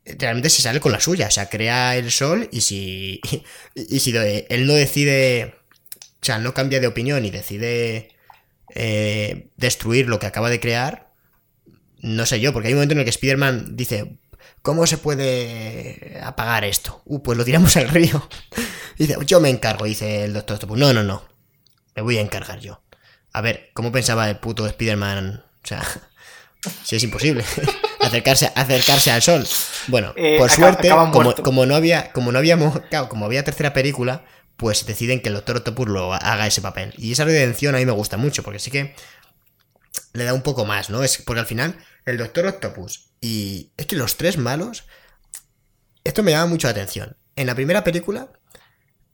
[0.05, 3.21] realmente se sale con la suya, o sea, crea el sol y si
[3.75, 5.55] y, y si él no decide,
[6.21, 8.09] o sea, no cambia de opinión y decide
[8.73, 11.11] eh, destruir lo que acaba de crear,
[12.01, 14.17] no sé yo, porque hay un momento en el que Spider-Man dice,
[14.61, 17.01] ¿cómo se puede apagar esto?
[17.05, 18.27] Uh, pues lo tiramos al río.
[18.97, 21.23] dice, yo me encargo, dice el Doctor Octopus, no, no, no,
[21.95, 22.81] me voy a encargar yo.
[23.31, 25.43] A ver, ¿cómo pensaba el puto Spider-Man?
[25.63, 25.83] O sea,
[26.83, 27.43] si es imposible
[27.99, 29.47] acercarse, acercarse al sol.
[29.87, 30.89] Bueno, Eh, por suerte,
[31.43, 34.25] como, no había, como no habíamos, claro, como había tercera película,
[34.57, 36.93] pues deciden que el Doctor Octopus lo haga ese papel.
[36.97, 38.93] Y esa redención a mí me gusta mucho, porque sí que
[40.13, 41.03] le da un poco más, ¿no?
[41.03, 44.85] Es porque al final el Doctor Octopus y es que los tres malos,
[46.03, 47.17] esto me llama mucho la atención.
[47.35, 48.31] En la primera película,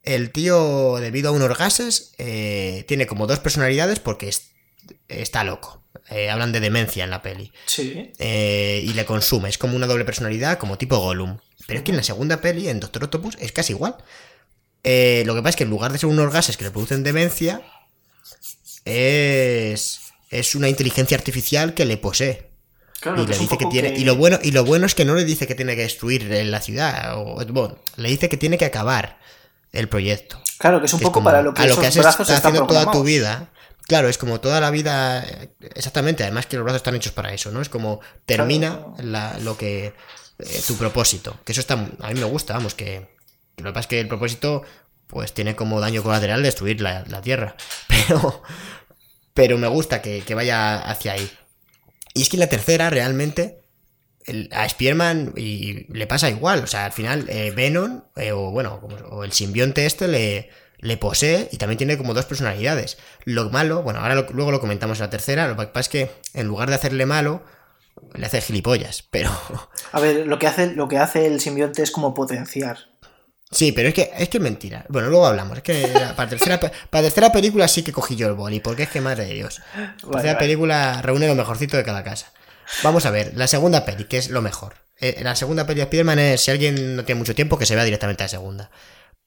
[0.03, 4.51] el tío, debido a unos gases, eh, tiene como dos personalidades porque es-
[5.07, 5.83] está loco.
[6.09, 7.51] Eh, hablan de demencia en la peli.
[7.65, 8.11] Sí.
[8.19, 9.49] Eh, y le consume.
[9.49, 11.39] Es como una doble personalidad, como tipo Gollum.
[11.65, 13.95] Pero es que en la segunda peli, en Doctor Octopus, es casi igual.
[14.83, 17.63] Lo que pasa es que en lugar de ser unos gases que le producen demencia,
[18.85, 19.99] es,
[20.29, 22.49] es una inteligencia artificial que le posee.
[22.99, 23.93] Claro, y le dice que tiene.
[23.93, 25.81] que- Y lo bueno, y lo bueno es que no le dice que tiene que
[25.83, 27.17] destruir la ciudad.
[27.17, 29.19] O, bueno, le dice que tiene que acabar
[29.71, 30.41] el proyecto.
[30.57, 32.65] Claro, que es un poco como para lo que, a lo que has estado haciendo
[32.65, 33.49] toda tu vida.
[33.87, 35.23] Claro, es como toda la vida.
[35.75, 37.61] Exactamente, además que los brazos están hechos para eso, ¿no?
[37.61, 38.95] Es como termina Claro.
[38.99, 39.93] la- lo que.
[40.39, 41.37] eh, tu propósito.
[41.45, 41.75] Que eso está.
[41.75, 43.07] A mí me gusta, vamos, que.
[43.55, 44.63] que lo que pasa es que el propósito.
[45.07, 47.55] Pues tiene como daño colateral destruir la, la tierra.
[47.87, 48.41] Pero.
[49.35, 51.29] Pero me gusta que, que vaya hacia ahí.
[52.15, 53.59] Y es que la tercera, realmente.
[54.51, 56.63] a Spearman y le pasa igual.
[56.63, 58.81] O sea, al final, eh, Venom, eh, o bueno,
[59.11, 62.97] o el simbionte este le, le posee y también tiene como dos personalidades.
[63.25, 65.47] Lo malo, bueno, ahora luego lo comentamos en la tercera.
[65.47, 67.43] Lo que pasa es que en lugar de hacerle malo,
[68.13, 69.03] le hace gilipollas.
[69.11, 69.31] Pero.
[69.91, 72.77] A ver, lo que hace, lo que hace el simbionte es como potenciar.
[73.55, 74.85] Sí, pero es que es que es mentira.
[74.89, 75.57] Bueno, luego hablamos.
[75.57, 78.89] Es que para tercera, para tercera película sí que cogí yo el boli, porque es
[78.89, 79.61] que madre de Dios.
[79.73, 80.37] Vale, tercera vale.
[80.39, 82.33] película reúne lo mejorcito de cada casa.
[82.83, 84.73] Vamos a ver, la segunda peli, que es lo mejor.
[84.99, 87.75] Eh, la segunda peli de Spider-Man es, si alguien no tiene mucho tiempo, que se
[87.75, 88.71] vea directamente a la segunda.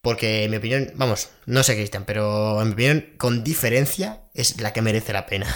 [0.02, 4.60] Porque en mi opinión, vamos, no sé Cristian, pero en mi opinión, con diferencia, es
[4.60, 5.46] la que merece la pena.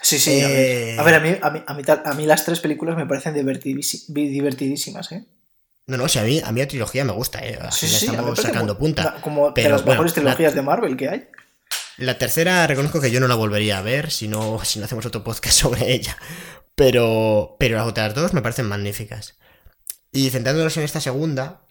[0.00, 0.40] Sí, sí.
[0.40, 0.56] a ver.
[0.58, 0.96] Eh.
[0.98, 3.34] A ver, a mí, a, mí, a, mí, a mí las tres películas me parecen
[3.34, 5.24] divertidísi- divertidísimas, ¿eh?
[5.86, 7.58] No, no, o sea, a mí, a mí la trilogía me gusta, ¿eh?
[7.60, 9.02] Así Sí, estamos sacando punta.
[9.04, 11.28] la- Como de Pero, las bueno, mejores la- trilogías de Marvel que hay.
[11.98, 15.04] La tercera reconozco que yo no la volvería a ver si no, si no hacemos
[15.06, 16.16] otro podcast sobre ella.
[16.74, 19.36] Pero, pero las otras dos me parecen magníficas.
[20.12, 21.62] Y centrándonos en esta segunda,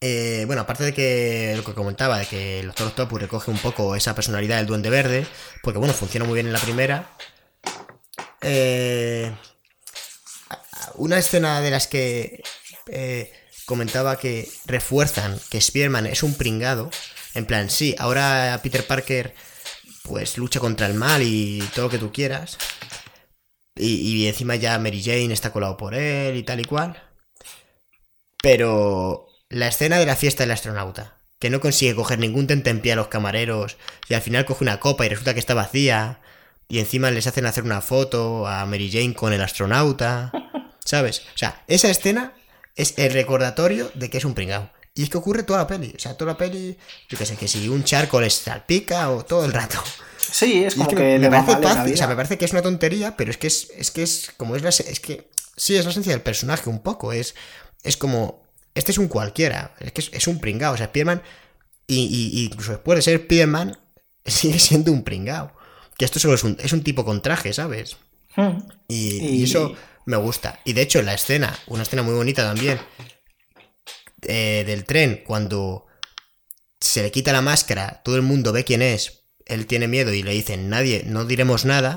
[0.00, 3.58] eh, bueno, aparte de que lo que comentaba, de que el Doctor Octopus recoge un
[3.58, 5.26] poco esa personalidad del Duende Verde,
[5.62, 7.08] porque bueno, funciona muy bien en la primera.
[8.42, 9.32] eh,
[10.96, 12.42] una escena de las que
[12.92, 13.32] eh,
[13.64, 16.90] comentaba que refuerzan que Spearman es un pringado.
[17.34, 19.34] En plan, sí, ahora Peter Parker
[20.02, 22.58] pues lucha contra el mal y todo lo que tú quieras.
[23.74, 27.02] Y, y encima ya Mary Jane está colado por él y tal y cual.
[28.42, 32.96] Pero la escena de la fiesta del astronauta, que no consigue coger ningún tentempié a
[32.96, 33.76] los camareros
[34.08, 36.20] y al final coge una copa y resulta que está vacía.
[36.68, 40.32] Y encima les hacen hacer una foto a Mary Jane con el astronauta.
[40.84, 41.20] ¿Sabes?
[41.34, 42.32] O sea, esa escena
[42.76, 44.70] es el recordatorio de que es un pringao.
[44.94, 45.92] Y es que ocurre toda la peli.
[45.96, 46.76] O sea, toda la peli,
[47.08, 49.82] yo qué sé, que si un charco les salpica o todo el rato.
[50.18, 52.52] Sí, es como que que, me, le parece fácil, o sea, me parece que es
[52.52, 55.76] una tontería, pero es que es, es que es como es la es que sí
[55.76, 57.34] es la esencia del personaje un poco, es
[57.82, 58.42] es como
[58.74, 61.22] este es un cualquiera, es que es, es un pringao, o sea, Spiderman
[61.86, 63.78] y, y- y incluso después de ser Spiderman
[64.24, 65.52] sigue siendo un pringao.
[65.98, 67.96] Que esto solo es un, es un tipo con traje, ¿sabes?
[68.36, 68.58] Hmm.
[68.88, 69.74] Y, Y- y eso
[70.06, 70.60] me gusta.
[70.64, 72.80] Y de hecho, la escena, una escena muy bonita también,
[74.22, 75.86] eh, del tren, cuando
[76.80, 80.22] se le quita la máscara, todo el mundo ve quién es, él tiene miedo y
[80.22, 81.96] le dicen, nadie, no diremos nada,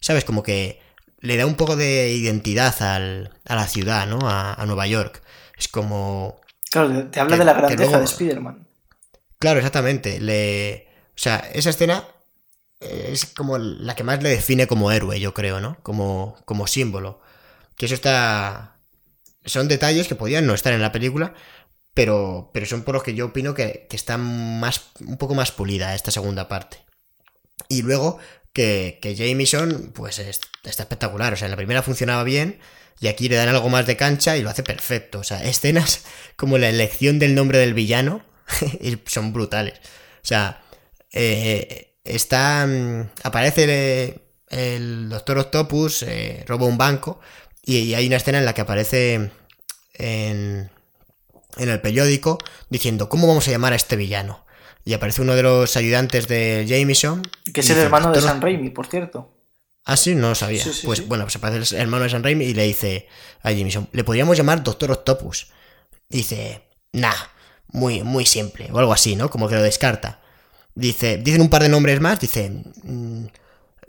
[0.00, 0.24] ¿sabes?
[0.24, 0.80] Como que
[1.20, 4.28] le da un poco de identidad al- a la ciudad, ¿no?
[4.28, 5.22] A, a Nueva York.
[5.58, 6.40] Es como...
[6.70, 8.68] Claro, te- habla Que- de la grandeza luego- de Spider-Man.
[9.38, 10.20] Claro, exactamente.
[10.20, 10.88] Le...
[11.10, 12.04] O sea, esa escena
[12.80, 15.78] es como la que más le define como héroe, yo creo, ¿no?
[15.82, 17.20] Como, como símbolo.
[17.76, 18.78] Que eso está...
[19.44, 21.34] Son detalles que podían no estar en la película,
[21.94, 25.52] pero, pero son por los que yo opino que, que está más, un poco más
[25.52, 26.78] pulida esta segunda parte.
[27.68, 28.18] Y luego
[28.52, 31.32] que, que Jameson, pues es- está espectacular.
[31.32, 32.58] O sea, en la primera funcionaba bien
[33.00, 35.18] y aquí le dan algo más de cancha y lo hace perfecto.
[35.20, 36.04] O sea, escenas
[36.36, 38.24] como la elección del nombre del villano
[39.06, 39.78] son brutales.
[39.78, 40.62] O sea,
[41.12, 42.66] eh, está.
[42.66, 44.20] mm, Aparece el,
[44.58, 47.20] el Doctor Octopus, eh, roba un banco
[47.64, 49.14] y, y hay una escena en la que aparece
[49.94, 50.70] en,
[51.56, 52.38] en el periódico
[52.68, 54.44] diciendo: ¿Cómo vamos a llamar a este villano?
[54.84, 57.22] Y aparece uno de los ayudantes de Jameson.
[57.52, 59.30] Que es el dice, hermano de "Doctor San Raimi, por cierto.
[59.86, 60.62] Ah, sí, no lo sabía.
[60.62, 61.04] Sí, sí, pues sí.
[61.06, 63.08] bueno, pues aparece el hermano de San Raimi y le dice
[63.42, 65.48] a Jameson, le podríamos llamar Doctor Octopus.
[66.08, 67.12] Dice, nah,
[67.68, 69.28] muy, muy simple, o algo así, ¿no?
[69.30, 70.20] Como que lo descarta.
[70.74, 72.50] Dice, dicen un par de nombres más, dice,
[72.82, 73.26] mm,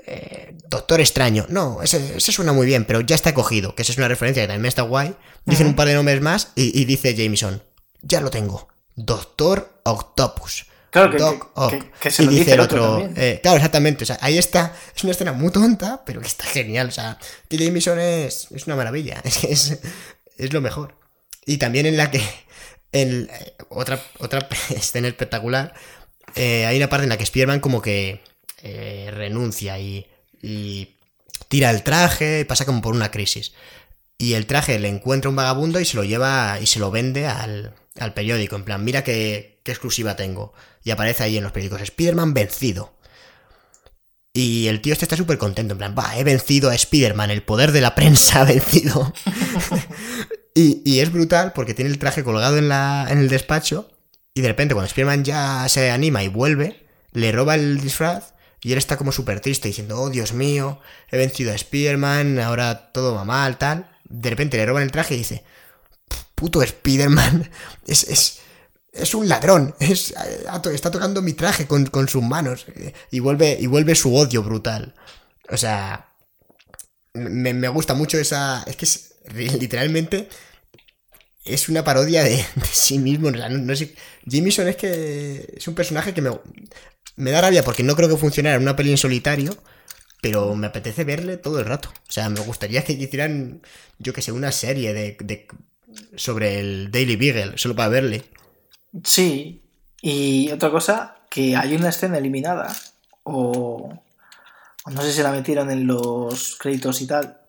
[0.07, 1.45] eh, Doctor Extraño.
[1.49, 4.43] No, ese, ese suena muy bien, pero ya está cogido, que esa es una referencia
[4.43, 5.15] que también está guay.
[5.45, 5.71] Dicen Ujú.
[5.71, 7.63] un par de nombres más y, y dice Jameson,
[8.01, 10.67] ya lo tengo, Doctor Octopus.
[10.91, 11.71] Claro, que- Doc que- Ock.
[11.71, 14.03] que- que se y lo dice dice el el otro eh, claro, exactamente.
[14.03, 14.73] O sea, ahí está.
[14.95, 16.87] Es una escena muy tonta, pero que está genial.
[16.87, 17.17] O sea,
[17.49, 19.21] que Jameson es, es una maravilla.
[19.25, 19.79] Es es,
[20.37, 20.95] es lo mejor.
[21.45, 22.21] Y también en la que.
[22.93, 25.73] En eh, otra, otra escena espectacular.
[26.35, 28.21] Eh, hay una parte en la que Spiderman como que
[28.61, 30.07] eh, renuncia y,
[31.47, 33.53] tira el traje y pasa como por una crisis.
[34.17, 37.27] Y el traje le encuentra un vagabundo y se lo lleva y se lo vende
[37.27, 37.73] al,
[38.13, 38.55] periódico.
[38.55, 40.53] En plan, mira qué, exclusiva tengo.
[40.83, 42.93] Y aparece ahí en los periódicos, Spider-Man vencido.
[44.33, 47.43] Y el tío este está súper contento, en plan, va, he vencido a Spider-Man, el
[47.43, 49.13] poder de la prensa ha vencido.
[50.53, 53.94] y, es brutal porque tiene el traje colgado en el despacho
[54.35, 58.73] y de repente cuando Spider-Man ya se anima y vuelve, le roba el disfraz y
[58.73, 63.15] él está como súper triste diciendo, oh Dios mío, he vencido a Spider-Man, ahora todo
[63.15, 63.89] va mal, tal.
[64.03, 65.45] De repente le roban el traje y dice,
[66.35, 67.49] puto Spider-Man,
[67.87, 68.39] es, es,
[68.91, 70.13] es un ladrón, es,
[70.73, 72.65] está tocando mi traje con, con sus manos
[73.11, 74.95] y vuelve, y vuelve su odio brutal.
[75.49, 76.09] O sea,
[77.13, 78.63] me, me gusta mucho esa...
[78.67, 80.27] Es que es, literalmente
[81.45, 83.31] es una parodia de, sí mismo.
[83.31, 83.95] no, no sé,
[84.27, 86.31] es que es un personaje que me,
[87.15, 89.57] me da rabia porque no creo que funcionara en una peli en solitario,
[90.21, 91.89] pero me apetece verle todo el rato.
[92.07, 93.61] O sea, me gustaría que hicieran,
[93.99, 95.47] yo que sé, una serie de, de-
[96.17, 98.25] sobre el Daily Beagle, solo para verle.
[99.03, 99.61] Sí.
[100.01, 102.75] Y otra cosa, que hay una escena eliminada,
[103.23, 104.01] o,
[104.85, 107.39] o no sé si la metieron en los créditos y tal,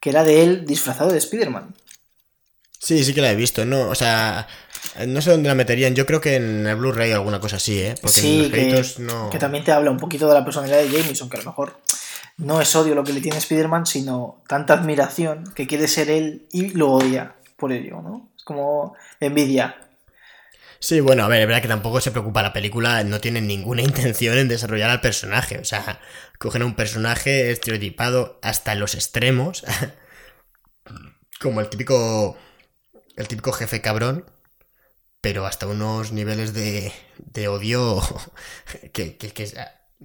[0.00, 1.74] que era de él disfrazado de Spider-Man.
[2.82, 3.88] Sí, sí que la he visto, ¿no?
[3.88, 4.48] O sea,
[5.06, 5.94] no sé dónde la meterían.
[5.94, 7.94] Yo creo que en el Blu-ray o alguna cosa así, ¿eh?
[8.02, 9.30] Porque en los que, créditos no.
[9.30, 11.78] que también te habla un poquito de la personalidad de Jameson, que a lo mejor
[12.38, 16.48] no es odio lo que le tiene Spider-Man, sino tanta admiración que quiere ser él
[16.50, 18.32] y lo odia por ello, ¿no?
[18.36, 19.76] Es como envidia.
[20.80, 23.82] Sí, bueno, a ver, es verdad que tampoco se preocupa la película, no tiene ninguna
[23.82, 25.58] intención en desarrollar al personaje.
[25.58, 26.00] O sea,
[26.38, 29.64] cogen a un personaje estereotipado hasta los extremos.
[31.40, 32.36] como el típico.
[33.16, 34.24] El típico jefe cabrón.
[35.20, 38.00] Pero hasta unos niveles de, de odio
[38.92, 39.52] que, que, que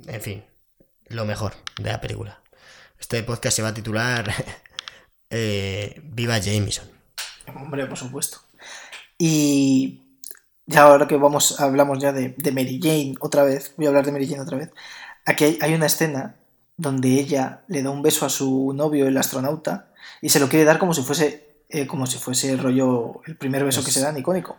[0.05, 0.43] en fin,
[1.07, 2.41] lo mejor de la película.
[2.99, 4.31] Este podcast se va a titular
[5.29, 6.87] eh, Viva Jameson.
[7.55, 8.39] Hombre, por supuesto.
[9.17, 10.01] Y
[10.65, 14.05] ya ahora que vamos, hablamos ya de, de Mary Jane otra vez, voy a hablar
[14.05, 14.71] de Mary Jane otra vez.
[15.25, 16.35] Aquí hay una escena
[16.75, 19.89] donde ella le da un beso a su novio, el astronauta,
[20.21, 23.35] y se lo quiere dar como si fuese, eh, como si fuese el rollo, el
[23.35, 24.57] primer beso que se dan, icónico.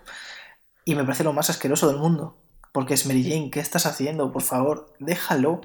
[0.84, 2.36] Y me parece lo más asqueroso del mundo,
[2.72, 4.32] porque es Mary Jane, ¿qué estás haciendo?
[4.32, 5.60] Por favor, déjalo.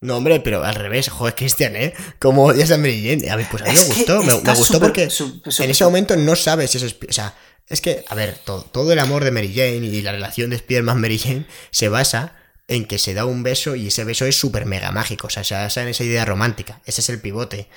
[0.00, 1.94] No, hombre, pero al revés, joder, Cristian, ¿eh?
[2.18, 3.30] Como odias a Mary Jane.
[3.30, 6.72] A ver, pues a mí me gustó, me, gustó porque en ese momento no sabes
[6.72, 6.96] si eso es.
[7.08, 7.34] O sea,
[7.68, 10.56] es que, a ver, todo, todo el amor de Mary Jane y la relación de
[10.56, 12.36] Spider-Man-Mary Jane se basa
[12.68, 15.28] en que se da un beso y ese beso es súper mega mágico.
[15.28, 16.80] O sea, se basa en esa idea romántica.
[16.84, 17.68] Ese es el pivote.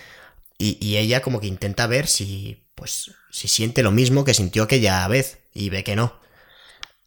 [0.57, 4.63] Y, y, ella como que intenta ver si, pues, si siente lo mismo que sintió
[4.63, 6.13] aquella vez y ve que no.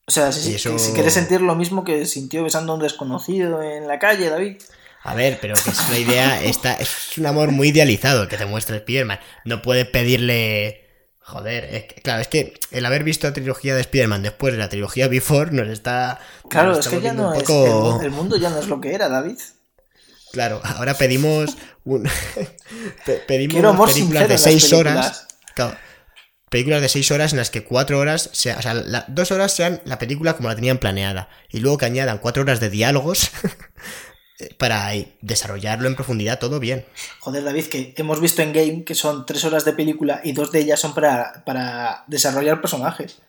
[0.07, 3.87] O sea, si, si, quieres sentir lo mismo que sintió besando a un desconocido en
[3.87, 4.57] la calle, David.
[5.03, 8.37] A ver, pero que es la idea, está, es un amor muy idealizado el que
[8.37, 9.21] te muestra Spider-Man.
[9.45, 10.87] No puede pedirle...
[11.21, 15.09] Joder, claro, es que el haber visto la trilogía de Spider-Man después de la trilogía
[15.09, 16.21] Before nos está...
[16.49, 17.49] Claro, es que ya no es...
[18.03, 19.39] El, mundo ya no es lo que era, David.
[20.33, 22.09] Claro, ahora pedimos un...
[23.27, 25.27] pedimos películas de seis horas.
[26.51, 28.75] películas de seis horas en las que cuatro horas, sea, o sea,
[29.09, 31.29] dos horas sean la película como la tenían planeada.
[31.51, 33.31] Y luego que añadan cuatro horas de diálogos
[34.59, 36.85] para desarrollarlo en profundidad todo bien.
[37.21, 40.53] Joder, David, que hemos visto en Game que son tres horas de película y dos
[40.53, 43.21] de ellas son para, para desarrollar personajes.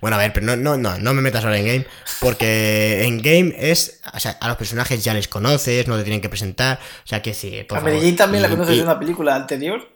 [0.00, 1.86] Bueno, a ver, pero no, no, no, no me metas ahora en game,
[2.20, 6.20] porque en game es, o sea, a los personajes ya les conoces, no te tienen
[6.20, 7.66] que presentar, o sea, que sí.
[7.68, 9.88] a Medellín también la conoces de una película anterior.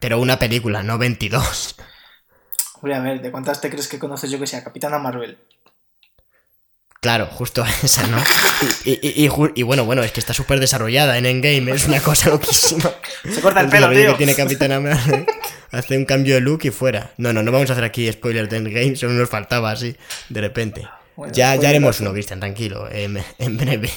[0.00, 1.76] Pero una película, no 22.
[2.76, 4.62] Hombre, a ver, ¿de cuántas te crees que conoces yo que sea?
[4.64, 5.38] Capitana Marvel.
[7.04, 8.16] Claro, justo esa, ¿no?
[8.86, 12.90] Y, bueno, bueno, es que está súper desarrollada en Endgame, es una cosa loquísima.
[13.30, 14.12] Se corta el pelo, tío.
[14.12, 15.26] que tiene Capitana Marvel.
[15.70, 17.12] Hace un cambio de look y fuera.
[17.18, 19.94] No, no, no vamos a hacer aquí spoilers de Endgame, solo nos faltaba así,
[20.30, 20.88] de repente.
[21.30, 23.22] ya, ya haremos uno, Cristian, tranquilo, en,
[23.58, 23.90] breve.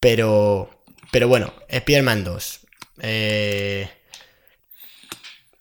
[0.00, 0.82] Pero,
[1.12, 2.60] pero bueno, Spider-Man 2.
[3.02, 3.88] Eh,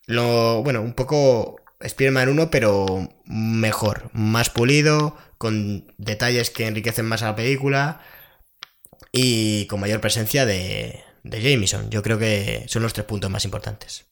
[0.07, 7.21] lo, bueno, un poco Spider-Man 1, pero mejor, más pulido, con detalles que enriquecen más
[7.21, 7.99] a la película
[9.11, 11.89] y con mayor presencia de, de Jameson.
[11.89, 14.05] Yo creo que son los tres puntos más importantes.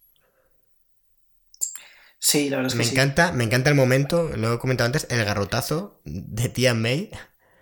[2.20, 5.08] Sí, la verdad es que me encanta, Me encanta el momento, lo he comentado antes,
[5.10, 7.10] el garrotazo de tía May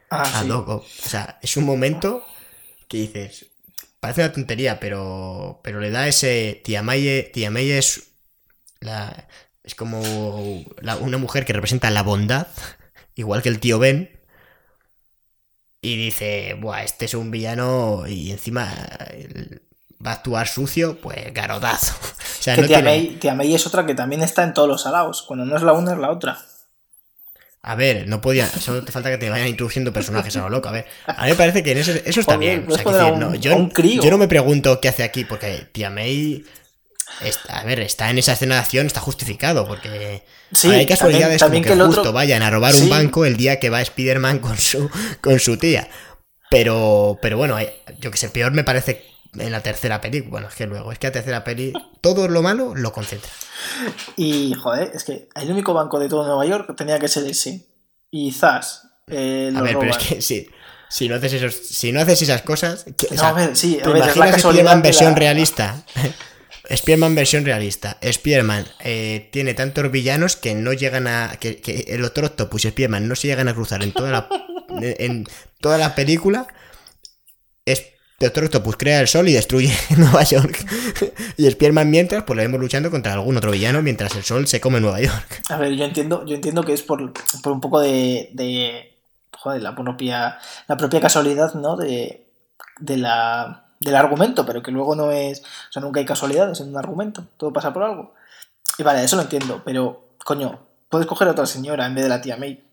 [0.10, 0.78] ah, a Loco.
[0.78, 2.26] O sea, es un momento
[2.88, 3.52] que dices,
[4.00, 6.60] parece una tontería, pero, pero le da ese...
[6.64, 8.14] Tía May, tía May es,
[8.80, 9.28] la,
[9.64, 12.48] es como una mujer que representa la bondad
[13.20, 14.10] igual que el tío Ben.
[15.82, 18.74] Y dice, Buah, este es un villano y encima
[20.06, 21.94] va a actuar sucio, pues garodazo.
[22.40, 22.64] O sea, que
[23.20, 25.24] tía, May, es otra que también está en todos los alados.
[25.24, 26.40] Cuando no es la una, es la otra.
[27.62, 28.48] A ver, no podía.
[28.48, 30.70] Solo te falta que te vayan introduciendo personajes a lo loco.
[30.70, 32.66] A ver, a mí me parece que en eso, eso está bien.
[32.70, 36.46] O sea, no, yo, yo, no me pregunto qué hace aquí, porque tía May
[37.50, 40.24] a ver, está en esa escena de acción, está justificado, porque
[40.64, 43.82] hay casualidades también, como que, justo vayan a robar un banco el día que va
[43.82, 44.90] Spider-Man con su,
[45.22, 45.90] con su tía.
[46.50, 47.58] Pero, pero bueno,
[48.00, 49.06] yo que sé, peor me parece
[49.38, 50.22] en la tercera peli.
[50.22, 53.30] Bueno, es que luego, es que la tercera peli, todo lo malo lo concentra.
[54.16, 57.68] Y, joder, es que el único banco de todo Nueva York tenía que ser ese.
[58.10, 58.88] Y Zas.
[59.08, 60.50] Eh, a ver, pero es que sí.
[60.90, 64.44] Si no haces esos, si no haces esas cosas, no, a ver, sí, ¿te imaginas
[64.44, 65.84] en versión realista?
[66.76, 67.98] Spearman versión realista.
[68.04, 71.38] Spearman eh, tiene tantos villanos que no llegan a.
[71.40, 74.30] que, el otro Octopus y Spearman no se llegan a cruzar en toda la.
[74.82, 75.26] en
[75.60, 76.48] toda la película.
[77.66, 77.88] Es,
[78.20, 80.64] Doctor Octopus crea el sol y destruye Nueva York.
[81.38, 84.62] y Spearman mientras, pues lo vemos luchando contra algún otro villano mientras el sol se
[84.62, 85.42] come Nueva York.
[85.50, 88.96] A ver, yo entiendo, yo entiendo que es por, por un poco de, de.
[89.32, 90.38] Joder, la propia.
[90.68, 91.78] La propia casualidad, ¿no?
[91.78, 92.28] De.
[92.80, 95.42] De la del argumento, pero que luego no es.
[95.42, 98.14] O sea, nunca hay casualidades en un argumento, todo pasa por algo.
[98.78, 102.10] Y vale, eso lo entiendo, pero, coño, puedes coger a otra señora en vez de
[102.10, 102.64] la tía May.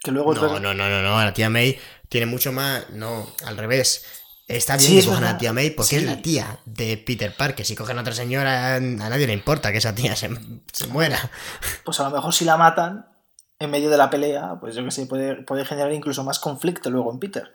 [0.00, 2.90] Que luego no, no, no, no, no, la tía May tiene mucho más.
[2.90, 4.04] No, al revés.
[4.46, 7.64] Está bien que cojan a la tía May porque es la tía de Peter Parker.
[7.64, 10.28] Si cogen a otra señora, a nadie le importa que esa tía se,
[10.70, 11.30] se muera.
[11.82, 13.06] Pues a lo mejor si la matan
[13.58, 16.90] en medio de la pelea, pues yo que sé, puede, puede generar incluso más conflicto
[16.90, 17.52] luego en Peter.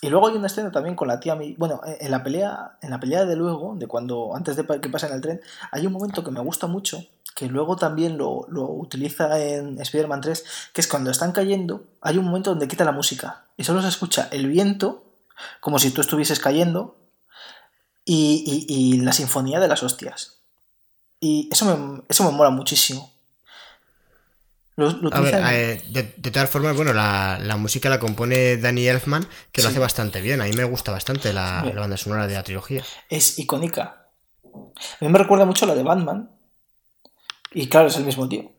[0.00, 1.54] Y luego hay una escena también con la tía May.
[1.58, 4.88] Bueno, eh, en la pelea, en la pelea de luego, de cuando, antes de que
[4.88, 5.40] pasen el tren,
[5.72, 7.04] hay un momento que me gusta mucho,
[7.34, 12.26] que luego también lo, utiliza en Spider-Man 3, que es cuando están cayendo, hay un
[12.26, 13.44] momento donde quita la música.
[13.56, 15.04] Y solo se escucha el viento,
[15.60, 16.96] como si tú estuvieses cayendo,
[18.04, 20.38] y, y la sinfonía de las hostias.
[21.20, 23.17] Y eso me, eso me mola muchísimo
[24.78, 29.68] a ver, eh, de, todas formas, bueno, la, música la compone Danny Elfman, que lo
[29.68, 30.40] hace bastante bien.
[30.40, 32.84] A mí me gusta bastante la, banda sonora de la trilogía.
[33.08, 34.08] Es icónica.
[34.44, 36.30] A mí me recuerda mucho a la de Batman.
[37.52, 38.52] Y claro, es el mismo tío.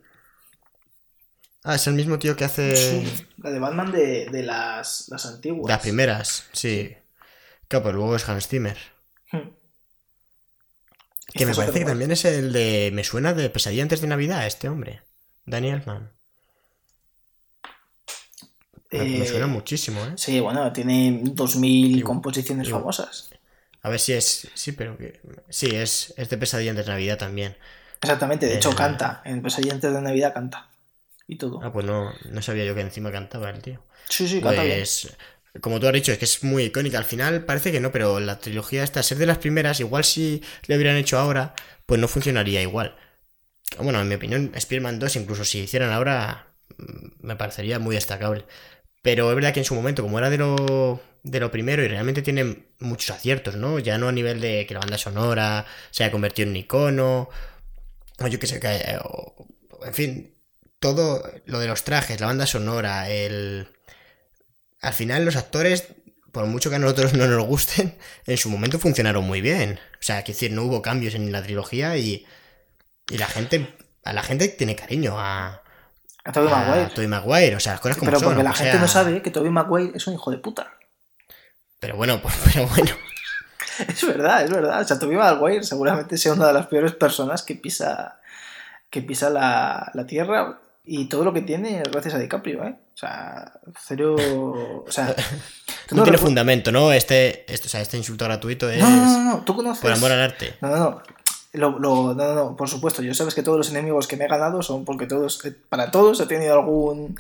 [1.64, 3.06] Ah, es el mismo tío que hace.
[3.38, 5.70] la de Batman de, las, las antiguas.
[5.70, 6.96] Las primeras, sí.
[7.70, 8.78] Claro, pues luego es Hans Zimmer.
[9.32, 9.52] Hmm.
[11.34, 12.90] Que me Este es parece que también es el de.
[12.94, 15.04] Me suena de Pesadilla antes de Navidad, este hombre.
[15.50, 16.12] Daniel Mann.
[18.92, 20.14] Me, me Eh, suena muchísimo, ¿eh?
[20.16, 23.30] Sí, bueno, tiene 2000 Igual- composiciones famosas.
[23.82, 24.48] A ver si es.
[24.56, 25.22] Sí, pero que.
[25.50, 27.56] Sí, es, es de Pesadilla antes de Navidad también.
[28.02, 28.76] Exactamente, de hecho Eh.
[28.76, 29.22] canta.
[29.26, 30.70] En Pesadilla antes de Navidad canta.
[31.28, 31.62] Y todo.
[31.64, 33.84] Ah, pues no, no sabía yo que encima cantaba el tío.
[34.10, 34.80] Sí, sí, canta bien.
[34.80, 35.16] Pues,
[35.62, 36.98] como tú has dicho, es que es muy icónica.
[36.98, 40.42] Al final parece que no, pero la trilogía esta, ser de las primeras, igual si
[40.66, 41.54] le hubieran hecho ahora,
[41.86, 42.96] pues no funcionaría igual.
[43.78, 46.48] Bueno, en mi opinión, Spider-Man 2, incluso si hicieran ahora,
[46.78, 48.46] mm, me parecería muy destacable.
[49.02, 51.88] Pero es verdad que en su momento, como era de lo, de lo primero y
[51.88, 53.80] realmente tiene muchos aciertos, ¿no?
[53.80, 57.30] Ya no a nivel de que la banda sonora se haya convertido en un icono,
[58.20, 59.00] o yo qué sé, que, eh,
[59.86, 60.36] en fin,
[60.80, 63.68] todo lo de los trajes, la banda sonora, el...
[64.82, 65.88] Al final los actores,
[66.32, 69.80] por mucho que a nosotros no nos gusten, en su momento funcionaron muy bien.
[69.94, 72.26] O sea, que decir, no hubo cambios en la trilogía y,
[73.10, 75.62] y la gente, a la gente tiene cariño a,
[76.24, 76.92] A Tobey a Maguire.
[76.94, 78.30] Tobey Maguire, o sea, las cosas como Pero son.
[78.30, 80.74] porque la gente sea, no sabe que Tobey Maguire es un hijo de puta.
[81.80, 82.92] Pero bueno, pues, pero bueno.
[83.88, 84.82] Es verdad, es verdad.
[84.82, 88.20] O sea, Tobey Maguire seguramente sea una de las peores personas que pisa,
[88.90, 90.60] que pisa la, la tierra
[90.92, 92.76] y todo lo que tiene es gracias a DiCaprio, ¿eh?
[92.96, 94.16] O sea, cero...
[94.18, 95.16] O sea...
[95.88, 96.92] tú No, tiene fundamento, ¿no?
[96.92, 99.82] Este, este, o sea, este insulto gratuito es No, no, no, no, tú conoces...
[99.82, 100.56] por amor al arte.
[100.62, 101.04] No, no, no.
[101.54, 103.02] Lo, lo- no, no, no, por supuesto.
[103.02, 105.90] Yo sabes que todos los enemigos que me he ganado son porque todos, eh, para
[105.92, 107.20] todos he tenido algún,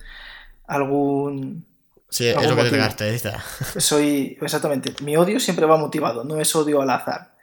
[0.68, 1.65] algún,
[2.10, 3.43] Sí, es lo que te caracteriza.
[3.77, 4.93] soy, exactamente.
[5.03, 7.34] Mi odio siempre va motivado, no es odio al azar.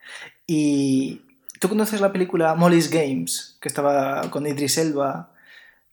[0.47, 1.23] Y
[1.61, 5.31] tú conoces la película Molly's Games, que estaba con Idris Elba,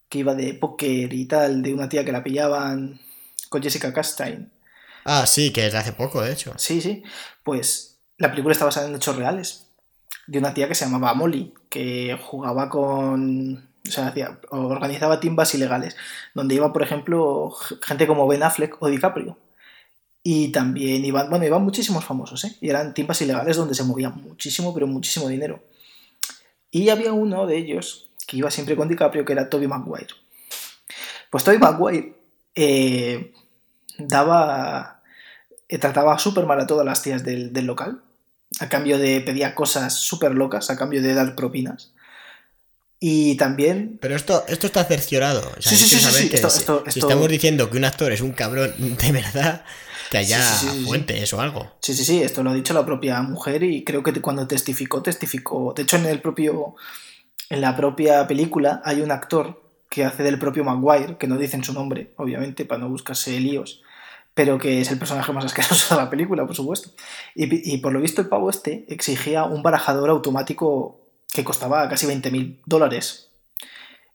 [0.09, 2.99] que iba de póker y tal, de una tía que la pillaban
[3.49, 4.51] con Jessica Chastain.
[5.05, 6.53] Ah, sí, que es de hace poco, de hecho.
[6.57, 7.03] Sí, sí.
[7.43, 9.62] Pues la película está basada en hechos reales.
[10.27, 13.69] De una tía que se llamaba Molly, que jugaba con.
[13.87, 14.13] O sea,
[14.49, 15.97] organizaba timbas ilegales,
[16.33, 17.51] donde iba, por ejemplo,
[17.81, 19.37] gente como Ben Affleck o DiCaprio.
[20.23, 22.55] Y también iban, bueno, iban muchísimos famosos, ¿eh?
[22.61, 25.61] Y eran timbas ilegales donde se movía muchísimo, pero muchísimo dinero.
[26.71, 30.07] Y había uno de ellos que iba siempre con DiCaprio, que era Toby Maguire.
[31.29, 32.15] Pues Toby Maguire
[32.55, 33.33] eh,
[33.97, 35.01] daba.
[35.67, 38.01] eh, trataba súper mal a todas las tías del, del local.
[38.59, 39.21] A cambio de.
[39.21, 41.91] pedía cosas súper locas, a cambio de dar propinas.
[42.99, 43.97] Y también.
[44.01, 45.41] Pero esto, esto está cerciorado.
[45.57, 47.27] O sea, Sí, sí, sí, sí, saber sí, que esto- si, esto- si esto- estamos
[47.29, 49.65] diciendo que un actor es un cabrón de verdad,
[50.09, 50.39] que haya
[50.85, 51.73] fuentes o algo.
[51.81, 55.01] Sí, sí, sí, esto lo ha dicho la propia mujer y creo que cuando testificó,
[55.01, 55.73] testificó.
[55.75, 56.75] De hecho, en el propio.
[57.49, 61.63] En la propia película hay un actor que hace del propio Maguire, que no dicen
[61.63, 63.82] su nombre, obviamente, para no buscarse líos,
[64.33, 66.91] pero que es el personaje más asqueroso de la película, por supuesto.
[67.35, 71.01] Y, por lo visto, el pavo este exigía un barajador automático
[71.31, 73.31] que costaba casi 20.000 dólares.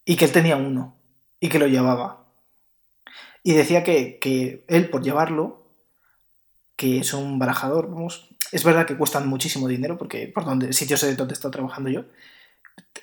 [0.05, 0.97] Y que él tenía uno.
[1.41, 2.27] Y que lo llevaba.
[3.43, 5.69] Y decía que, que él, por llevarlo,
[6.77, 11.01] que es un barajador, vamos, es verdad que cuestan muchísimo dinero, porque por donde sitios
[11.17, 12.05] donde he estado trabajando yo,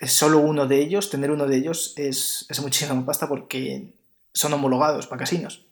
[0.02, 3.94] solo uno de ellos, tener uno de ellos es, es muchísima pasta porque
[4.34, 5.65] son homologados para casinos.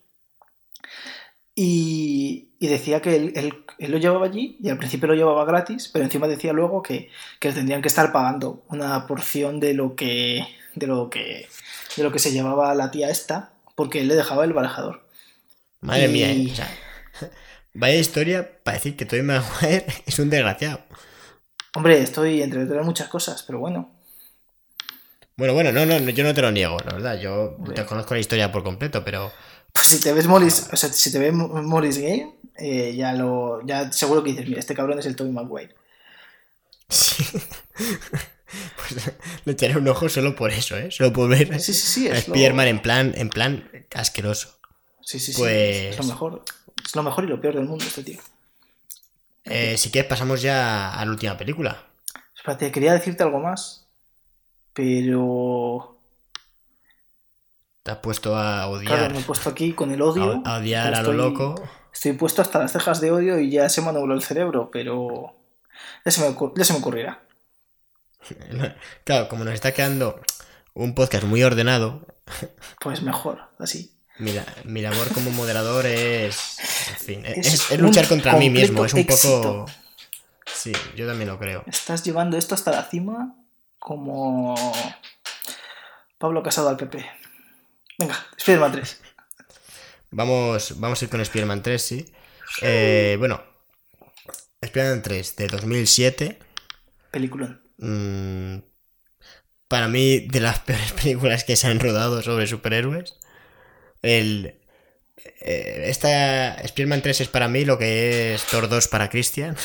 [1.56, 5.46] Y, y decía que él, él- él lo llevaba allí y al principio lo llevaba
[5.46, 7.10] gratis, pero encima decía luego que,
[7.40, 11.48] que tendrían que estar pagando una porción de lo que de lo que
[11.98, 15.06] de lo que se llevaba la tía esta, porque él le dejaba el barajador.
[15.82, 16.48] Madre Y- mía, ¿eh?
[16.52, 16.70] O sea,
[17.74, 20.82] vaya historia para decir que Tobey Maguire es un desgraciado.
[21.76, 23.92] Hombre, estoy entre otras muchas cosas, pero bueno.
[25.36, 27.20] Bueno, bueno, no, no, no, yo no te lo niego, la verdad.
[27.20, 27.76] Yo Hombre.
[27.76, 29.32] te conozco la historia por completo, pero
[29.74, 33.66] Pues si te ves Morris, o sea, si te ves Morris Game, eh, ya lo,
[33.66, 35.76] ya seguro que dices, mira, este cabrón es el Tobey Maguire.
[36.90, 37.24] sí.
[38.78, 39.12] pues
[39.46, 40.92] le echaré un ojo solo por eso, ¿eh?
[40.92, 44.60] Solo por ver Sí, sí, sí, a lo, Spider-Man en plan, en plan asqueroso.
[45.02, 46.44] sí, sí, sí, pues- es lo mejor.
[46.86, 48.20] Es lo mejor y lo peor del mundo este tío.
[49.46, 51.84] Eh, si quieres, pasamos ya a la última película.
[52.36, 53.88] Espérate, quería decirte algo más,
[54.74, 55.93] pero
[57.84, 60.42] Te has puesto a odiar, claro, me he puesto aquí con el odio.
[60.46, 61.56] a, a odiar a lo loco.
[61.94, 65.36] Estoy puesto hasta las cejas de odio y ya se me nubló el cerebro, pero
[66.06, 67.22] ya se me, ya se me ocurrirá.
[69.04, 70.22] Claro, como nos está quedando
[70.74, 72.08] un podcast muy ordenado,
[72.80, 73.92] Pues mejor, así.
[74.18, 76.58] mi, la- mi labor como moderador es.
[76.90, 78.86] En fin, es, Es es luchar contra mí mismo.
[78.86, 79.42] Es un éxito.
[79.42, 79.66] poco.
[80.46, 81.64] Sí, yo también lo creo.
[81.68, 83.36] Estás llevando esto hasta la cima
[83.78, 84.56] como
[86.18, 87.06] Pablo Casado al PP.
[87.98, 89.02] Venga, Spiderman 3.
[90.12, 92.06] Vamos, vamos a ir con Spider-Man 3, sí.
[92.62, 93.42] Eh, bueno,
[94.62, 96.40] Spider-Man 3 de 2007.
[97.12, 97.60] Película.
[97.78, 98.58] Mm,
[99.68, 103.16] para mí, de las peores películas que se han rodado sobre superhéroes.
[104.02, 104.60] El,
[105.42, 109.56] eh, esta Spider-Man 3 es para mí lo que es Thor 2 para Christian.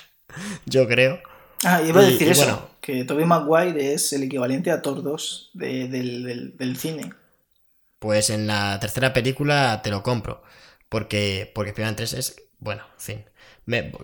[0.66, 1.20] Yo creo.
[1.64, 2.70] Ah, iba a decir y eso, bueno.
[2.80, 7.12] que Tobey Maguire es el equivalente a Thor 2 de- del, del- del cine.
[8.02, 10.42] Pues en la tercera película te lo compro.
[10.88, 12.36] Porque, porque Spider-Man 3 es.
[12.58, 13.24] Bueno, en fin.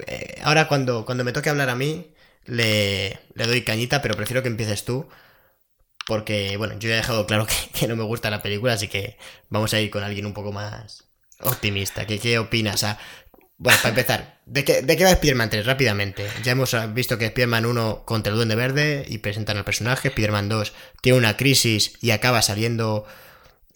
[0.07, 2.15] Eh, ahora cuando, cuando me toque hablar a mí,
[2.45, 5.09] le, le doy cañita, pero prefiero que empieces tú.
[6.07, 9.19] Porque, bueno, yo ya he dejado claro que, no me gusta la película, así que
[9.49, 11.09] vamos a ir con alguien un poco más
[11.41, 12.07] optimista.
[12.07, 12.87] ¿Qué, qué opinas?
[13.57, 15.67] Bueno, para empezar, ¿de qué, ¿de qué va Spider-Man 3?
[15.67, 16.25] Rápidamente.
[16.45, 20.07] Ya hemos visto que Spider-Man 1 contra el Duende Verde y presentan al personaje.
[20.07, 20.73] Spider-Man 2
[21.03, 23.05] tiene una crisis y acaba saliendo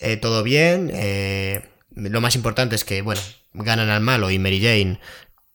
[0.03, 0.91] eh, todo bien.
[0.93, 3.21] eh, lo más importante es que, bueno,
[3.53, 4.99] ganan al malo y Mary Jane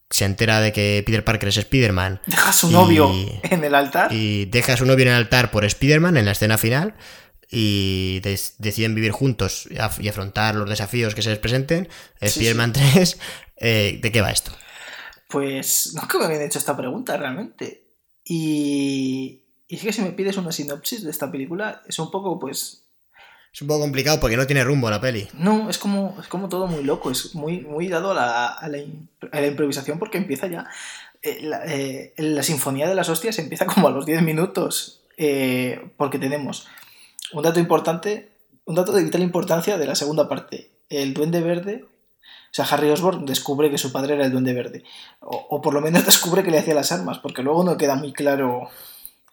[0.09, 3.11] se entera de que Peter Parker es Spider-Man Deja a su Y- novio
[3.43, 4.11] en el altar.
[4.13, 6.95] y deja a su novio en el altar por Spider-Man en la escena final
[7.49, 11.87] y deciden vivir juntos y af- y afrontar los desafíos que se les presenten.
[12.21, 13.17] Sí, Spider-Man 3,
[13.57, 14.51] eh, ¿de qué va esto?
[15.29, 17.83] Pues no que me habían hecho esta pregunta realmente.
[18.23, 22.39] Y, y es que si me pides una sinopsis de esta película, es un poco,
[22.39, 22.83] pues,
[23.57, 25.27] Es un poco complicado porque no tiene rumbo la peli.
[25.33, 28.55] no, es como, es como todo muy loco, es muy, muy dado a la,
[29.31, 30.67] a improvisación porque empieza ya.
[31.23, 35.89] eh, la, eh, la sinfonía de las hostias empieza como a los 10 minutos, eh,
[35.97, 36.67] porque tenemos
[37.33, 38.29] un dato importante,
[38.65, 40.69] un dato de vital importancia de la segunda parte.
[40.91, 44.83] El Duende Verde, o sea, Harry Osborn descubre que su padre era el Duende Verde,
[45.19, 47.95] o, o por lo menos descubre que le hacía las armas, porque luego no queda
[47.95, 48.69] muy claro.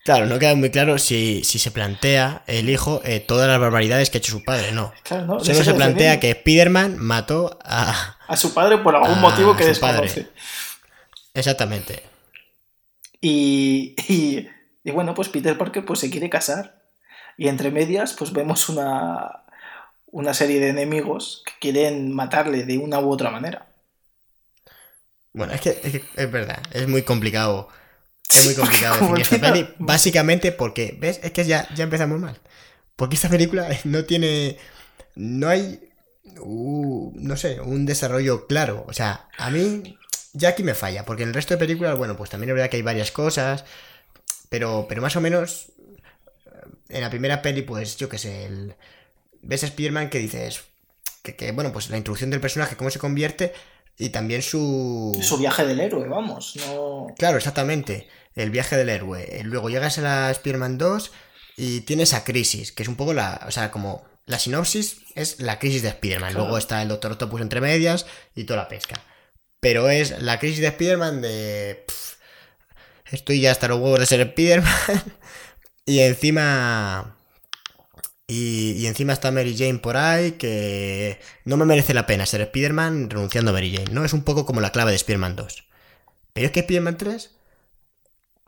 [0.05, 4.11] Claro, no queda muy claro si, si se plantea el hijo eh, todas las barbaridades
[4.11, 4.93] que ha hecho su padre, no.
[5.03, 5.41] Claro, ¿no?
[5.41, 8.19] Solo se plantea que Spider-Man mató a...
[8.29, 10.03] A su padre por algún motivo que su padre.
[10.03, 10.31] desconoce.
[11.33, 12.03] Exactamente.
[13.23, 14.47] Y, y,
[14.85, 16.83] y bueno, pues Peter Parker pues se quiere casar.
[17.39, 19.45] Y entre medias, pues vemos una,
[20.09, 23.69] una serie de enemigos que quieren matarle de una u otra manera.
[25.33, 27.69] Bueno, es que, es que es verdad, es muy complicado.
[28.31, 29.69] Es muy complicado definir esta peli.
[29.79, 31.21] Básicamente porque, ¿ves?
[31.23, 32.41] Es que ya, ya empezamos mal.
[32.97, 34.59] Porque esta película no tiene.
[35.15, 35.91] No hay.
[36.41, 38.85] uh, no sé, un desarrollo claro.
[38.89, 39.99] O sea, a mí.
[40.33, 41.05] Ya aquí me falla.
[41.05, 43.65] Porque en el resto de películas, bueno, pues también es verdad que hay varias cosas.
[44.49, 45.73] Pero, pero más o menos.
[46.89, 48.47] En la primera peli, pues yo qué sé.
[48.47, 48.75] El,
[49.43, 50.63] ves a Spider-Man que dices.
[51.23, 53.53] Que, que, bueno, pues la introducción del personaje, cómo se convierte.
[53.99, 55.17] Y también su.
[55.23, 56.57] Su viaje del héroe, vamos.
[56.57, 57.07] No...
[57.17, 58.09] Claro, exactamente.
[58.35, 59.41] El viaje del héroe.
[59.45, 61.13] Luego llegas a la Spider-Man 2
[61.57, 63.41] y tienes a Crisis, que es un poco la.
[63.47, 64.05] O sea, como.
[64.27, 66.31] La sinopsis es la crisis de Spider-Man.
[66.31, 66.45] Claro.
[66.45, 69.03] Luego está el Doctor Octopus entre medias y toda la pesca.
[69.61, 71.85] Pero es la crisis de Spider-Man de.
[71.87, 72.15] pff,
[73.13, 75.03] estoy ya hasta los huevos de ser Spider-Man.
[75.85, 77.17] y encima.
[78.37, 83.11] Y, encima está Mary Jane por ahí, que no me merece la pena ser Spider-Man
[83.11, 84.05] renunciando a Mary Jane, ¿no?
[84.05, 85.65] Es un poco como la clave de Spider-Man 2.
[86.33, 87.31] Pero es que Spider-Man 3,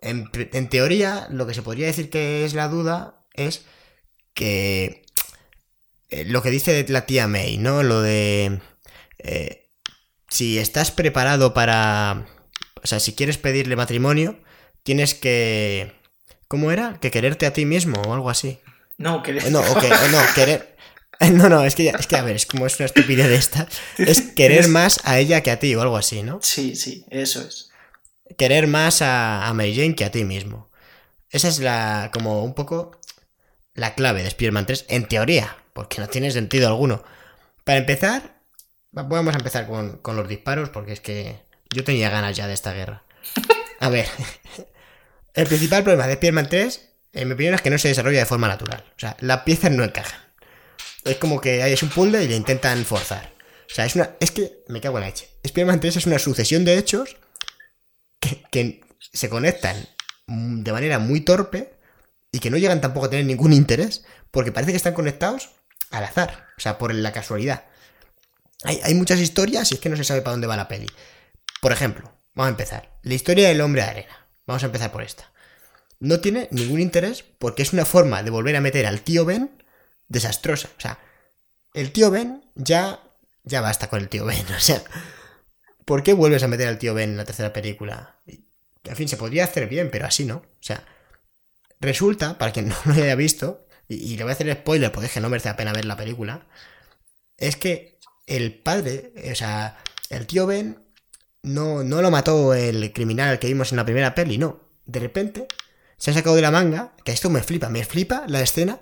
[0.01, 3.65] en, en teoría, lo que se podría decir que es la duda es
[4.35, 5.05] que
[6.11, 7.83] eh, lo que dice la tía May, ¿no?
[7.85, 8.61] Lo de
[9.19, 9.69] eh,
[10.29, 12.27] si estás preparado para,
[12.83, 14.39] o sea, si quieres pedirle matrimonio,
[14.83, 15.93] tienes que,
[16.49, 16.99] ¿cómo era?
[17.01, 18.59] Que quererte a ti mismo o algo así.
[18.99, 19.37] No, que...
[19.39, 20.77] O No, o que, o no, querer.
[21.33, 23.37] No, no, es que, ya- es que a ver, es como es una estupidez de
[23.37, 23.67] esta.
[23.99, 26.41] Es querer más a ella que a ti o algo así, ¿no?
[26.43, 27.71] Sí, sí, eso es.
[28.37, 30.71] querer más a, a Mary Jane que a ti mismo.
[31.31, 33.01] Esa es la, como un poco
[33.75, 37.03] la clave de Spider-Man 3, en teoría, porque no tiene sentido alguno.
[37.65, 38.41] Para empezar,
[38.97, 41.41] va- vamos a empezar con, con los disparos, porque es que
[41.75, 43.05] yo tenía ganas ya de esta guerra.
[43.81, 44.07] A ver,
[45.35, 48.27] el principal problema de Spider-Man 3, en mi opinión, es que no se desarrolla de
[48.27, 48.85] forma natural.
[48.89, 50.21] O sea, las piezas no encajan.
[51.05, 53.33] Es como que hay un puzzle y le intentan forzar.
[53.71, 54.11] O sea, es una.
[54.21, 55.29] Es que me cago en la leche.
[55.43, 57.17] Spider-Man 3 es una sucesión de hechos
[58.21, 59.77] que, que se conectan
[60.27, 61.75] de manera muy torpe
[62.33, 65.51] y que no llegan tampoco a tener ningún interés, porque parece que están conectados
[65.91, 67.65] al azar, o sea, por la casualidad.
[68.65, 70.87] Hay, hay muchas historias y es que no se sabe para dónde va la peli.
[71.61, 72.99] Por ejemplo, vamos a empezar.
[73.03, 74.29] La historia del hombre de arena.
[74.47, 75.31] Vamos a empezar por esta.
[76.01, 79.63] No tiene ningún interés porque es una forma de volver a meter al tío Ben
[80.09, 80.69] desastrosa.
[80.77, 80.99] O sea,
[81.75, 83.01] el tío Ben ya.
[83.45, 84.45] Ya basta con el tío Ben.
[84.57, 84.83] O sea,
[85.85, 88.19] ¿por qué vuelves a meter al tío Ben en la tercera película?
[88.27, 90.37] En fin, se podría hacer bien, pero así no.
[90.37, 90.85] O sea,
[91.81, 95.07] resulta, para quien no lo haya visto, y, y le voy a hacer spoiler porque
[95.07, 96.47] es que no merece la pena ver la película,
[97.37, 99.79] es que el padre, o sea,
[100.11, 100.79] el tío Ben
[101.43, 104.61] no, no lo mató el criminal que vimos en la primera peli, no.
[104.85, 105.47] De repente
[105.97, 108.81] se ha sacado de la manga, que esto me flipa, me flipa la escena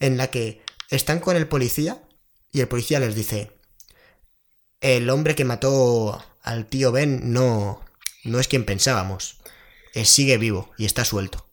[0.00, 2.02] en la que están con el policía
[2.52, 3.58] y el policía les dice,
[4.80, 7.80] el hombre que mató al tío Ben no,
[8.24, 9.38] no es quien pensábamos,
[10.04, 11.48] sigue vivo y está suelto.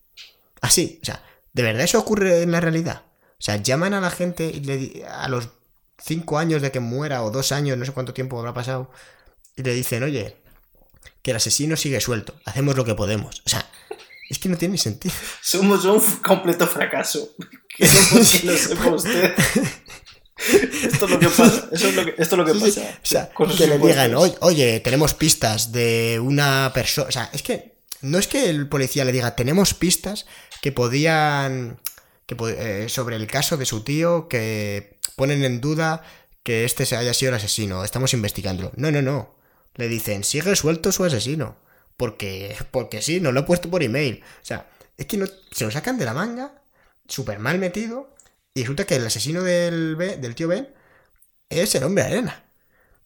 [0.62, 1.24] Así, o sea,
[1.54, 3.04] ¿de verdad eso ocurre en la realidad?
[3.32, 5.50] O sea, llaman a la gente y le, a los
[5.98, 8.92] cinco años de que muera o dos años, no sé cuánto tiempo habrá pasado,
[9.56, 10.38] y le dicen, oye,
[11.22, 13.42] que el asesino sigue suelto, hacemos lo que podemos.
[13.46, 13.68] O sea,
[14.32, 15.14] es que no tiene sentido.
[15.42, 17.36] Somos un completo fracaso.
[17.74, 19.34] Que no que lo sepa usted.
[20.84, 21.70] Esto es lo que pasa.
[21.72, 23.00] Eso es lo que, esto es lo que pasa.
[23.02, 27.08] O sea, que le digan, oye, oye, tenemos pistas de una persona.
[27.08, 30.26] O sea, es que no es que el policía le diga, tenemos pistas
[30.62, 31.80] que podían.
[32.26, 36.04] Que, eh, sobre el caso de su tío que ponen en duda
[36.44, 37.86] que este se haya sido el asesino.
[37.86, 38.74] Estamos investigándolo.
[38.76, 39.36] No, no, no.
[39.76, 41.56] Le dicen, sigue suelto su asesino.
[41.98, 44.24] Porque, porque sí, no lo he puesto por email.
[44.42, 46.62] O sea, es que no, se lo sacan de la manga,
[47.08, 48.16] súper mal metido,
[48.54, 50.74] y resulta que el asesino del, del tío Ben
[51.50, 52.44] es el hombre de arena.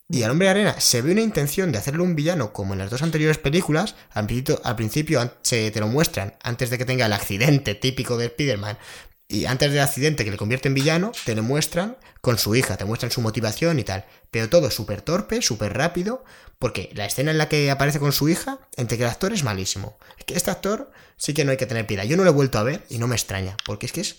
[0.07, 2.79] Y al hombre de arena se ve una intención de hacerle un villano como en
[2.79, 3.95] las dos anteriores películas.
[4.13, 8.27] Principio, al principio se te lo muestran antes de que tenga el accidente típico de
[8.27, 8.77] Spider-Man.
[9.27, 12.77] Y antes del accidente que le convierte en villano, te lo muestran con su hija,
[12.77, 14.05] te muestran su motivación y tal.
[14.29, 16.23] Pero todo súper torpe, súper rápido,
[16.59, 19.43] porque la escena en la que aparece con su hija, entre que el actor es
[19.43, 19.97] malísimo.
[20.17, 22.03] Es que este actor sí que no hay que tener piedad.
[22.03, 24.17] Yo no lo he vuelto a ver y no me extraña, porque es que es.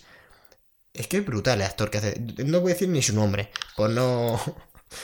[0.93, 2.19] Es que es brutal el actor que hace.
[2.43, 4.41] No voy a decir ni su nombre, por no.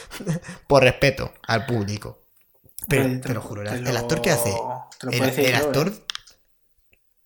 [0.67, 2.23] por respeto al público.
[2.89, 4.53] Pero te, lo juro, el, actor que hace.
[5.11, 5.93] El, actor.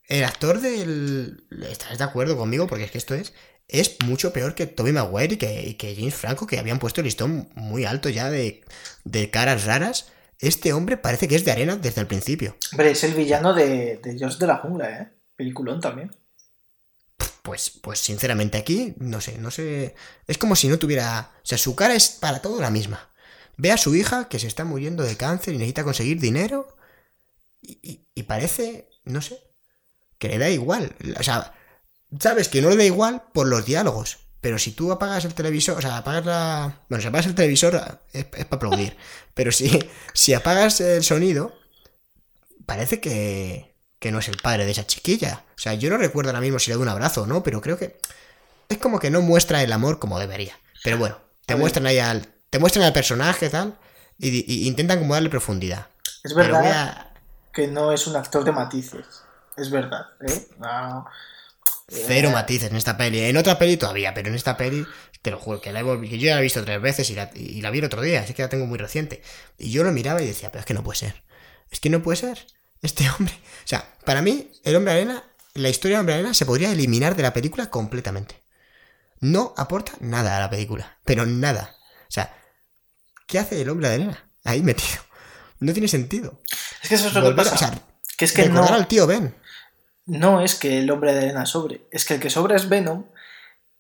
[0.08, 1.44] El actor del.
[1.70, 2.66] ¿Estás de acuerdo conmigo?
[2.66, 3.34] Porque es que esto es.
[3.68, 7.50] Es mucho peor que Toby Maguire y que, James Franco, que habían puesto el listón
[7.56, 8.64] muy alto ya de,
[9.04, 10.08] de caras raras.
[10.40, 12.56] Este hombre parece que es de arena desde el principio.
[12.72, 15.10] Hombre, es el villano de, de Josh de la Jungla, ¿eh?
[15.36, 16.16] Peliculón también.
[17.42, 19.96] Pues, pues sinceramente aquí, no sé, no sé.
[20.26, 21.32] Es como si no tuviera.
[21.44, 23.10] O sea, su cara es para todo la misma.
[23.58, 26.78] Ve a su hija que se está muriendo de cáncer y necesita conseguir dinero.
[27.62, 29.47] y parece, no sé,
[30.20, 30.96] que le da igual.
[31.20, 31.54] O sea,
[32.20, 34.18] sabes que no le da igual por los diálogos.
[34.42, 36.82] Pero si tú apagas el televisor, o sea, apagas la.
[36.90, 38.96] Bueno, si apagas el televisor es, para aplaudir.
[39.34, 41.54] pero si, si apagas el sonido,
[42.66, 45.44] parece que, que no es el padre de esa chiquilla.
[45.56, 47.62] O sea, yo no recuerdo ahora mismo si le doy un abrazo o no, pero
[47.62, 48.00] creo que
[48.70, 50.58] es como que no muestra el amor como debería.
[50.84, 52.28] Pero bueno, te muestran ahí al.
[52.50, 53.78] Te muestran al personaje tal.
[54.20, 55.88] Y, intentan como darle profundidad.
[56.24, 57.12] Es verdad
[57.54, 59.24] que no es un actor de matices
[59.58, 60.06] es verdad.
[60.22, 60.48] ¿eh?
[61.90, 63.22] Cero matices en esta peli.
[63.22, 64.86] En otra peli todavía, pero en esta peli,
[65.22, 67.16] te lo juro, que, la he, que yo ya la he visto tres veces y
[67.16, 69.22] la, y la vi el otro día, así que la tengo muy reciente.
[69.58, 71.24] Y yo lo miraba y decía, pero es que no puede ser.
[71.72, 72.46] Es que no puede ser.
[72.82, 73.34] Este hombre.
[73.34, 75.24] O sea, para mí, el hombre arena,
[75.54, 78.44] la historia del hombre arena se podría eliminar de la película completamente.
[79.20, 81.76] No aporta nada a la película, pero nada.
[82.04, 82.36] O sea,
[83.26, 85.02] ¿qué hace el hombre arena ahí metido?
[85.60, 86.40] No tiene sentido.
[86.84, 87.82] Es que eso es lo que pasa.
[88.16, 88.64] que es que no.
[88.64, 89.34] al tío Ben
[90.08, 93.06] no es que el hombre de arena sobre, es que el que sobra es Venom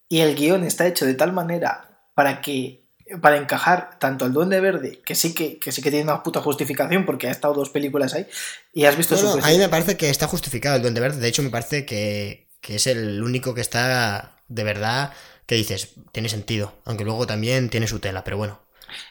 [0.10, 2.84] y el guion está hecho de tal manera para que
[3.22, 7.06] para encajar tanto al Duende Verde, que sí que, sí que tiene una puta justificación
[7.06, 8.28] porque ha estado dos películas ahí
[8.74, 11.28] y has visto su A mí me parece que está justificado el Duende Verde, de
[11.30, 15.14] hecho me parece que, es el único que está de verdad
[15.46, 18.60] que dices, tiene sentido, aunque luego también tiene su tela, pero bueno.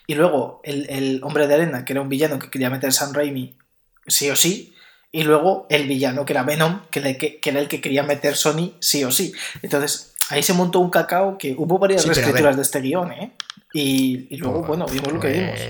[0.07, 3.15] Y luego el, el hombre de arena, que era un villano que quería meter San
[3.15, 3.57] Raimi
[4.07, 4.76] sí o sí,
[5.13, 8.75] y luego el villano, que era Venom, que, que, era el que quería meter Sony
[8.81, 9.33] sí o sí.
[9.63, 13.33] Entonces, ahí se montó un cacao que hubo varias reescrituras de este guion, ¿eh?
[13.73, 15.61] Y, luego, bueno, vimos lo que vimos.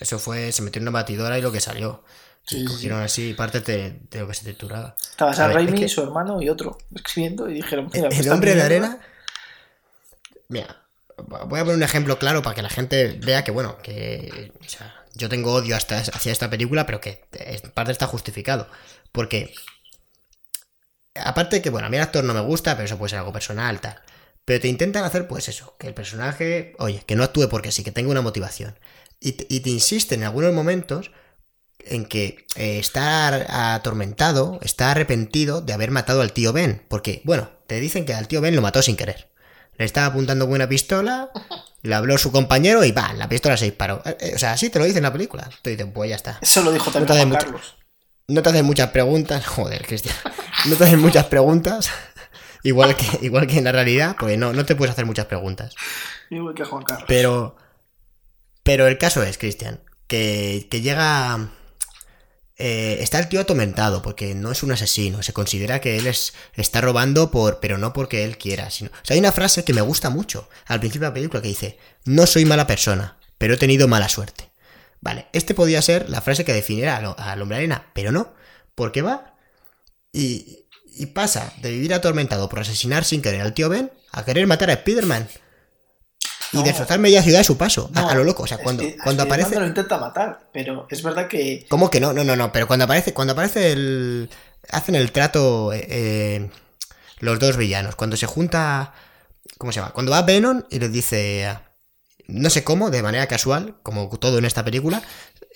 [0.00, 2.02] Eso fue, se metió en una batidora y lo que salió.
[2.44, 4.94] Sí, cogieron así parte de, lo que se titulaba.
[5.00, 9.00] Estaba Sam Raimi, su hermano y otro escribiendo y dijeron: Mira, El, hombre de arena.
[10.48, 10.84] Mira,
[11.16, 14.52] voy a poner un ejemplo claro para que la gente vea que, bueno, que.
[14.60, 18.68] O sea, yo tengo odio hacia esta película, pero que en parte está justificado.
[19.12, 19.54] Porque,
[21.14, 23.32] aparte que, bueno, a mí el actor no me gusta, pero eso puede ser algo
[23.32, 24.00] personal, tal.
[24.44, 27.82] Pero te intentan hacer, pues eso, que el personaje, oye, que no actúe porque sí,
[27.82, 28.78] que tenga una motivación.
[29.18, 31.10] Y te, insisten en algunos momentos
[31.78, 36.84] en que eh, está atormentado, está arrepentido de haber matado al tío Ben.
[36.88, 39.30] Porque, bueno, te dicen que al tío Ben lo mató sin querer.
[39.78, 41.30] Le estaba apuntando con una pistola
[41.86, 44.02] le habló su compañero y va, la pistola se disparó.
[44.04, 45.48] Eh, eh, o sea, así te lo dice en la película.
[45.62, 46.38] Te dicen, pues ya está.
[46.40, 47.76] Eso lo dijo también no Carlos.
[48.28, 49.46] No te hacen muchas preguntas.
[49.46, 50.14] Joder, Cristian.
[50.66, 51.90] No te hacen muchas preguntas.
[52.62, 55.76] Igual que, igual que en la realidad, pues no, no te puedes hacer muchas preguntas.
[56.30, 57.04] Igual que Juan Carlos.
[57.06, 57.56] Pero,
[58.64, 61.50] pero el caso es, Cristian, que, que llega
[62.58, 65.22] eh, está el tío atormentado porque no es un asesino.
[65.22, 68.70] Se considera que él es, está robando por, pero no porque él quiera.
[68.70, 71.42] Sino, o sea, hay una frase que me gusta mucho al principio de la película
[71.42, 74.50] que dice: No soy mala persona, pero he tenido mala suerte.
[75.00, 78.34] Vale, este podía ser la frase que definiera al, hombre arena, pero no,
[78.74, 79.34] porque va
[80.10, 84.46] y, y pasa de vivir atormentado por asesinar sin querer al tío Ben a querer
[84.46, 85.28] matar a Spider-Man.
[86.52, 88.44] Y destrozar media ciudad a su paso, a, lo loco.
[88.44, 89.58] O sea, cuando, cuando aparece.
[89.58, 91.66] lo intenta matar, pero es verdad que.
[91.68, 92.12] ¿Cómo que no?
[92.12, 92.52] No, no, no.
[92.52, 94.30] Pero cuando aparece, cuando aparece el.
[94.70, 95.72] Hacen el trato.
[95.72, 96.50] Eh, eh,
[97.18, 97.96] los dos villanos.
[97.96, 98.94] Cuando se junta.
[99.58, 99.92] ¿Cómo se llama?
[99.92, 101.58] Cuando va Venom y le dice.
[102.28, 105.00] No sé cómo, de manera casual, como todo en esta película,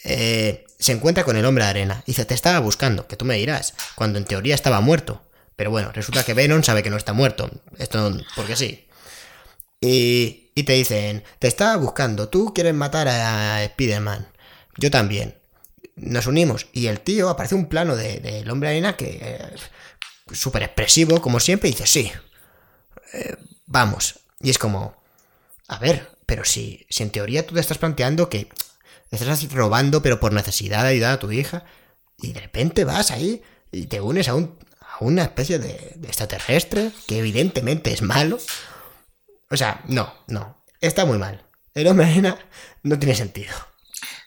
[0.05, 2.03] eh, se encuentra con el hombre de arena.
[2.07, 5.23] Y dice, te estaba buscando, que tú me dirás, cuando en teoría estaba muerto.
[5.57, 7.51] Pero bueno, resulta que Venom sabe que no está muerto.
[7.79, 8.89] Esto porque sí.
[9.81, 14.29] Y, y te dicen, te estaba buscando, tú quieres matar a Spider-Man.
[14.77, 15.39] Yo también.
[15.97, 16.67] Nos unimos.
[16.73, 21.41] Y el tío aparece un plano del de, hombre arena que es súper expresivo, como
[21.41, 22.13] siempre, y dice, sí.
[23.13, 23.37] Eh,
[23.67, 24.21] vamos.
[24.41, 24.97] Y es como,
[25.69, 28.49] a ver, pero si, si en teoría tú te estás planteando que
[29.11, 31.65] estás robando, pero por necesidad de ayudar a tu hija,
[32.19, 36.09] y de repente vas ahí y te unes a, un, a una especie de, de
[36.09, 38.39] extraterrestre que evidentemente es malo.
[39.51, 40.57] O sea, no, no.
[40.81, 41.43] Está muy mal.
[41.75, 42.39] El hombre arena
[42.83, 43.53] no tiene sentido.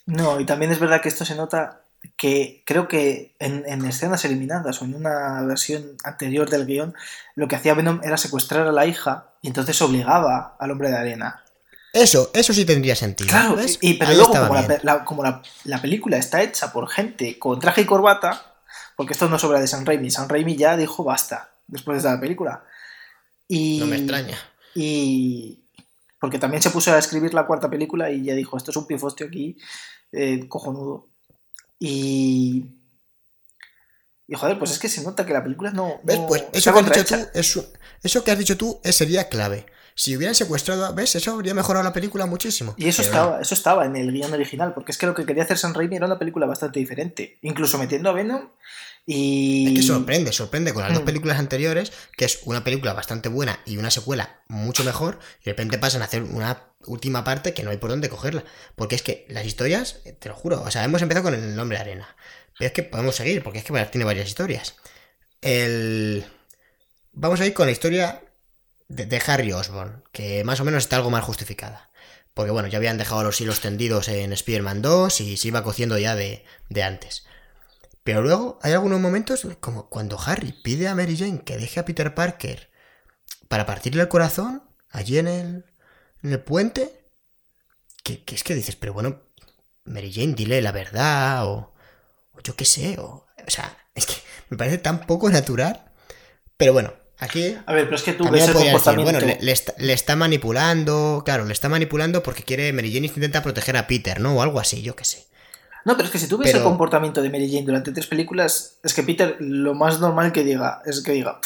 [0.06, 1.84] No, y también es verdad que esto se nota
[2.18, 6.94] que creo que en, escenas eliminadas o en una versión anterior del guion,
[7.36, 10.98] lo que hacía Venom era secuestrar a la hija y entonces obligaba al hombre de
[10.98, 11.44] arena.
[11.94, 13.30] Eso, eso sí tendría sentido.
[13.30, 14.34] Claro, Y, pero luego,
[15.06, 18.56] como, la, la, película está hecha por gente con traje y corbata,
[18.96, 22.10] porque esto no es obra de San Raimi, San Raimi ya dijo basta después de
[22.10, 22.64] la película.
[23.48, 24.38] Y, no me extraña.
[24.76, 25.60] Y.
[26.20, 28.88] Porque también se puso a escribir la cuarta película y ya dijo: Esto es un
[28.88, 29.58] pifostio aquí,
[30.12, 31.08] eh, cojonudo.
[31.80, 32.66] Y.
[34.28, 36.00] Y joder, pues es que se nota que la película no.
[36.04, 36.20] ¿Ves?
[36.28, 39.66] Pues eso que, has dicho tú, eso, eso que has dicho tú sería clave.
[39.96, 41.16] Si hubieran secuestrado, ¿ves?
[41.16, 42.74] Eso habría mejorado la película muchísimo.
[42.78, 45.44] Y eso estaba, eso estaba en el guion original, porque es que lo que quería
[45.44, 47.38] hacer San Raimi era una película bastante diferente.
[47.42, 48.50] Incluso metiendo a Venom
[49.06, 49.68] y...
[49.68, 51.06] Es que sorprende, sorprende con las dos mm.
[51.06, 55.52] películas anteriores, que es una película bastante buena y una secuela mucho mejor, y de
[55.52, 58.46] repente pasan a hacer una última parte que no hay por dónde cogerla.
[58.76, 61.78] Porque es que las historias, te lo juro, o sea, hemos empezado con el nombre
[61.78, 62.16] Arena.
[62.58, 64.76] Pero es que podemos seguir, porque es que tiene varias historias.
[65.42, 66.26] El...
[67.12, 68.22] Vamos a ir con la historia
[68.88, 71.92] de, Harry Osborn, que más o menos está algo más justificada.
[72.34, 75.98] Porque bueno, ya habían dejado los hilos tendidos en Spider-Man 2 y se iba cociendo
[76.00, 77.26] ya de, de antes.
[78.04, 81.86] Pero luego hay algunos momentos como cuando Harry pide a Mary Jane que deje a
[81.86, 82.70] Peter Parker
[83.48, 85.66] para partirle el corazón allí en el,
[86.22, 87.06] en el puente.
[88.04, 89.22] Que, es que dices, pero bueno,
[89.86, 91.74] Mary Jane, dile la verdad o,
[92.34, 92.98] o yo qué sé.
[93.00, 94.16] O, o sea, es que
[94.50, 95.92] me parece tan poco natural.
[96.58, 96.94] Pero bueno,
[97.24, 97.56] Aquí.
[97.66, 99.12] A ver, pero es que tú ves el comportamiento.
[99.20, 101.22] bueno, le, está, manipulando.
[101.26, 102.74] Claro, le está manipulando porque quiere.
[102.74, 104.36] Mary Jane intenta proteger a Peter, ¿no?
[104.36, 105.28] O algo así, yo qué sé.
[105.86, 108.78] No, pero es que si tú ves el comportamiento de Mary Jane durante tres películas,
[108.84, 111.40] es que Peter lo más normal que diga es que diga,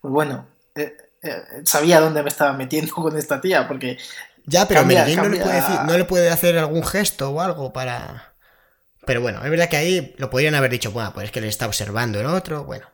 [0.00, 3.98] pues bueno, eh, eh, sabía dónde me estaba metiendo con esta tía, porque...
[4.46, 7.40] Ya, pero Mary Jane no, le puede decir, no le puede hacer algún gesto o
[7.40, 8.34] algo para...
[9.06, 11.48] Pero bueno, es verdad que ahí lo podrían haber dicho, bueno, pues es que le
[11.48, 12.86] está observando el otro, bueno.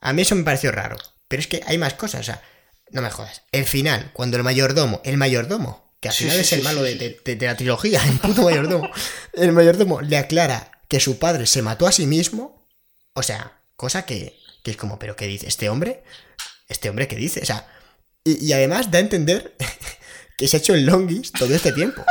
[0.00, 0.96] A mí eso me pareció raro,
[1.28, 2.42] pero es que hay más cosas, o sea,
[2.90, 3.42] no me jodas.
[3.52, 7.56] El final, cuando el mayordomo, el mayordomo, que al final es el malo de, la
[7.56, 8.90] trilogía, el puto mayordomo.
[9.32, 12.68] El mayordomo le aclara que su padre se mató a sí mismo.
[13.14, 15.48] O sea, cosa que, es como, ¿pero qué dice?
[15.48, 16.04] ¿Este hombre?
[16.68, 17.40] ¿Este hombre qué dice?
[17.40, 17.66] O sea,
[18.22, 19.56] y, además da a entender
[20.36, 22.04] que se ha hecho el longis todo este tiempo.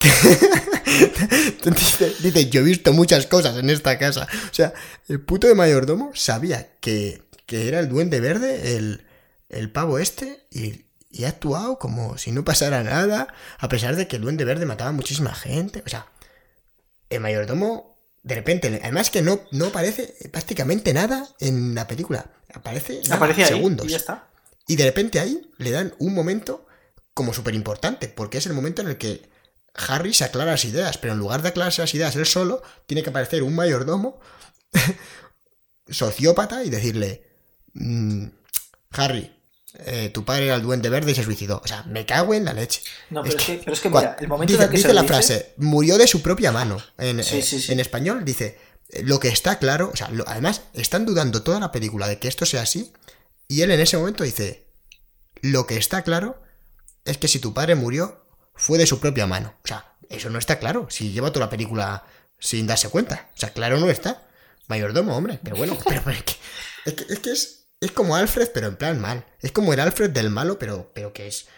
[1.64, 4.28] dice, dice, yo he visto muchas cosas en esta casa.
[4.50, 4.74] O sea,
[5.08, 9.06] el puto de mayordomo sabía que, era el duende verde, el,
[9.48, 14.06] el pavo este, y, y ha actuado como si no pasara nada, a pesar de
[14.06, 15.82] que el Duende Verde mataba a muchísima gente.
[15.84, 16.06] O sea,
[17.08, 22.30] el mayordomo, de repente, además que no, no aparece prácticamente nada en la película.
[22.54, 23.02] Aparece
[23.44, 23.86] segundos.
[23.86, 24.28] y, ya está.
[24.66, 26.66] y de repente ahí le dan un momento
[27.12, 29.28] como súper importante, porque es el momento en el que
[29.74, 33.02] Harry se aclara las ideas, pero en lugar de aclararse las ideas él solo, tiene
[33.02, 34.20] que aparecer un mayordomo
[35.88, 37.26] sociópata y decirle,
[37.74, 38.26] mm,
[38.92, 39.39] Harry,
[39.78, 41.60] eh, tu padre era el duende verde y se suicidó.
[41.64, 42.82] O sea, me cago en la leche.
[43.10, 45.04] No, pero es, que, pero es que mira, el momento dice, en que dice la
[45.04, 46.78] frase, murió de su propia mano.
[46.98, 48.58] En, eh, en español dice,
[49.02, 52.46] lo que está claro, o sea, además están dudando toda la película de que esto
[52.46, 52.92] sea así,
[53.46, 54.66] y él en ese momento dice,
[55.42, 56.42] lo que está claro
[57.04, 58.24] es que si tu padre murió,
[58.54, 59.54] fue de su propia mano.
[59.64, 62.04] O sea, eso no está claro, si lleva toda la película
[62.38, 63.30] sin darse cuenta.
[63.34, 64.26] O sea, claro no está.
[64.66, 65.38] mayordomo, hombre.
[65.42, 66.34] Pero bueno, pero, pero es, que,
[66.86, 69.24] es, que, es que es es como Alfred, pero en plan mal.
[69.40, 71.48] Es como el Alfred del malo, pero, pero que es.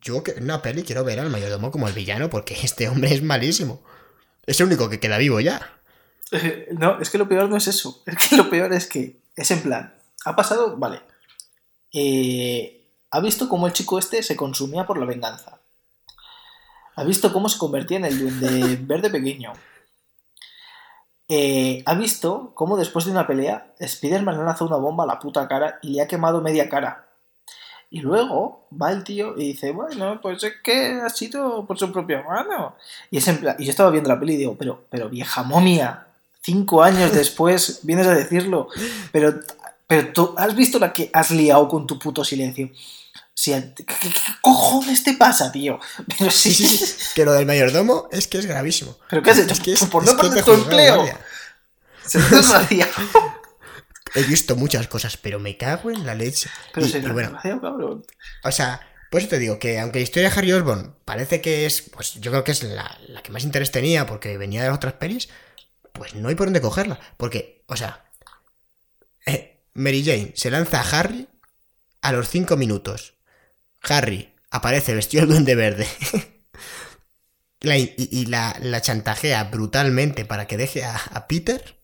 [0.00, 3.22] Yo en una peli quiero ver al mayordomo como el villano, porque este hombre es
[3.22, 3.82] malísimo.
[4.46, 5.78] Es el único que queda vivo ya.
[6.72, 8.02] No, es que lo peor no es eso.
[8.06, 9.94] Es que lo peor es que es en plan.
[10.24, 11.00] Ha pasado, vale.
[11.92, 15.60] Eh, ha visto cómo el chico este se consumía por la venganza.
[16.94, 19.52] Ha visto cómo se convertía en el duende verde pequeño.
[21.28, 25.18] Eh, ha visto cómo después de una pelea Spider-Man le lanzado una bomba a la
[25.18, 27.06] puta cara y le ha quemado media cara.
[27.90, 31.92] Y luego va el tío y dice, bueno, pues es que ha sido por su
[31.92, 32.74] propia mano.
[33.10, 36.06] Y, es y yo estaba viendo la peli y digo, pero, pero vieja momia,
[36.40, 38.68] cinco años después vienes a decirlo,
[39.12, 39.34] pero,
[39.86, 42.70] pero tú has visto la que has liado con tu puto silencio.
[43.44, 43.74] ¿Qué,
[44.40, 45.80] cojones te pasa, tío?
[46.18, 48.98] Pero sí, sí, sí, Que lo del mayordomo es que es gravísimo.
[49.08, 49.54] ¿Pero qué has hecho?
[49.70, 51.06] Es Por no perder tu empleo.
[52.06, 52.86] Se te
[54.14, 56.50] He visto muchas cosas, pero me cago en la leche.
[56.74, 58.04] Pero se bueno, cabrón.
[58.44, 58.80] O sea,
[59.10, 62.30] pues te digo que aunque la historia de Harry Osborn parece que es, pues yo
[62.30, 65.30] creo que es la, la que más interés tenía porque venía de otras pelis,
[65.92, 67.00] pues no hay por dónde cogerla.
[67.16, 68.04] Porque, o sea,
[69.24, 71.28] eh, Mary Jane se lanza a Harry
[72.02, 73.14] a los 5 minutos.
[73.88, 75.86] Harry aparece vestido de duende verde.
[77.62, 81.76] y, la, chantajea brutalmente para que deje a, Peter.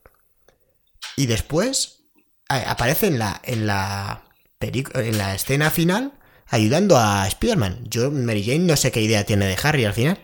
[1.16, 2.05] Y después
[2.49, 4.23] aparece en la, en la,
[4.61, 6.12] en la escena final
[6.49, 7.85] ayudando a Spider-Man.
[7.89, 10.19] Yo, Mary Jane, no sé qué idea tiene de Harry al final.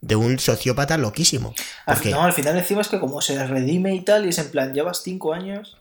[0.00, 1.54] De un sociópata loquísimo.
[1.86, 4.72] No, al final encima es que como se redime y tal, y es en plan,
[4.72, 5.78] llevas cinco años.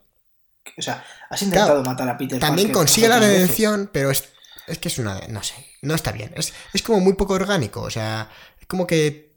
[0.75, 2.39] O sea, has intentado matar a Peter.
[2.39, 4.23] También consigue la redención, pero es
[4.67, 5.19] es que es una.
[5.29, 5.55] No sé.
[5.81, 6.33] No está bien.
[6.35, 6.53] Es,
[6.83, 7.81] como muy poco orgánico.
[7.81, 8.29] O sea,
[8.59, 9.31] es como que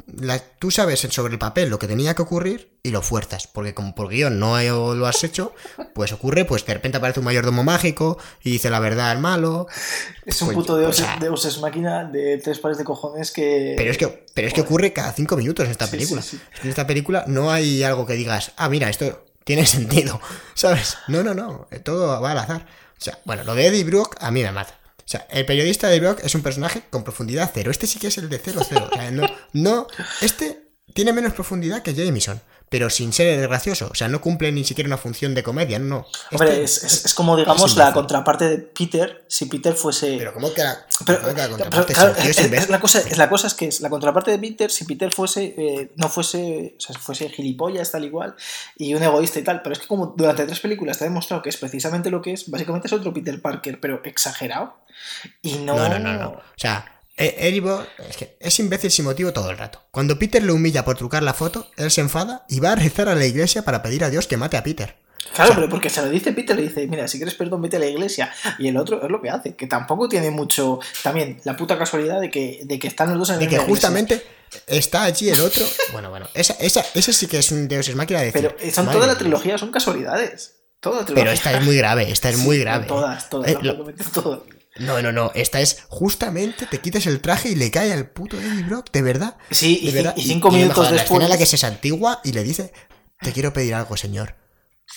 [0.59, 3.47] tú sabes sobre el papel lo que tenía que ocurrir y lo fuerzas.
[3.47, 4.61] Porque como por guion no
[4.95, 5.55] lo has hecho,
[5.95, 9.69] pues ocurre, pues de repente aparece un mayordomo mágico y dice la verdad al malo.
[10.27, 13.75] Es un pues, puto de es máquina de tres pares de cojones que.
[13.77, 16.23] Pero es que, pero es que ocurre cada cinco minutos en esta película.
[16.63, 20.21] en esta película no hay algo que digas, ah, mira, esto tiene sentido.
[20.55, 20.97] ¿Sabes?
[21.07, 21.69] No, no, no.
[21.85, 22.67] Todo va al azar.
[22.99, 24.80] O sea, bueno, lo de Eddie Brooke a mí me mata.
[25.11, 27.73] O sea, el periodista de Brock es un personaje con profundidad cero.
[27.73, 28.89] Este sí que es el de cero cero.
[28.93, 29.89] O sea, no, no,
[30.21, 32.41] este tiene menos profundidad que Jameson
[32.71, 33.89] pero sin ser gracioso.
[33.91, 36.07] O sea, no cumple ni siquiera una función de comedia, no.
[36.31, 40.17] Hombre, este es, como, digamos, la contraparte de Peter, si Peter fuese...
[40.17, 40.87] Pero ¿cómo que la,
[41.49, 44.85] contraparte es, la cosa, es la cosa es que es la contraparte de Peter, si
[44.85, 48.37] Peter fuese, eh, no fuese, o sea, fuese gilipollas, tal igual,
[48.77, 51.43] y un egoísta y tal, pero es que como durante tres películas te ha demostrado
[51.43, 54.77] que es precisamente lo que es, básicamente es otro Peter Parker, pero exagerado,
[55.43, 55.75] y no...
[55.75, 56.29] No, no, no, no.
[56.29, 59.83] O sea, eh, Eribo es que es imbécil sin motivo todo el rato.
[59.91, 63.09] Cuando Peter le humilla por trucar la foto, él se enfada y va a rezar
[63.09, 64.97] a la iglesia para pedir a Dios que mate a Peter.
[65.35, 67.81] Claro, pero porque se lo dice Peter, le dice, mira, si quieres perdón, vete a
[67.81, 68.33] la iglesia.
[68.59, 70.81] Y el otro es lo que hace, que tampoco tiene mucho.
[71.03, 73.59] También la puta casualidad de que, de que están los dos en el De que
[73.59, 74.23] justamente
[74.67, 75.65] está allí el otro.
[75.93, 78.55] Bueno, bueno, esa, esa, ese sí que es un Deus es máquina de decir.
[78.59, 80.57] Pero son toda la trilogía, son casualidades.
[80.81, 82.87] Toda Pero esta es muy grave, esta es muy grave.
[82.87, 83.59] Todas, todas, eh,
[84.77, 85.33] no, no, no.
[85.35, 89.03] Esta es justamente te quitas el traje y le cae al puto Eddie Brock, de
[89.03, 89.37] verdad.
[89.51, 91.23] Sí, y, cinco minutos después.
[91.23, 92.73] La la que se santigua y le dice:
[93.21, 94.37] Te quiero pedir algo, señor.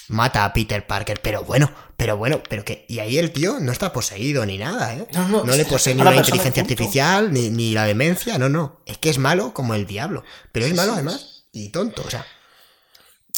[0.07, 2.85] Mata a Peter Parker, pero bueno, pero bueno, pero que.
[2.87, 5.07] Y ahí el tío no está poseído ni nada, ¿eh?
[5.13, 8.81] No, no, no le posee ni la inteligencia artificial, ni, la demencia, no, no.
[8.85, 10.23] Es que es malo como el diablo.
[10.51, 12.25] Pero es malo además y tonto, o sea.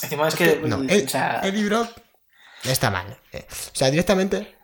[0.01, 0.61] Encima es que.
[0.65, 1.89] No, Eddie Brock
[2.63, 3.19] está mal.
[3.31, 3.47] Eh.
[3.49, 4.55] O sea, directamente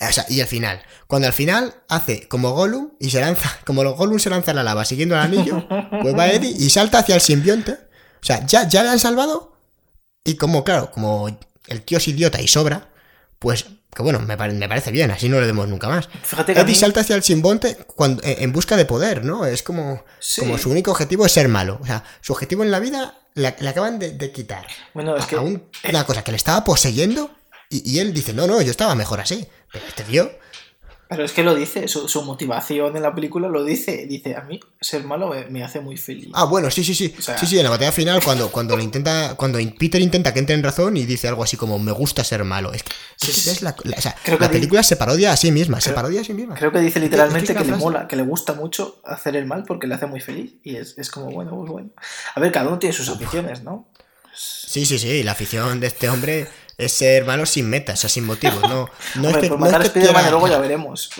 [0.00, 3.84] o sea, y al final, cuando al final hace como Gollum y se lanza, como
[3.84, 5.66] los Gollum se lanza a la lava siguiendo el anillo,
[6.02, 7.72] pues va Eddie y salta hacia el simbionte.
[7.72, 9.56] O sea, ya, ya le han salvado.
[10.24, 11.28] Y como, claro, como
[11.66, 12.90] el tío es idiota y sobra,
[13.40, 16.08] pues, que bueno, me, parece bien, así no le demos nunca más.
[16.46, 19.44] Eddie salta hacia el simbionte cuando, en busca de poder, ¿no?
[19.44, 20.04] Es como,
[20.38, 21.78] como su único objetivo es ser malo.
[21.82, 24.66] O sea, su objetivo en la vida le, acaban de, quitar.
[24.94, 25.36] Bueno, es que.
[25.36, 27.32] una cosa que le estaba poseyendo
[27.72, 29.48] y, él dice, no, no, yo estaba mejor así.
[29.72, 30.30] Pero este tío...
[31.12, 34.06] Pero es que lo dice, su, motivación en la película lo dice.
[34.06, 36.30] Dice, a mí ser malo me, hace muy feliz.
[36.32, 37.14] Ah, bueno, sí, sí, sí.
[37.18, 40.54] sí, sí, en la batalla final, cuando, cuando le intenta, cuando Peter intenta que entre
[40.54, 42.72] en razón y dice algo así como, me gusta ser malo.
[42.72, 46.22] Es que, es la, o sea, la película se parodia a sí misma, se parodia
[46.22, 46.54] a sí misma.
[46.54, 49.86] Creo que dice literalmente que, le mola, que le gusta mucho hacer el mal porque
[49.86, 50.54] le hace muy feliz.
[50.62, 51.90] Y es, es como, bueno, pues bueno.
[52.34, 53.86] A ver, cada uno tiene sus aficiones, ¿no?
[54.34, 55.22] Sí, sí, sí.
[55.22, 56.48] La afición de este hombre
[56.84, 58.60] es ser malo sin metas, o sea, sin motivos.
[58.62, 59.48] No, no es que.
[59.48, 61.10] Por matar a Spider-Man luego ya veremos.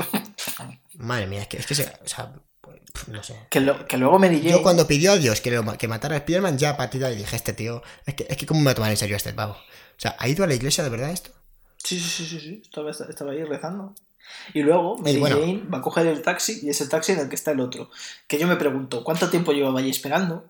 [0.94, 2.32] Madre mía, es que, es que se, o sea,
[3.09, 3.34] no sé.
[3.51, 4.51] Que, lo- que luego Mary Jane.
[4.51, 7.09] Yo cuando pidió a Dios que, lo- que matara a Spider-Man, ya a partir de
[7.09, 9.16] ahí dije, este tío, es que, es que cómo me va a tomar en serio
[9.16, 9.52] este pavo.
[9.55, 11.30] O sea, ¿ha ido a la iglesia de verdad esto?
[11.82, 12.60] Sí, sí, sí, sí, sí.
[12.62, 13.94] Estaba, estaba ahí rezando.
[14.55, 15.40] Y luego Mary bueno.
[15.40, 17.60] Jane va a coger el taxi y es el taxi en el que está el
[17.60, 17.90] otro.
[18.28, 20.44] Que yo me pregunto, ¿cuánto tiempo llevaba ahí esperando?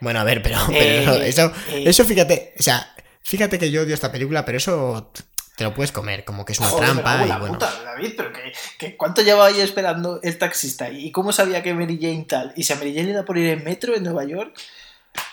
[0.00, 1.84] Bueno, a ver, pero, pero Eh, eso, eh.
[1.86, 2.93] eso fíjate, o sea,
[3.24, 5.10] fíjate que yo odio esta película, pero eso
[5.56, 7.54] te lo puedes comer, como que es una Joder, trampa en y la bueno.
[7.54, 10.90] puta, David, pero que, que ¿cuánto llevaba ahí esperando el taxista?
[10.90, 12.52] ¿Y cómo sabía que Mary Jane tal?
[12.56, 14.56] ¿Y si a Mary Jane le da por ir en metro en Nueva York?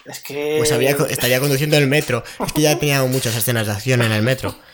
[0.05, 0.55] Es que...
[0.59, 2.23] Pues habría co- estaría conduciendo el metro.
[2.45, 4.55] Es que ya tenía muchas escenas de acción en el metro.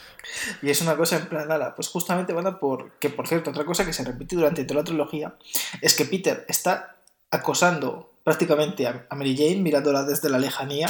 [0.61, 2.91] Y es una cosa en plan, nada, pues justamente van a por...
[2.99, 5.35] Que por cierto, otra cosa que se repite durante toda la trilogía
[5.81, 6.98] es que Peter está
[7.31, 10.88] acosando prácticamente a Mary Jane mirándola desde la lejanía.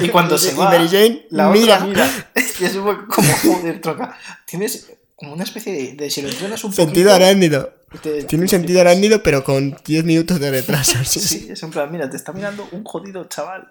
[0.00, 1.80] Y cuando se Y va, Mary Jane, la otra mira.
[1.80, 2.10] mira.
[2.34, 2.94] Y es como,
[3.42, 4.16] joder, troca.
[4.46, 5.92] Tienes como una especie de...
[5.94, 7.72] de si lo entrenas un Sentido poquito, arácnido.
[8.02, 10.98] te- Tiene un sentido arácnido, pero con 10 minutos de retraso.
[11.04, 13.68] Sí, es en plan, mira, te está mirando un jodido chaval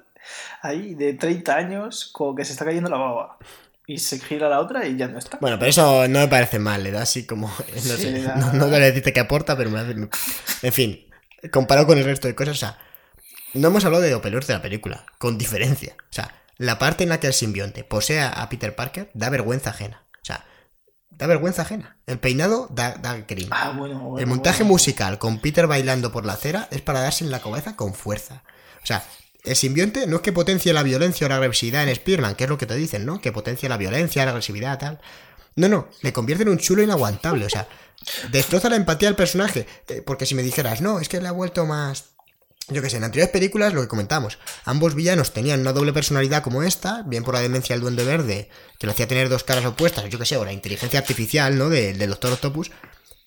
[0.62, 3.38] ahí de 30 años como que se está cayendo la baba.
[3.88, 5.38] Y se gira la otra y ya no está.
[5.42, 7.48] Bueno, pero eso no me parece mal, le da así como.
[7.48, 9.96] No Sí, sé, le da- no, no decirte que aporta, pero me hace.
[10.62, 11.04] En fin,
[11.52, 12.78] comparado con el resto de cosas, o sea,
[13.54, 15.96] no hemos hablado de lo peor de la película, con diferencia.
[16.00, 19.72] O sea, la parte en la que el simbionte posee a Peter Parker da vergüenza
[19.72, 20.06] ajena.
[20.16, 20.46] O sea,
[21.10, 21.98] da vergüenza ajena.
[22.06, 23.26] El peinado da, da.
[23.52, 24.74] Ah, bueno, bueno, El montaje bueno.
[24.74, 28.44] musical con Peter bailando por la acera es para darse en la cabeza con fuerza.
[28.84, 29.04] O sea,
[29.44, 32.50] el simbionte no es que potencie la violencia o la agresividad en Spearman, que es
[32.50, 33.22] lo que te dicen, ¿no?
[33.22, 35.00] Que potencia la violencia, la agresividad, tal.
[35.56, 37.46] No, no, le convierte en un chulo inaguantable.
[37.46, 37.68] O sea,
[38.32, 39.68] destroza la empatía del personaje.
[39.88, 42.12] Eh, Porque si me dijeras, no, es que le ha vuelto más.
[42.72, 46.42] Yo que sé, en anteriores películas lo que comentamos, ambos villanos tenían una doble personalidad
[46.42, 48.50] como esta, bien por la demencia del Duende Verde,
[48.80, 51.70] que lo hacía tener dos caras opuestas, yo que sé, o la inteligencia artificial, ¿no?
[51.70, 52.72] De- del Doctor Octopus,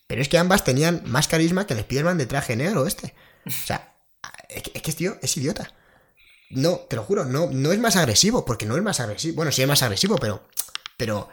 [0.07, 3.15] pero es que ambas tenían más carisma que el Spider-Man de traje negro este.
[3.47, 3.95] O sea,
[4.49, 5.73] es que, es tío, es idiota.
[6.51, 9.37] No, te lo juro, no, no es más agresivo, porque no es más agresivo.
[9.37, 10.47] Bueno, sí es más agresivo, pero.
[10.97, 11.29] Pero.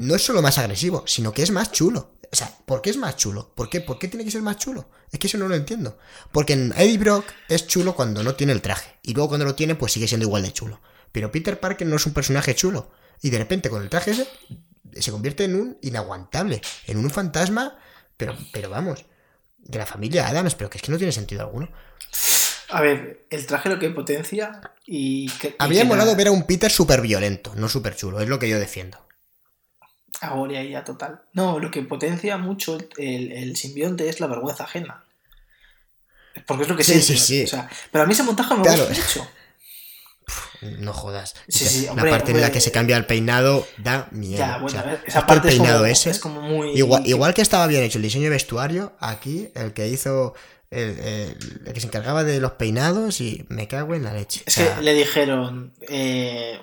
[0.00, 2.12] No es solo más agresivo, sino que es más chulo.
[2.32, 3.52] O sea, ¿por qué es más chulo?
[3.54, 4.88] ¿Por qué, ¿Por qué tiene que ser más chulo?
[5.12, 5.98] Es que eso no lo entiendo.
[6.32, 8.96] Porque en Eddie Brock es chulo cuando no tiene el traje.
[9.02, 10.80] Y luego cuando lo tiene, pues sigue siendo igual de chulo.
[11.12, 12.90] Pero Peter Parker no es un personaje chulo.
[13.20, 14.26] Y de repente con el traje ese
[14.98, 16.62] se convierte en un inaguantable.
[16.86, 17.76] En un fantasma.
[18.16, 19.04] Pero, pero vamos.
[19.58, 21.68] De la familia Adams, pero que es que no tiene sentido alguno.
[22.70, 25.28] A ver, el traje lo que potencia y...
[25.32, 28.38] Que, Habría molado la- ver a un Peter súper violento, no súper chulo, es lo
[28.38, 28.98] que yo defiendo.
[30.20, 31.22] Ahora ya total.
[31.32, 35.04] No, lo que potencia mucho el, el simbionte es la vergüenza ajena.
[36.46, 37.44] Porque es lo que Sí, siente, sí, sí.
[37.44, 38.86] O sea, pero a mí ese montaje me Claro.
[38.86, 39.30] gusta mucho.
[40.78, 41.34] No jodas.
[41.48, 44.38] Sí, sí, la hombre, parte en la que se cambia el peinado da miedo.
[44.38, 46.10] Ya, o bueno, sea, esa es parte el es peinado como, ese.
[46.10, 46.70] es como muy...
[46.78, 50.34] Igual, igual que estaba bien hecho el diseño de vestuario, aquí el que hizo.
[50.70, 54.42] El, el- el que se encargaba de los peinados y me cago en la leche.
[54.46, 56.60] Es O sea, que le dijeron eh,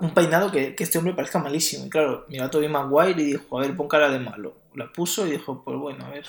[0.00, 1.86] un peinado que, que este hombre parezca malísimo.
[1.86, 4.62] Y claro, miró a Tobey Maguire y dijo, a ver, pon cara de malo.
[4.74, 6.26] La puso y dijo, pues bueno, a ver.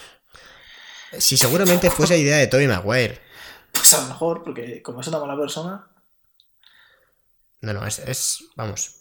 [1.19, 3.19] Si seguramente fuese idea de Tobey Maguire.
[3.71, 5.87] Pues a lo mejor, porque como es una mala persona,
[7.61, 8.99] No, no, es, es- Vamos.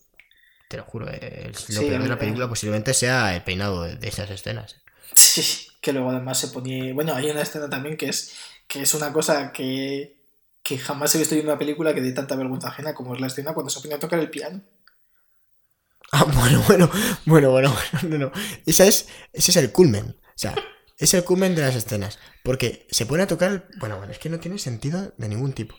[0.68, 4.30] Te lo juro, lo peor de la película posiblemente sea el peinado de, de esas
[4.30, 4.76] escenas.
[5.14, 6.94] sí, que luego además se ponía...
[6.94, 8.34] Bueno, hay una escena también que es,
[8.66, 10.16] que es una cosa que,
[10.62, 13.26] que jamás he visto yo una película que dé tanta vergüenza ajena como es la
[13.26, 14.62] escena cuando se pone a tocar el piano.
[16.12, 16.90] Ah, bueno, bueno,
[17.26, 18.32] bueno, bueno, no, no.
[18.66, 20.16] Esa es, ese es el culmen.
[20.20, 20.54] O sea,
[20.98, 22.18] es el culmen de las escenas.
[22.44, 23.68] Porque se pone a tocar.
[23.78, 25.74] Bueno, bueno, es que no tiene sentido de ningún tipo.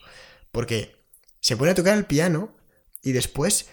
[0.52, 0.96] Porque
[1.40, 2.54] se pone a tocar el piano
[3.02, 3.70] y después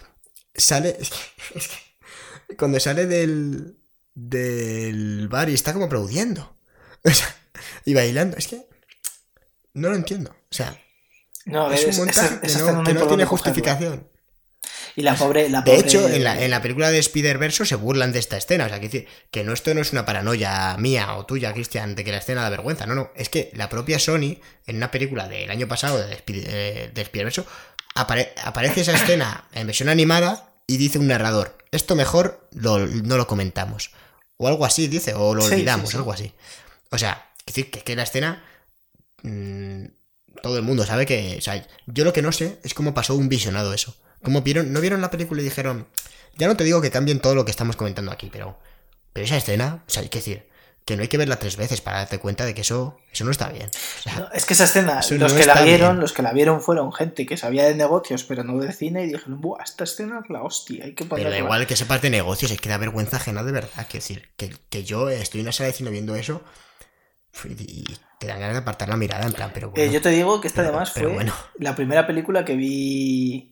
[0.54, 0.96] sale.
[1.00, 3.76] Es que, es que cuando sale del.
[4.14, 6.56] del bar y está como aplaudiendo.
[7.04, 7.34] O sea,
[7.84, 8.36] y bailando.
[8.36, 8.64] Es que.
[9.74, 10.30] No lo entiendo.
[10.30, 10.78] O sea,
[11.44, 14.08] No, es un esa- montaje que no, que tiene justificación.
[14.94, 15.48] Y la pobre...
[15.48, 18.66] La De hecho, en la, en la película de Spider-Verse se burlan de esta escena.
[18.66, 21.94] O sea, que, decir, que no esto no es una paranoia mía o tuya, Cristian,
[21.94, 22.86] de que la escena da vergüenza.
[22.86, 23.10] No, no.
[23.16, 24.36] Es que la propia Sony,
[24.66, 27.44] en una película del año pasado de, Spi- de Spider-Verse,
[27.94, 33.16] apare- aparece esa escena en versión animada y dice un narrador: Esto mejor lo- no
[33.16, 33.90] lo comentamos.
[34.36, 35.96] O algo así, dice, o lo Sí, sí, olvidamos, sí.
[35.96, 36.32] algo así.
[36.90, 38.44] O sea, decir, que, que la escena.
[39.22, 39.84] mm,
[40.42, 41.36] todo el mundo sabe que.
[41.38, 43.94] O sea, yo lo que no sé es cómo pasó un visionado eso.
[44.22, 44.72] ¿Cómo vieron?
[44.72, 45.86] ¿No vieron la película y dijeron.?
[46.36, 48.58] Ya no te digo que cambien todo lo que estamos comentando aquí, pero.
[49.12, 50.50] Pero esa escena, o sea, hay que decir.
[50.84, 53.30] Que no hay que verla tres veces para darte cuenta de que eso, eso no
[53.30, 53.68] está bien.
[53.68, 56.00] O sea, No, es que esa escena, los no que la vieron, bien.
[56.00, 59.06] los que la vieron fueron gente que sabía de negocios, pero no de cine, y
[59.12, 62.10] dijeron, Buah, esta escena es la hostia, hay que pero da igual que sepas de
[62.10, 63.86] negocios, es que da vergüenza ajena de verdad.
[63.88, 66.42] Quiero decir, que, que yo estoy en una sala de cine viendo eso
[67.44, 67.84] Y
[68.22, 70.48] te dan ganas de apartar la mirada, en plan, pero Eh, yo te digo que
[70.48, 71.34] esta pero- además fue bueno.
[71.58, 73.48] la primera película que vi.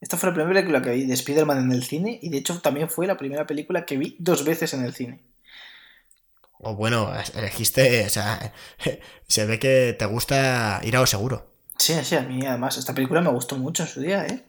[0.00, 2.60] Esta fue la primera película que vi de Spider-Man en el cine y de hecho
[2.60, 5.20] también fue la primera película que vi dos veces en el cine.
[6.62, 8.52] O bueno, elegiste, o sea,
[9.28, 11.46] se ve que te gusta ir a lo seguro.
[11.78, 14.44] Sí, sí, a mí además esta película me gustó mucho en su día, ¿eh?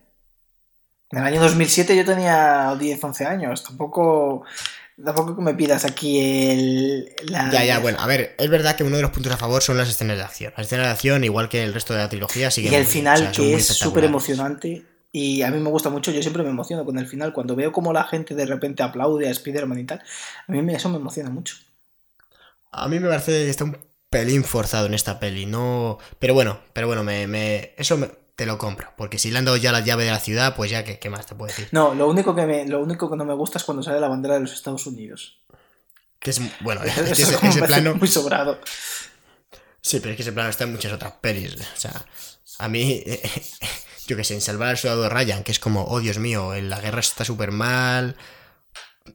[1.12, 3.64] En el año 2007 yo tenía 10, 11 años.
[3.64, 4.44] Tampoco,
[5.04, 7.10] tampoco que me pidas aquí el...
[7.30, 7.50] La...
[7.52, 9.78] Ya, ya, bueno, a ver, es verdad que uno de los puntos a favor son
[9.78, 10.54] las escenas de acción.
[10.58, 12.92] Las escenas de acción, igual que el resto de la trilogía, Y siguen el muy-
[12.94, 14.86] final, o sea, son que es súper emocionante.
[15.12, 17.34] Y a mí me gusta mucho, yo siempre me emociono con el final.
[17.34, 20.02] Cuando veo como la gente de repente aplaude a Spider-Man y tal,
[20.48, 21.56] a mí eso me emociona mucho.
[22.72, 23.78] A mí me parece que está un
[24.10, 25.98] pelín forzado en esta peli, no...
[26.20, 28.10] Pero bueno, pero bueno, me, me- eso me-
[28.42, 28.92] te lo compro.
[28.98, 31.12] Porque si le han dado ya la llave de la ciudad, pues ya, ¿qué, qué
[31.12, 31.68] más te puedo decir?
[31.72, 34.08] No, lo único, que me, lo único que no me gusta es cuando sale la
[34.08, 35.44] bandera de los Estados Unidos.
[36.20, 37.94] Que es, bueno, es ese, plano...
[37.94, 38.60] muy sobrado.
[39.80, 41.54] Sí, pero es que ese plano está en muchas otras pelis.
[41.56, 42.04] O sea,
[42.58, 43.04] a mí,
[44.08, 46.72] yo que sé, en Salvar al Soldado Ryan, que es como, oh Dios mío, en
[46.72, 48.16] la guerra está súper mal.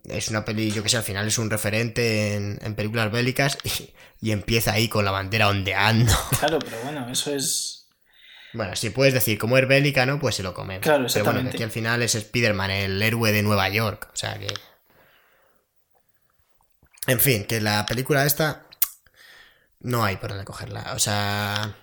[0.05, 3.59] Es una peli, yo que sé, al final es un referente en, en películas bélicas
[3.65, 3.91] y,
[4.21, 6.13] y empieza ahí con la bandera ondeando.
[6.39, 7.76] Claro, pero bueno, eso es...
[8.53, 10.19] Bueno, si puedes decir, como es bélica, ¿no?
[10.19, 10.81] Pues se lo comen.
[10.81, 11.57] Claro, Pero bueno, exactamente.
[11.57, 14.09] aquí al final es Spider-Man, el héroe de Nueva York.
[14.13, 14.53] O sea que.
[17.07, 18.67] En fin, que la película esta.
[19.81, 20.93] No hay por dónde cogerla.
[20.95, 21.77] O sea.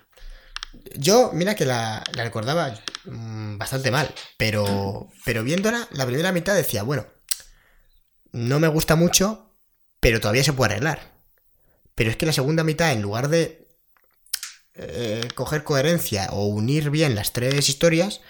[0.96, 2.74] Yo, mira que la, la recordaba
[3.04, 4.12] mm, bastante mal.
[4.36, 5.08] Pero.
[5.24, 7.06] Pero viéndola, la primera mitad decía, bueno.
[8.32, 9.54] No me gusta mucho.
[10.00, 11.14] Pero todavía se puede arreglar.
[11.94, 13.63] Pero es que la segunda mitad, en lugar de
[14.74, 18.20] eh, coger coherencia o unir bien las tres historias,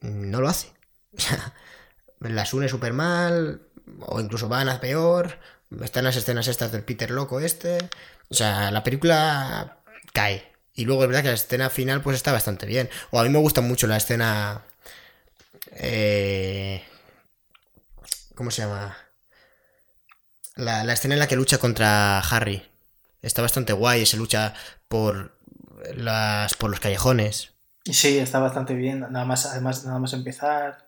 [0.00, 0.72] no lo hace.
[2.20, 3.62] Las une súper mal,
[4.00, 5.38] o incluso van a peor.
[5.82, 7.78] Están las escenas estas del Peter loco este.
[8.30, 9.78] O sea, la película
[10.12, 10.52] cae.
[10.74, 12.88] Y luego es verdad que la escena final pues está bastante bien.
[13.10, 14.62] O a mí me gusta mucho la escena...
[15.72, 16.82] eh,
[18.34, 18.96] ¿Cómo se llama?
[20.56, 22.62] La, la escena en la que lucha contra Harry.
[23.22, 24.54] Está bastante guay, se lucha
[24.88, 25.36] por
[25.94, 27.50] las por los callejones.
[27.84, 29.00] Sí, está bastante bien.
[29.00, 30.86] Nada más, además, nada más empezar.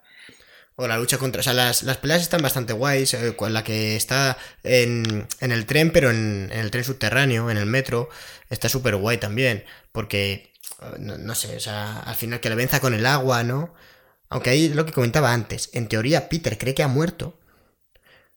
[0.77, 1.41] O la lucha contra.
[1.41, 3.15] O sea, las, las peleas están bastante guays.
[3.15, 7.51] eh, con la que está en, en el tren, pero en, en el tren subterráneo,
[7.51, 8.09] en el metro,
[8.51, 9.65] está súper guay también.
[9.93, 10.53] Porque,
[10.83, 13.75] eh, no, no sé, o sea, al final que le venza con el agua, ¿no?
[14.29, 15.71] Aunque ahí lo que comentaba antes.
[15.75, 17.39] En teoría, Peter cree que ha muerto.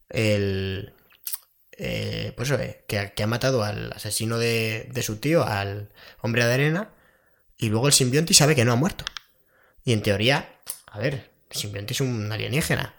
[0.10, 0.94] El.
[1.78, 5.46] Eh, pues eso, eh, que, ha- que ha matado al asesino de, de su tío,
[5.46, 5.90] al
[6.22, 6.90] hombre de arena.
[7.58, 9.06] Y luego el simbionte sabe que no ha muerto.
[9.86, 10.50] Y en teoría,
[10.88, 12.96] a ver, el simbionte es un alienígena.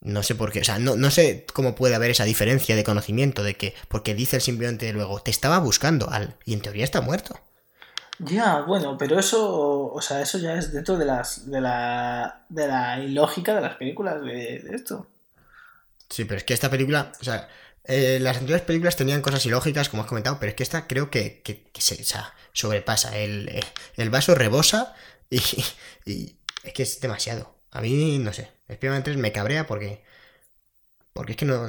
[0.00, 2.84] No sé por qué, o sea, no, no sé cómo puede haber esa diferencia de
[2.84, 6.84] conocimiento de que, porque dice el simbionte luego, te estaba buscando, al, y en teoría
[6.84, 7.40] está muerto.
[8.18, 12.66] Ya, bueno, pero eso, o sea, eso ya es dentro de las, de la, de
[12.68, 15.08] la ilógica de las películas de, de esto.
[16.08, 17.48] Sí, pero es que esta película, o sea,
[17.84, 21.10] eh, las anteriores películas tenían cosas ilógicas, como has comentado, pero es que esta creo
[21.10, 21.42] que,
[21.78, 22.04] se
[22.52, 23.18] sobrepasa.
[23.18, 23.60] El, eh,
[23.96, 24.94] el vaso rebosa
[25.30, 27.54] y, es que es demasiado.
[27.70, 30.02] A mí, no sé, Spider-Man 3 me cabrea porque,
[31.12, 31.66] porque es que no...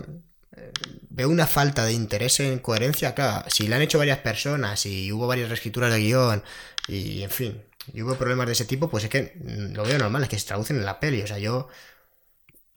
[0.57, 0.71] eh,
[1.09, 5.11] Veo una falta de interés en coherencia, claro, si la han hecho varias personas y
[5.11, 6.43] hubo varias reescrituras de guion
[6.87, 7.63] y, en fin,
[7.93, 9.33] y hubo problemas de ese tipo, pues es que
[9.73, 11.69] lo veo normal, es que se traducen en la peli, o sea, yo...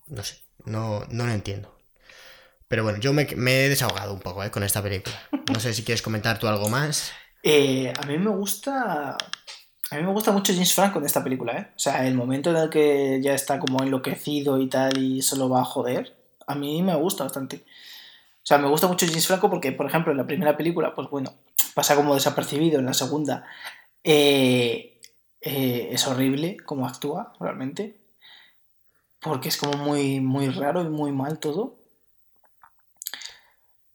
[0.08, 1.77] No sé, no, no lo entiendo.
[2.68, 4.50] Pero bueno, yo me, he desahogado un poco ¿eh?
[4.50, 5.16] con esta película.
[5.52, 7.12] No sé si quieres comentar tú algo más.
[7.44, 9.16] Eh, a mí me gusta.
[9.90, 11.68] A mí me gusta mucho James Franco en esta película, ¿eh?
[11.76, 15.48] O sea, el momento en el que ya está como enloquecido y tal y solo
[15.48, 16.16] va a joder,
[16.48, 17.58] a mí me gusta bastante.
[17.58, 21.08] O sea, me gusta mucho James Franco porque, por ejemplo, en la primera película, pues
[21.10, 21.32] bueno,
[21.74, 22.80] pasa como desapercibido.
[22.80, 23.46] En la segunda,
[24.02, 25.00] eh,
[25.40, 28.00] es horrible cómo actúa, realmente.
[29.20, 31.77] Porque es como muy, muy raro y muy mal todo.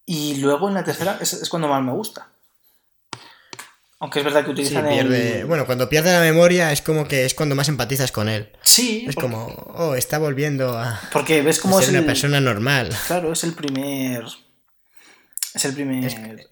[0.06, 2.28] Y luego en la tercera es, es cuando más me gusta.
[4.00, 5.40] Aunque es verdad que Sí, utilizan pierde.
[5.40, 5.46] el...
[5.46, 8.50] Bueno, cuando pierde la memoria es como que es cuando más empatizas con él.
[8.62, 12.06] Sí, Es porque, como, oh, está volviendo a, porque ves cómo es ser una el...
[12.06, 12.90] persona normal.
[13.08, 14.26] Claro, es el primer...
[15.54, 16.48] Es el primer...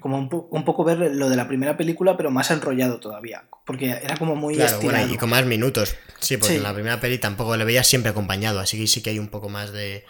[0.00, 3.44] Como un, po- un poco ver lo de la primera película, pero más enrollado todavía.
[3.66, 5.94] Porque era como muy Claro, bueno, y con más minutos.
[6.20, 6.56] Sí, porque Sí.
[6.56, 9.28] en la primera peli tampoco le veías siempre acompañado, así que sí que hay un
[9.28, 10.04] poco más de.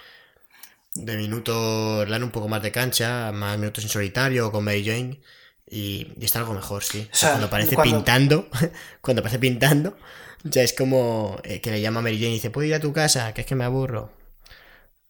[0.95, 4.85] De minutos, le dan un poco más de cancha, más minutos en solitario con Mary
[4.85, 5.21] Jane.
[5.69, 7.09] Y, y está algo mejor, sí.
[7.13, 8.49] O sea, cuando aparece cuando- pintando,
[9.01, 9.97] cuando aparece pintando,
[10.45, 12.81] ya es como eh, que le llama a Mary Jane y dice, ¿puedo ir a
[12.81, 13.33] tu casa?
[13.35, 14.13] Que es que me aburro.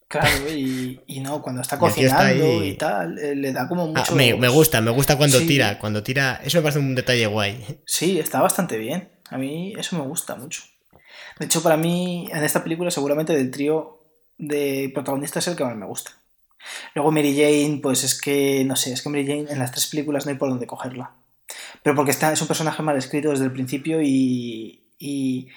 [0.07, 4.15] Claro, y, y no, cuando está cocinando y tal, eh, le da como Ah, mucho...
[4.15, 5.47] me, me gusta, me gusta cuando Sí.
[5.47, 6.41] tira, cuando tira.
[6.45, 7.81] Eso me parece un detalle guay.
[7.85, 9.11] Sí, está bastante bien.
[9.31, 10.63] A mí eso me gusta mucho.
[11.39, 13.94] De hecho, para mí, en esta película, seguramente del trío
[14.39, 16.13] de protagonistas es el que más me gusta.
[16.95, 19.87] Luego Mary Jane, pues es que, no sé, es que Mary Jane en las tres
[19.87, 21.13] películas no hay por dónde cogerla.
[21.83, 25.49] Pero porque está, es un personaje mal escrito desde el principio y, y,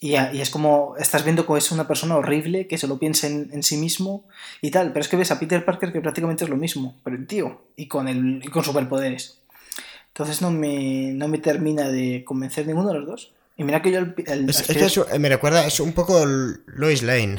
[0.00, 2.98] y, a- y es como, estás viendo que es una persona horrible, que se lo
[2.98, 4.24] piensa en, en sí mismo
[4.62, 4.92] y tal.
[4.92, 7.62] Pero es que ves a Peter Parker que prácticamente es lo mismo, pero el tío,
[7.76, 9.40] y con, el, y con superpoderes.
[10.08, 13.32] Entonces no me, no me termina de convencer ninguno de los dos.
[13.56, 16.24] Y mira que yo el, el- Es, el- es eh, me recuerda, es un poco
[16.66, 17.38] Lois Lane.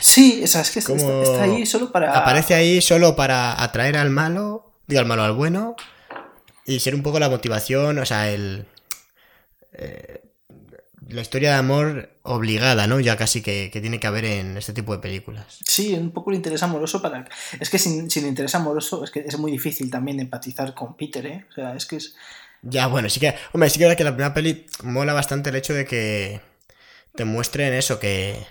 [0.00, 2.16] Sí, o sea, es que está, ahí solo para...
[2.16, 5.76] Aparece ahí solo para atraer al malo, digo al malo al bueno,
[6.64, 8.66] y ser un poco la motivación, o sea, el.
[9.72, 10.22] eh,
[11.08, 12.98] la historia de amor obligada, ¿no?
[12.98, 15.60] Ya casi que, que tiene que haber en este tipo de películas.
[15.64, 17.28] Sí, un poco el interés amoroso para...
[17.60, 21.24] Es que sin, sin interés amoroso es que es muy difícil también empatizar con Peter,
[21.26, 21.46] ¿eh?
[21.50, 22.16] O sea, es que es...
[22.62, 23.34] Ya, bueno, sí que.
[23.52, 26.40] Hombre, sí que es que la primera peli mola bastante el hecho de que
[27.14, 28.44] te muestren eso, que.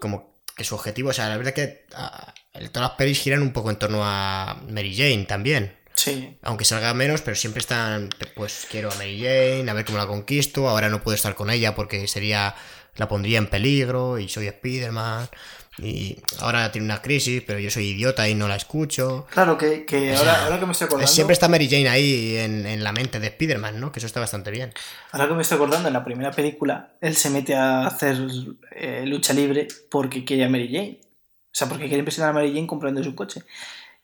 [0.00, 3.42] Como que su objetivo, o sea, la verdad que ah, el- todas las pelis giran
[3.42, 5.76] un poco en torno a Mary Jane también.
[5.94, 9.98] Sí, Aunque salga menos, pero siempre están, pues quiero a Mary Jane, a ver cómo
[9.98, 12.54] la conquisto, ahora no puedo estar con ella porque sería,
[12.96, 15.28] la pondría en peligro y soy Spider-Man.
[15.78, 19.26] Y ahora tiene una crisis, pero yo soy idiota y no la escucho.
[19.30, 21.10] claro que, que ahora, ahora que me estoy acordando...
[21.10, 23.90] Siempre está Mary Jane ahí en, en la mente de Spider-Man, ¿no?
[23.90, 24.72] Que eso está bastante bien.
[25.12, 28.18] Ahora que me estoy acordando, en la primera película, él se mete a hacer
[28.72, 31.00] eh, lucha libre porque quiere a Mary Jane.
[31.02, 33.42] O sea, porque quiere impresionar a Mary Jane comprando su coche.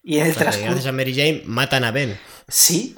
[0.02, 0.64] Y en el transcurso...
[0.70, 2.18] gracias a Mary Jane matan a Ben.
[2.48, 2.96] Sí,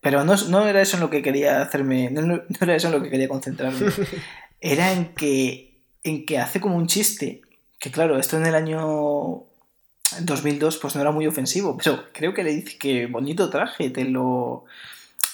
[0.00, 2.86] pero no, no era eso en lo que quería hacerme, no, no- no era eso
[2.88, 3.78] en lo que quería concentrarme.
[4.60, 7.42] Era en que, en que hace como un chiste,
[7.84, 9.44] que claro, esto en el año
[10.22, 14.06] 2002 pues no era muy ofensivo, pero creo que le dice que bonito traje, te
[14.06, 14.64] lo,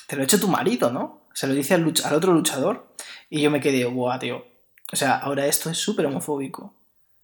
[0.08, 1.20] te lo ha hecho tu marido, ¿no?
[1.32, 2.88] Se lo dice al, al otro luchador
[3.28, 4.44] y yo me quedé, buah, tío.
[4.92, 6.74] O sea, ahora esto es súper homofóbico.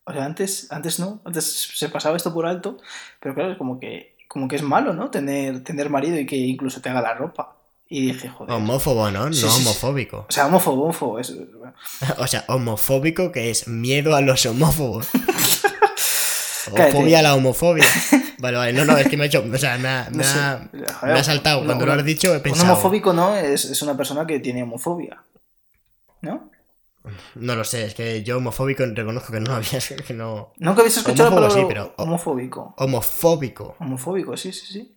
[0.04, 2.78] O sea, antes, antes no, antes se pasaba esto por alto,
[3.18, 5.10] pero claro, es como que, como que es malo, ¿no?
[5.10, 7.56] Tener, tener marido y que incluso te haga la ropa.
[7.88, 8.52] Y dije, joder.
[8.54, 9.26] Homófobo, ¿no?
[9.28, 9.60] No Sí, sí, sí.
[9.62, 10.26] homofóbico.
[10.28, 11.18] O sea, homófobo, homófobo.
[11.20, 11.32] Es,
[12.18, 15.06] O sea, homofóbico que es miedo a los homófobos.
[16.70, 16.92] o Cállate.
[16.92, 17.84] fobia a la homofobia.
[18.38, 19.42] Vale, vale, no, no, es que me ha hecho.
[19.50, 20.38] O sea, me ha, no me sé.
[20.38, 20.68] ha-
[21.00, 21.60] Joder, me ha saltado.
[21.60, 22.70] un- Cuando un- lo has dicho, he Un pensado.
[22.74, 25.22] homofóbico no es, es una persona que tiene homofobia.
[26.20, 26.50] ¿No?
[27.36, 29.78] No lo sé, es que yo homofóbico reconozco que no había.
[30.06, 30.52] Que no...
[30.58, 32.74] Nunca habéis escuchado la Homófobo palabra sí, pero- homofóbico.
[32.76, 33.76] Homofóbico.
[33.78, 34.95] Homofóbico, sí, sí, sí.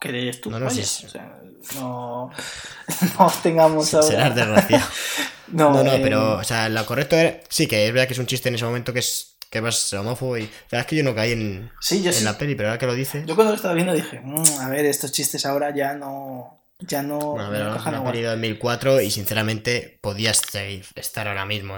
[0.00, 0.50] ¿Qué eres tú?
[0.50, 0.80] No, no, sí.
[0.80, 1.40] o sea,
[1.76, 2.30] no,
[3.18, 4.06] no tengamos ahora...
[4.06, 4.86] Serás desgraciado.
[5.48, 7.38] No, No, no, eh, pero, o sea, lo correcto era.
[7.48, 9.92] Sí, que es verdad que es un chiste en ese momento que es que vas
[9.92, 10.42] homófobo y.
[10.42, 12.24] La verdad es que yo no caí en, Sí, yo en sí.
[12.24, 13.24] la peli, pero ahora que lo dices.
[13.26, 16.64] Yo cuando lo estaba viendo dije, "Mm, a ver, estos chistes ahora ya no...
[16.80, 17.18] Ya no...
[17.20, 18.04] Bueno, a ver, no una igual".
[18.10, 20.42] peli de 2004 y sinceramente podías
[20.96, 21.76] estar ahora mismo.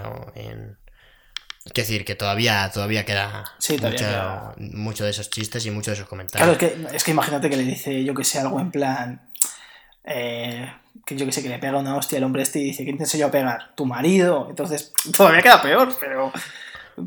[1.64, 4.54] Es decir, que todavía, todavía queda, Sí, todavía queda.
[4.58, 6.62] mucho de esos chistes y mucho de esos Claro, comentarios.
[6.62, 9.20] es que, es que imagínate que le dice, yo que sé, algo en plan.
[10.04, 10.72] eh,
[11.04, 12.96] que yo que sé, que le pega una hostia al hombre este y dice, ¿quién
[12.96, 13.74] te enseñó a pegar?
[13.74, 14.46] Tu marido.
[14.48, 16.32] Entonces, todavía queda peor, pero.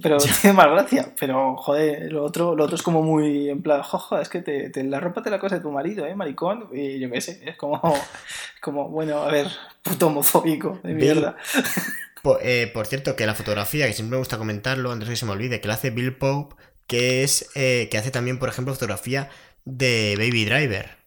[0.02, 1.14] Pero tiene más gracia.
[1.20, 4.70] Pero, joder, lo otro, lo otro es como muy en plan, jojo, es que te,
[4.70, 6.70] te- la ropa te la cosa de tu marido, ¿eh, maricón?
[6.74, 7.82] Y yo qué sé, es como,
[8.62, 9.48] como bueno, a ver,
[9.82, 11.36] puto homofóbico de mierda.
[12.42, 15.32] Eh, por cierto, que la fotografía, que siempre me gusta comentarlo, antes que se me
[15.32, 16.56] olvide, que la hace Bill Pope,
[16.88, 19.30] que es eh, que hace también, por ejemplo, fotografía
[19.66, 20.98] de Baby Driver.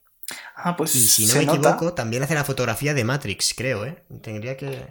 [0.56, 1.58] Ah, pues Y si no me nota.
[1.58, 4.02] equivoco, también hace la fotografía de Matrix, creo, ¿eh?
[4.22, 4.86] Tendría que-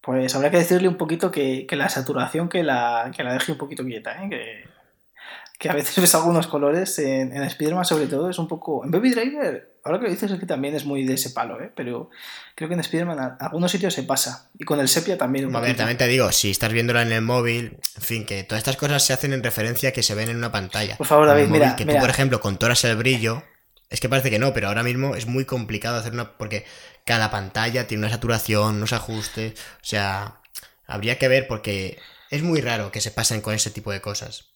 [0.00, 3.52] Pues habrá que decirle un poquito que, que la saturación que la, que la deje
[3.52, 4.28] un poquito quieta, ¿eh?
[4.28, 4.64] que,
[5.58, 8.84] que a veces ves algunos colores en, en Spider-Man sobre todo, es un poco...
[8.84, 11.60] En Baby Driver, ahora que lo dices es que también es muy de ese palo,
[11.60, 11.70] ¿eh?
[11.74, 12.10] pero
[12.54, 15.56] creo que en Spider-Man a algunos sitios se pasa, y con el sepia también un
[15.56, 18.60] A ver, también te digo, si estás viéndola en el móvil, en fin, que todas
[18.60, 20.96] estas cosas se hacen en referencia a que se ven en una pantalla.
[20.96, 21.98] Por favor, David, mira, que mira.
[21.98, 23.42] tú, por ejemplo, controlas el brillo,
[23.90, 26.32] es que parece que no, pero ahora mismo es muy complicado hacer una...
[26.38, 26.64] porque
[27.04, 30.40] cada pantalla tiene una saturación, unos ajustes, o sea,
[30.86, 31.98] habría que ver porque
[32.30, 34.46] es muy raro que se pasen con ese tipo de cosas.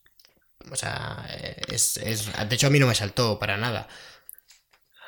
[0.71, 1.27] O sea,
[1.69, 2.31] es, es...
[2.49, 3.89] De hecho, a mí no me saltó para nada.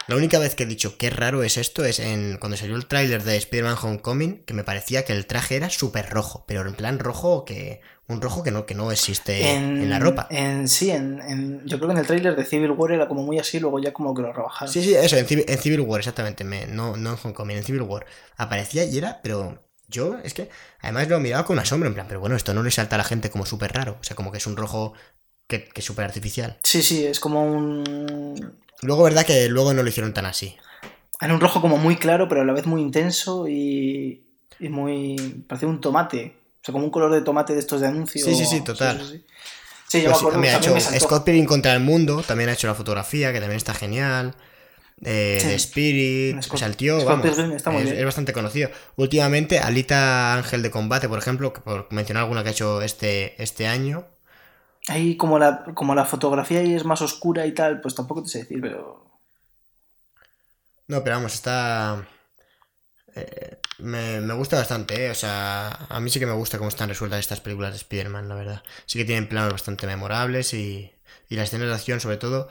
[0.08, 2.86] La única vez que he dicho qué raro es esto es en cuando salió el
[2.86, 6.72] tráiler de Spider-Man Homecoming, que me parecía que el traje era súper rojo, pero en
[6.74, 10.26] plan rojo que un rojo que no que no existe en, la ropa.
[10.30, 13.22] En, sí, en, en- yo creo que en el tráiler de Civil War era como
[13.22, 14.72] muy así, luego ya como que lo rebajaron.
[14.72, 15.26] Sí, sí, eso, en
[15.58, 18.06] Civil, War, exactamente, me- no, no en Homecoming, en Civil War.
[18.38, 20.48] Aparecía y era, pero yo es que
[20.80, 22.98] además lo he mirado con asombro, en plan, pero bueno, esto no le salta a
[22.98, 24.94] la gente como súper raro, o sea, como que es un rojo
[25.46, 26.56] que, que es súper artificial.
[26.62, 28.56] Sí, sí, es como un...
[28.82, 30.56] Luego, verdad que luego no lo hicieron tan así.
[31.20, 34.22] Era un rojo como muy claro, pero a la vez muy intenso y,
[34.60, 35.16] y muy...
[35.48, 36.36] parece un tomate.
[36.62, 38.24] O sea, como un color de tomate de estos de anuncio.
[38.24, 39.00] Sí, sí, sí, total.
[39.00, 39.24] Sí, sí, sí.
[39.88, 40.80] Sí, yo Pues me acuerdo, me ha hecho me.
[40.80, 44.34] Scott Pilgrim contra el mundo, también ha hecho la fotografía, que también está genial.
[45.02, 45.38] Eh.
[45.40, 47.98] The Spirit, Scott- o sea, el tío, Scott vamos, Pilgrim está muy es, bien.
[47.98, 48.70] es bastante conocido.
[48.96, 53.40] Últimamente, Alita Ángel de Combate, por ejemplo, que por mencionar alguna que ha hecho este,
[53.42, 54.06] este año,
[54.88, 58.28] Ahí como la, como la fotografía ahí es más oscura y tal, pues tampoco te
[58.30, 59.06] sé decir, pero...
[60.88, 62.06] No, pero vamos, está.
[63.14, 65.10] eh, me, me gusta bastante, ¿eh?
[65.10, 68.28] O sea, a mí sí que me gusta cómo están resueltas estas películas de Spider-Man,
[68.28, 68.62] la verdad.
[68.86, 70.92] Sí que tienen planos bastante memorables y,
[71.28, 72.48] y las escenas de acción, sobre todo,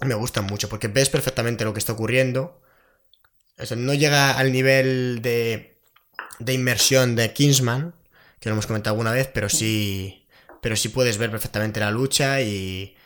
[0.00, 2.60] me gustan mucho porque ves perfectamente lo que está ocurriendo.
[3.58, 5.80] O sea, no llega al nivel de,
[6.38, 7.94] de inmersión de Kingsman,
[8.40, 10.19] que lo hemos comentado alguna vez, pero sí,
[10.60, 12.96] pero sí puedes ver perfectamente la lucha y,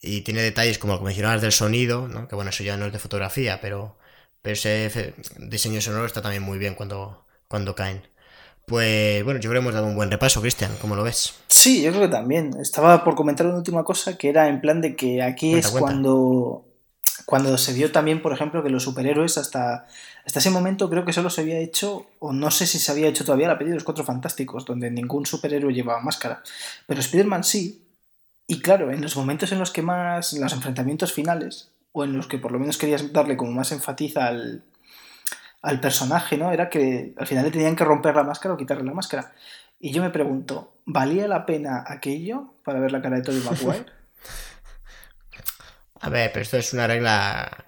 [0.00, 2.28] y tiene detalles como lo que mencionabas del sonido, ¿no?
[2.28, 3.96] que bueno, eso ya no es de fotografía, pero,
[4.42, 8.02] pero ese diseño sonoro está también muy bien cuando, cuando caen.
[8.66, 11.34] Pues bueno, yo creo que hemos dado un buen repaso, Cristian, ¿cómo lo ves?
[11.48, 12.54] Sí, yo creo que también.
[12.60, 15.70] Estaba por comentar una última cosa que era en plan de que aquí Cuenta, es
[15.70, 15.92] cuenta.
[15.92, 16.66] cuando,
[17.26, 19.86] cuando se vio también, por ejemplo, que los superhéroes hasta,
[20.24, 23.08] hasta ese momento creo que solo se había hecho, o no sé si se había
[23.08, 26.42] hecho todavía la peli de los Cuatro Fantásticos, donde ningún superhéroe llevaba máscara.
[26.86, 27.82] Pero Spider-Man sí.
[28.46, 32.16] Y claro, en los momentos en los que más, en los enfrentamientos finales, o en
[32.16, 34.64] los que por lo menos querías darle como más enfatiza al,
[35.62, 36.52] al personaje, ¿no?
[36.52, 39.32] Era que al final le tenían que romper la máscara o quitarle la máscara.
[39.78, 43.86] Y yo me pregunto, ¿valía la pena aquello para ver la cara de Tobey Maguire?
[46.00, 47.66] A ver, pero esto es una regla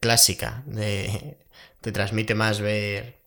[0.00, 1.41] clásica de
[1.82, 3.20] te transmite más ver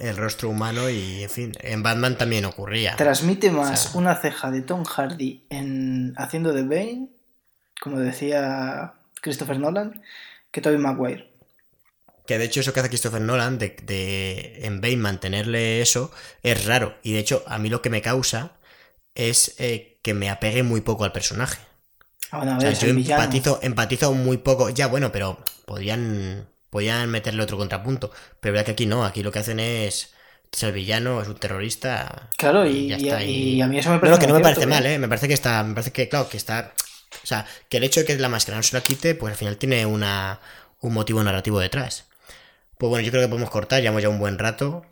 [0.00, 2.96] el rostro humano y en fin, en Batman también ocurría.
[2.96, 7.08] Transmite más O sea- una ceja de Tom Hardy en haciendo de Bane,
[7.80, 10.02] como decía Christopher Nolan,
[10.50, 11.32] que Tobey Maguire.
[12.26, 16.10] Que de hecho eso que hace Christopher Nolan de, de en Bane mantenerle eso
[16.42, 18.52] es raro y de hecho a mí lo que me causa
[19.14, 21.58] es eh, que me apegue muy poco al personaje.
[22.30, 24.68] Ah, bueno, a O ver, sea, yo empatizo, empatizo muy poco.
[24.68, 28.10] Ya, bueno, pero podrían, podrían meterle otro contrapunto.
[28.40, 30.14] Pero verdad que aquí no, aquí lo que hacen es.
[30.50, 32.30] Es el villano, es un terrorista.
[32.38, 34.60] Claro, y, ya está, y a mí eso me parece no, que no me parece
[34.62, 34.98] cierto, mal, ¿eh?
[34.98, 35.62] Me parece que está.
[35.62, 36.72] Me parece que, claro, que está.
[37.22, 39.36] O sea, que el hecho de que la máscara no se la quite, pues al
[39.36, 40.40] final tiene una,
[40.80, 42.06] un motivo narrativo detrás.
[42.78, 44.86] Pues bueno, yo creo que podemos cortar, llevamos ya un buen rato.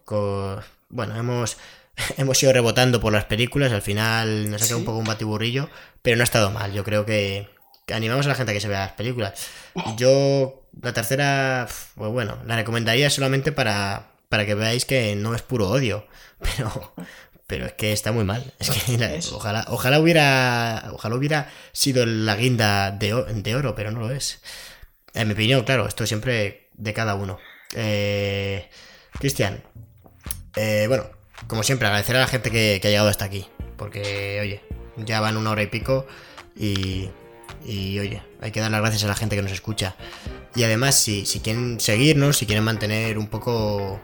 [0.90, 1.57] Bueno, hemos,
[2.19, 4.81] hemos ido rebotando por las películas, al final nos ha quedado Sí.
[4.81, 5.70] un poco un batiburrillo,
[6.03, 6.73] pero no ha estado mal.
[6.73, 7.48] Yo creo que
[7.94, 9.48] animamos a la gente a que se vea las películas.
[9.96, 15.42] Yo, la tercera, pues bueno, la recomendaría solamente para, para que veáis que no es
[15.42, 16.06] puro odio,
[16.40, 16.94] pero,
[17.46, 18.52] pero es que está muy mal.
[18.58, 23.14] Es que la- ojalá, ojalá hubiera, ojalá hubiera sido la guinda de,
[23.54, 24.40] oro, pero no lo es.
[25.14, 27.38] En mi opinión, claro, esto siempre de cada uno.
[27.74, 28.68] Eh,
[29.18, 29.62] Cristian,
[30.56, 31.08] eh, bueno,
[31.46, 33.46] como siempre, agradecer a la gente que, que ha llegado hasta aquí.
[33.76, 34.62] Porque, oye,
[34.96, 36.06] ya van una hora y pico
[36.56, 37.10] y,
[37.66, 39.97] y, oye, hay que dar las gracias a la gente que nos escucha.
[40.55, 44.01] Y además, si, si quieren seguirnos, si quieren mantener un poco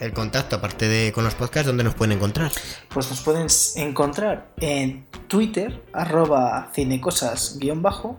[0.00, 2.52] el contacto, aparte de con los podcasts, ¿dónde nos pueden encontrar?
[2.92, 8.18] Pues nos pueden encontrar en Twitter, arroba cinecosas guion bajo,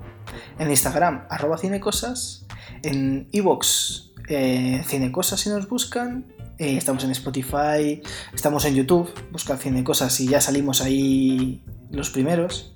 [0.58, 2.46] en Instagram, arroba cinecosas,
[2.84, 6.26] en Evox, eh, cinecosas si nos buscan,
[6.58, 8.02] eh, estamos en Spotify,
[8.34, 12.74] estamos en YouTube, buscan cinecosas y ya salimos ahí los primeros.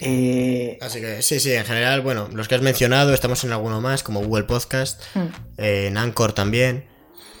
[0.00, 3.80] Eh, Así que sí, sí, en general, bueno, los que has mencionado, estamos en alguno
[3.80, 5.02] más, como Google Podcast,
[5.58, 6.86] eh, en Anchor también,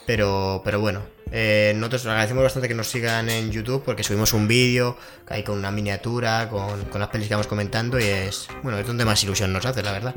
[0.06, 1.02] pero, pero bueno,
[1.32, 4.96] eh, nosotros agradecemos bastante que nos sigan en YouTube porque subimos un vídeo
[5.28, 8.86] ahí con una miniatura, con, con las pelis que vamos comentando y es, bueno, es
[8.86, 10.14] donde más ilusión nos hace, la verdad.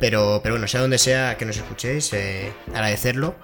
[0.00, 3.34] Pero, pero bueno, sea donde sea que nos escuchéis, eh, agradecerlo.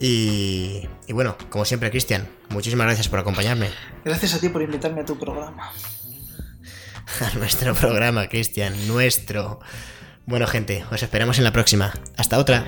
[0.00, 3.68] Y, y bueno, como siempre, Cristian, muchísimas gracias por acompañarme
[4.04, 5.70] gracias a ti por invitarme a tu programa.
[7.20, 9.60] a nuestro programa, Cristian, nuestro.
[10.26, 11.92] Bueno, gente, os esperamos en la próxima.
[12.16, 12.66] Hasta otra.